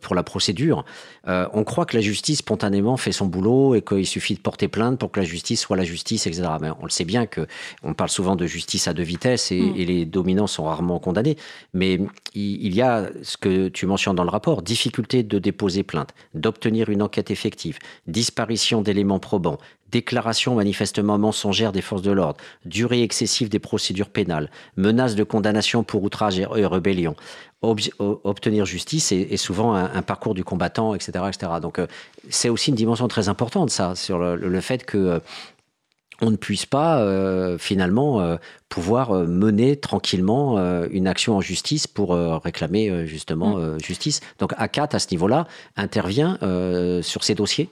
[0.00, 0.84] pour la procédure,
[1.26, 4.98] on croit que la justice spontanément fait son boulot et qu'il suffit de porter plainte
[4.98, 6.48] pour que la justice soit la justice, etc.
[6.60, 7.46] Mais on le sait bien que
[7.82, 9.76] on parle souvent de justice à deux vitesses et, Mm.
[9.76, 11.36] et les dominants sont rarement condamnés.
[11.72, 11.98] Mais
[12.34, 16.10] il, il y a ce que tu mentionnes dans le rapport difficulté de déposer plainte,
[16.34, 19.58] d'obtenir une enquête effective, disparition d'éléments probants,
[19.90, 25.82] déclaration manifestement mensongère des forces de l'ordre, durée excessive des procédures pénales, menace de condamnation
[25.82, 27.16] pour outrage et, et rébellion.
[27.62, 31.24] Obtenir justice est, est souvent un, un parcours du combattant, etc.
[31.28, 31.52] etc.
[31.60, 31.86] Donc euh,
[32.30, 35.18] c'est aussi une dimension très importante, ça, sur le, le fait que euh,
[36.20, 38.36] on ne puisse pas euh, finalement euh,
[38.68, 42.10] pouvoir euh, mener tranquillement euh, une action en justice pour
[42.42, 43.80] réclamer justement Mm.
[43.82, 44.20] justice.
[44.38, 46.38] Donc ACAT, à ce niveau-là, intervient
[47.02, 47.70] sur ces dossiers?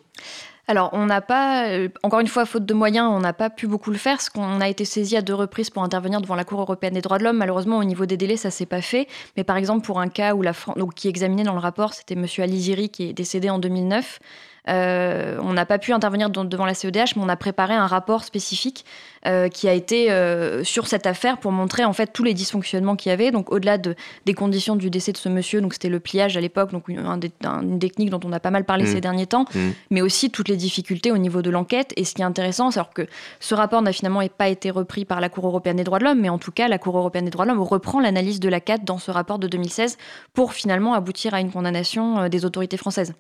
[0.67, 1.67] Alors, on n'a pas,
[2.03, 4.61] encore une fois, faute de moyens, on n'a pas pu beaucoup le faire, parce qu'on
[4.61, 7.25] a été saisi à deux reprises pour intervenir devant la Cour européenne des droits de
[7.25, 7.39] l'homme.
[7.39, 9.09] Malheureusement, au niveau des délais, ça s'est pas fait.
[9.37, 11.95] Mais par exemple, pour un cas où la donc, qui est examiné dans le rapport,
[11.95, 14.21] c'était Monsieur Aliziri qui est décédé en 2009.
[14.69, 18.25] Euh, on n'a pas pu intervenir devant la CEDH, mais on a préparé un rapport
[18.25, 18.85] spécifique
[19.27, 22.95] euh, qui a été euh, sur cette affaire pour montrer en fait tous les dysfonctionnements
[22.97, 23.31] qu'il y avait.
[23.31, 23.95] Donc au-delà de,
[24.27, 27.01] des conditions du décès de ce monsieur, donc c'était le pliage à l'époque, donc une,
[27.01, 28.93] un technique dont on a pas mal parlé Mhm.
[28.93, 29.73] ces derniers temps, Mhm.
[29.91, 31.93] mais aussi toutes les difficultés au niveau de l'enquête.
[31.97, 33.07] Et ce qui est intéressant, c'est alors que
[33.41, 36.21] ce rapport n'a finalement pas été repris par la Cour européenne des droits de l'homme,
[36.21, 38.61] mais en tout cas la Cour européenne des droits de l'homme reprend l'analyse de la
[38.61, 39.97] CAT dans ce rapport de 2016
[40.35, 43.15] pour finalement aboutir à une condamnation des autorités françaises.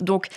[0.00, 0.28] Donc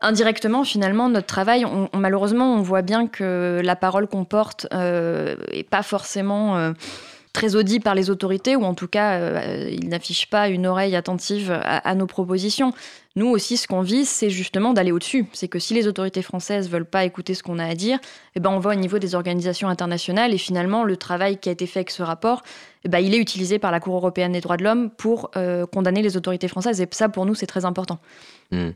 [0.00, 1.64] indirectement, finalement, notre travail,
[1.94, 6.72] malheureusement, on voit bien que la parole qu'on porte euh, est pas forcément euh,
[7.32, 10.96] très audible par les autorités, ou en tout cas, euh, ils n'affichent pas une oreille
[10.96, 12.72] attentive à, à nos propositions.
[13.16, 15.26] Nous aussi, ce qu'on vise, c'est justement d'aller au-dessus.
[15.32, 17.98] C'est que si les autorités françaises veulent pas écouter ce qu'on a à dire,
[18.36, 21.52] eh ben, on va au niveau des organisations internationales, et finalement, le travail qui a
[21.52, 22.42] été fait avec ce rapport,
[22.88, 26.02] ben, il est utilisé par la Cour européenne des droits de l'homme pour euh, condamner
[26.02, 27.98] les autorités françaises, et ça, pour nous, c'est très important.
[28.52, 28.70] Hmm.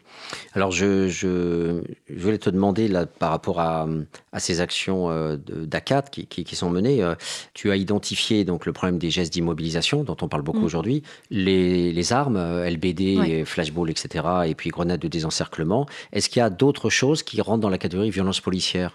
[0.53, 3.89] Alors, je, je, je voulais te demander, là, par rapport à,
[4.33, 7.15] à ces actions euh, d'ACAT qui, qui, qui sont menées, euh,
[7.55, 10.65] tu as identifié donc, le problème des gestes d'immobilisation, dont on parle beaucoup Mm.
[10.65, 15.87] aujourd'hui, les, les armes, LBD, et flashball, etc., et puis grenades de désencerclement.
[16.13, 18.93] Est-ce qu'il y a d'autres choses qui rentrent dans la catégorie violence policière?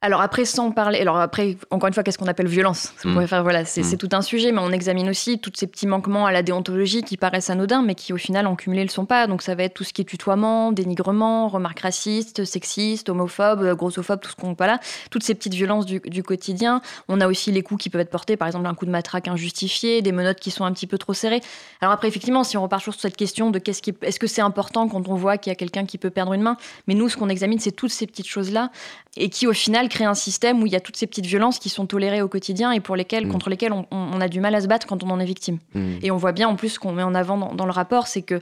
[0.00, 2.92] Alors après, sans parler, alors après, encore une fois, qu'est-ce qu'on appelle violence?
[2.98, 3.12] Ça Mm.
[3.14, 3.84] pourrait faire, voilà, c'est Mm.
[3.84, 7.02] c'est tout un sujet, mais on examine aussi tous ces petits manquements à la déontologie
[7.02, 9.26] qui paraissent anodins, mais qui au final en cumulé le sont pas.
[9.26, 14.20] Donc ça va être tout ce qui est tutoiement, dénigrement, remarques racistes, sexistes, homophobes, grossophobes,
[14.20, 14.78] tout ce qu'on voilà,
[15.10, 16.80] toutes ces petites violences du, du quotidien.
[17.08, 19.26] On a aussi les coups qui peuvent être portés, par exemple un coup de matraque
[19.26, 21.40] injustifié, des menottes qui sont un petit peu trop serrées.
[21.80, 24.28] Alors après, effectivement, si on repart toujours sur cette question de qu'est-ce qui, est-ce que
[24.28, 26.56] c'est important quand on voit qu'il y a quelqu'un qui peut perdre une main,
[26.86, 28.70] mais nous, ce qu'on examine, c'est toutes ces petites choses-là
[29.16, 31.58] et qui au final crée un système où il y a toutes ces petites violences
[31.58, 33.32] qui sont tolérées au quotidien et pour lesquelles, Mm.
[33.32, 35.58] contre lesquelles on, a du mal à se battre quand on en est victime.
[35.74, 35.92] Hmm.
[36.02, 38.08] Et on voit bien en plus ce qu'on met en avant dans, dans le rapport,
[38.08, 38.40] c'est que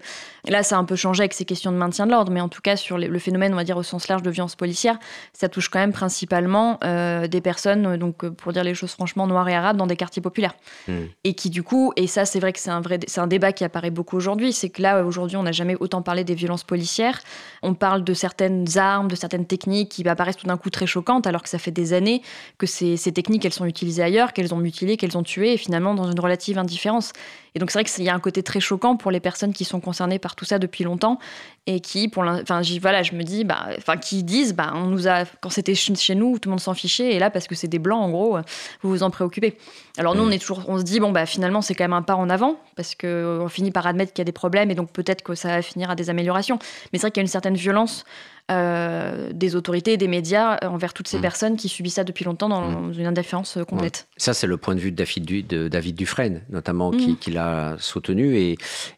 [0.48, 2.48] là ça a un peu changé avec ces questions de maintien de l'ordre, mais en
[2.48, 4.98] tout cas sur les- le phénomène, on va dire au sens large de violence policière,
[5.34, 8.92] ça touche quand même principalement euh, des personnes, euh, donc euh, pour dire les choses
[8.92, 10.54] franchement, noires et arabes dans des quartiers populaires.
[10.88, 11.04] Hmm.
[11.24, 13.52] Et qui du coup, et ça c'est vrai que c'est un vrai, c'est un débat
[13.52, 16.64] qui apparaît beaucoup aujourd'hui, c'est que là aujourd'hui on n'a jamais autant parlé des violences
[16.64, 17.20] policières.
[17.62, 21.26] On parle de certaines armes, de certaines techniques qui apparaissent tout d'un coup très choquantes,
[21.26, 22.22] alors que ça fait des années
[22.58, 25.56] que ces, ces techniques elles sont utilisées ailleurs, qu'elles ont mutilé, qu'elles ont tué, et
[25.56, 27.12] finalement dans une relative indifférence.
[27.54, 29.64] Et donc c'est vrai qu'il y a un côté très choquant pour les personnes qui
[29.64, 31.18] sont concernées par tout ça depuis longtemps
[31.66, 35.08] et qui, pour enfin, voilà, je me dis, bah, enfin, qui disent, bah, on nous
[35.08, 37.56] a, quand c'était ch- chez nous, tout le monde s'en fichait, et là, parce que
[37.56, 38.42] c'est des blancs, en gros, euh,
[38.82, 39.56] vous vous en préoccupez.
[39.98, 42.02] Alors nous, on est toujours, on se dit, bon, bah, finalement, c'est quand même un
[42.02, 44.76] pas en avant, parce que on finit par admettre qu'il y a des problèmes, et
[44.76, 46.60] donc peut-être que ça va finir à des améliorations.
[46.92, 48.04] Mais c'est vrai qu'il y a une certaine violence
[48.50, 51.22] euh, des autorités, des médias envers toutes ces Mm.
[51.22, 54.06] personnes qui subissent ça depuis longtemps dans une indifférence euh, complète.
[54.16, 57.16] Ça, c'est le point de vue de David, Du- de David Dufresne, notamment, qui, Mhm.
[57.16, 58.52] qui l'a soutenu, et,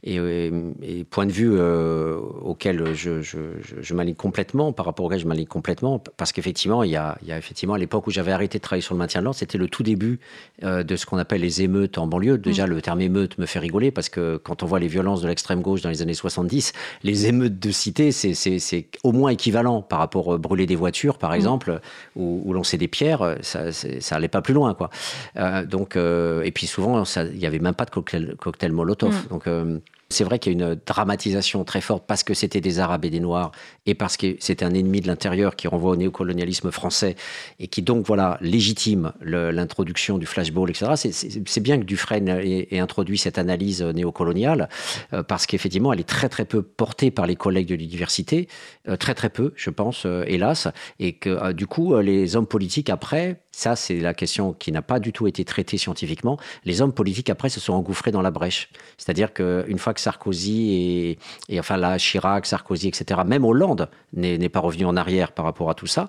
[0.05, 4.85] et, euh, et point de vue euh, auquel je, je, je, je m'aligne complètement, par
[4.87, 7.79] rapport auquel je m'aligne complètement, parce qu'effectivement, il y a, il y a effectivement, à
[7.79, 10.21] l'époque où j'avais arrêté de travailler sur le maintien de l'ordre, c'était le tout début
[10.63, 12.37] euh, de ce qu'on appelle les émeutes en banlieue.
[12.39, 15.29] Déjà, le terme émeute me fait rigoler, parce que quand on voit les violences de
[15.29, 16.73] l'extrême gauche dans les années 70,
[17.03, 21.33] les émeutes de cité, c'est au moins équivalent par rapport à brûler des voitures, par
[21.33, 21.81] exemple,
[22.17, 24.91] ou, ou lancer des pierres, ça, c'est- ça allait pas plus loin, quoi.
[25.37, 28.73] Euh, donc, euh, et puis souvent, ça- il n'y avait même pas de cocktail, cocktail
[28.73, 29.15] Molotov.
[29.15, 29.29] Mm.
[29.31, 29.79] Donc, euh,
[30.11, 33.11] c'est vrai qu'il y a une dramatisation très forte parce que c'était des Arabes et
[33.11, 33.53] des Noirs
[33.85, 37.15] et parce que c'était un ennemi de l'intérieur qui renvoie au néocolonialisme français
[37.59, 40.93] et qui donc voilà légitime l'introduction du flashball, etc.
[40.97, 44.69] C'est- bien que Dufresne ait, introduit cette analyse euh, néocoloniale
[45.13, 48.49] euh, parce qu'effectivement elle est très très peu portée par les collègues de l'université,
[48.89, 50.69] euh, très très peu, je pense, hélas,
[51.01, 55.01] et que du coup les hommes politiques après, ça c'est la question qui n'a pas
[55.01, 58.71] du tout été traitée scientifiquement, les hommes politiques après se sont engouffrés dans la brèche.
[58.99, 61.19] C'est-à-dire qu'une fois que Sarkozy
[61.49, 65.71] et, enfin là Chirac, Sarkozy, etc., même Hollande n'est pas revenu en arrière par rapport
[65.71, 66.09] à tout ça,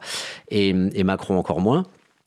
[0.52, 0.74] et
[1.04, 1.86] Macron encore moins.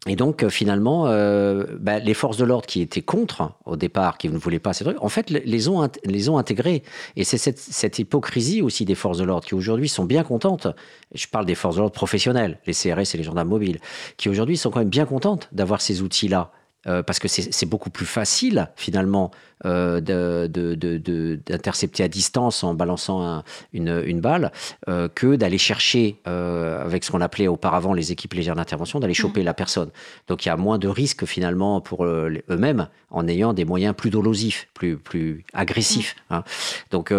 [0.09, 4.19] Et donc, euh, finalement, euh, bah, les forces de l'ordre qui étaient contre au départ,
[4.19, 6.83] qui ne voulaient pas ces trucs, en fait, les- ont, les ont intégrés.
[7.15, 10.67] Et c'est cette, cette hypocrisie aussi des forces de l'ordre qui aujourd'hui sont bien contentes.
[11.15, 13.79] Je parle des forces de l'ordre professionnelles, les CRS et les gendarmes mobiles,
[14.17, 16.51] qui aujourd'hui sont quand même bien contentes d'avoir ces outils-là.
[16.89, 19.31] Euh, parce que c'est beaucoup plus facile finalement
[19.65, 24.51] euh, de- de- de- de- d'intercepter à distance en balançant un- une, une balle
[24.89, 29.15] euh, que d'aller chercher euh, avec ce qu'on appelait auparavant les équipes légères d'intervention, d'aller
[29.15, 29.91] choper la personne.
[30.27, 34.11] Donc il y a moins de risques finalement pour eux-mêmes en ayant des moyens plus
[34.11, 36.17] dolosifs, plus, plus agressifs.
[36.31, 36.43] hein.
[36.91, 37.13] Donc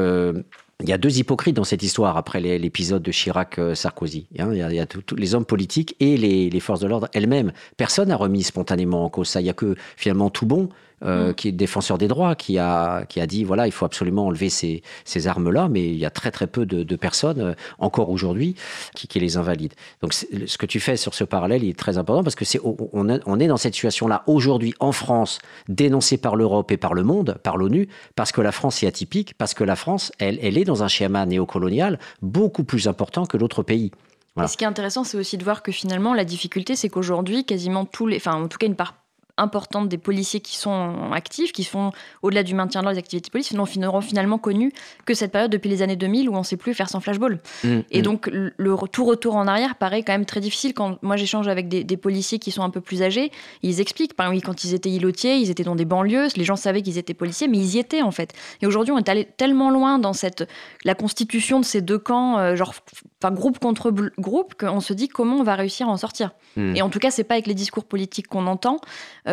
[0.82, 4.28] il y a deux hypocrites dans cette histoire après l'épisode de Chirac-Sarkozy.
[4.34, 7.08] Y a, il y a tous les hommes politiques et les, les forces de l'ordre
[7.14, 7.54] elles-mêmes.
[7.78, 9.40] Personne n'a remis spontanément en cause ça.
[9.40, 10.70] Il y a que finalement tout bon.
[11.04, 14.28] Euh, qui est défenseur des droits, qui a, qui a dit voilà, il faut absolument
[14.28, 17.54] enlever ces, ces armes-là, mais il y a très très peu de, de personnes, euh,
[17.80, 18.56] encore aujourd'hui,
[18.96, 19.76] qui, qui les invalident.
[20.02, 22.60] Donc ce que tu fais sur ce parallèle, il est très important parce que c'est
[22.64, 26.94] on, est- on est dans cette situation-là aujourd'hui en France, dénoncée par l'Europe et par
[26.94, 30.40] le monde, par l'ONU, parce que la France est atypique, parce que la France, elle,
[30.42, 33.92] elle est dans un schéma néocolonial beaucoup plus important que d'autres pays.
[34.36, 34.48] Voilà.
[34.48, 37.46] Et ce qui est intéressant, c'est aussi de voir que finalement, la difficulté, c'est qu'aujourd'hui,
[37.46, 38.96] quasiment tous les, enfin, en tout cas, une part
[39.38, 41.92] importante des policiers qui sont actifs, qui font
[42.22, 44.72] au-delà du maintien de leurs activités de police, n'auront finalement connu
[45.06, 47.40] que cette période depuis les années 2000 où on ne sait plus faire sans flashball.
[47.64, 48.04] Mmh, Et mmh.
[48.04, 50.74] donc, le le tout retour en arrière paraît quand même très difficile.
[50.74, 53.32] Quand moi j'échange avec des, des policiers qui sont un peu plus âgés,
[53.62, 56.56] ils expliquent, par exemple, quand ils étaient îlotiers, ils étaient dans des banlieues, les gens
[56.56, 58.34] savaient qu'ils étaient policiers, mais ils y étaient en fait.
[58.62, 60.48] Et aujourd'hui, on est allé tellement loin dans cette,
[60.84, 62.74] la constitution de ces deux camps, euh, genre,
[63.22, 66.32] enfin, groupe contre groupe, qu'on se dit comment on va réussir à en sortir.
[66.56, 66.76] Mm.
[66.76, 68.80] Et en tout cas, c'est pas avec les discours politiques qu'on entend,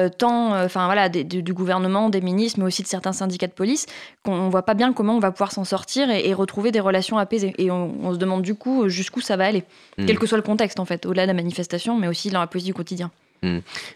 [0.08, 3.52] tant, euh, enfin voilà, des- du, gouvernement, des ministres, mais aussi de certains syndicats de
[3.52, 3.86] police,
[4.24, 7.18] qu'on voit pas bien comment on va pouvoir s'en sortir et, et retrouver des relations
[7.18, 7.54] apaisées.
[7.58, 9.64] Et on, on se demande du coup euh, jusqu'où ça va aller,
[9.98, 10.06] Mm.
[10.06, 12.46] quel que soit le contexte en fait, au-delà de la manifestation, mais aussi dans la
[12.46, 13.10] politique du quotidien.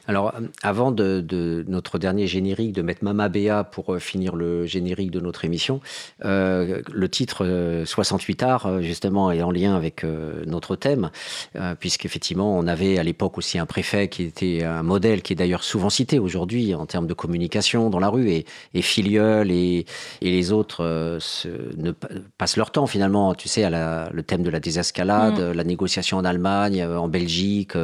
[0.08, 4.36] Alors, euh, avant de, de notre dernier générique, de mettre Mama Béa pour euh, finir
[4.36, 5.80] le générique de notre émission,
[6.24, 11.10] euh, le titre euh, 68 arts, justement, est en lien avec euh, notre thème,
[11.78, 15.62] puisqu'effectivement, on avait à l'époque aussi un préfet qui était un modèle qui est d'ailleurs
[15.64, 19.84] souvent cité aujourd'hui en termes de communication dans la rue, et, et Filleul et,
[20.22, 22.08] et les autres se- ne pa-
[22.38, 26.18] passent leur temps finalement, tu sais, à la- le thème de la désescalade, la négociation
[26.18, 27.74] en Allemagne, en Belgique,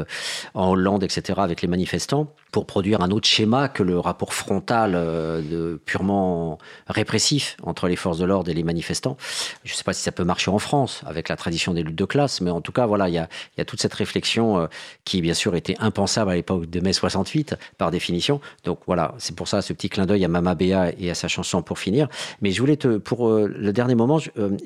[0.55, 4.93] en Hollande, etc., avec les manifestants, pour produire un autre schéma que le rapport frontal
[4.95, 6.59] euh, purement
[6.89, 9.17] répressif entre les forces de l'ordre et les manifestants.
[9.65, 11.97] Je ne sais pas si ça peut marcher en France, avec la tradition des luttes
[11.97, 13.29] de classe, mais en tout cas, voilà, il y a,
[13.59, 14.67] y a toute cette réflexion euh,
[15.05, 18.41] qui, bien sûr, était impensable à l'époque de mai 68, par définition.
[18.65, 21.29] Donc voilà, c'est pour ça ce petit clin d'œil à Mama Béa et à sa
[21.29, 22.09] chanson pour finir.
[22.41, 24.19] Mais je voulais te, pour euh, le dernier moment,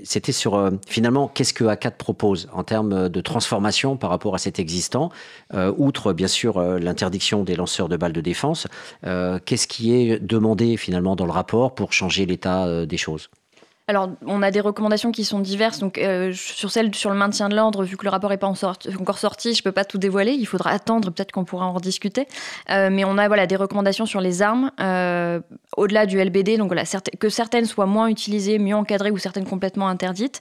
[0.04, 4.58] c'était sur finalement qu'est-ce que A4 propose en termes de transformation par rapport à cet
[4.58, 5.10] existant,
[5.76, 8.66] outre bien sûr l'interdiction des lanceurs de balles de défense.
[9.06, 13.30] euh, qu'est-ce qui est demandé finalement dans le rapport pour changer l'état euh, des choses?
[13.86, 15.78] Alors, on a des recommandations qui sont diverses.
[15.78, 18.46] Donc, euh, sur celle sur le maintien de l'ordre, vu que le rapport n'est pas
[18.46, 20.32] encore sorti, je peux pas tout dévoiler.
[20.32, 21.10] Il faudra attendre.
[21.10, 22.26] Peut-être qu'on pourra en rediscuter.
[22.70, 25.40] Euh, mais on a voilà des recommandations sur les armes euh,
[25.76, 26.56] au-delà du LBD.
[26.56, 26.84] Donc voilà,
[27.20, 30.40] que certaines soient moins utilisées, mieux encadrées ou certaines complètement interdites.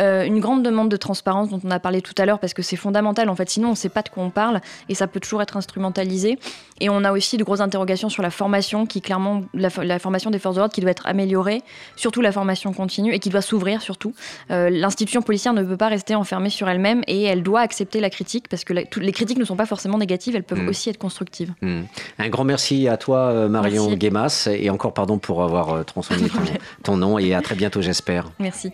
[0.00, 2.62] Euh, une grande demande de transparence dont on a parlé tout à l'heure parce que
[2.62, 5.06] c'est fondamental en fait, sinon on ne sait pas de quoi on parle et ça
[5.06, 6.38] peut toujours être instrumentalisé.
[6.80, 10.38] Et on a aussi de grosses interrogations sur la formation qui clairement, la, formation des
[10.38, 11.62] forces de l'ordre qui doit être améliorée,
[11.96, 14.14] surtout la formation continue et qui doit s'ouvrir surtout.
[14.50, 18.08] Euh, l'institution policière ne peut pas rester enfermée sur elle-même et elle doit accepter la
[18.08, 20.68] critique parce que toutes les critiques ne sont pas forcément négatives, elles peuvent mm.
[20.68, 21.52] aussi être constructives.
[21.60, 21.82] Mm.
[22.18, 26.38] Un grand merci à toi euh, Marion Guémas et encore pardon pour avoir transformé ton,
[26.82, 28.30] ton nom et à très bientôt j'espère.
[28.38, 28.72] Merci.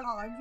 [0.00, 0.39] Oh non, non, non,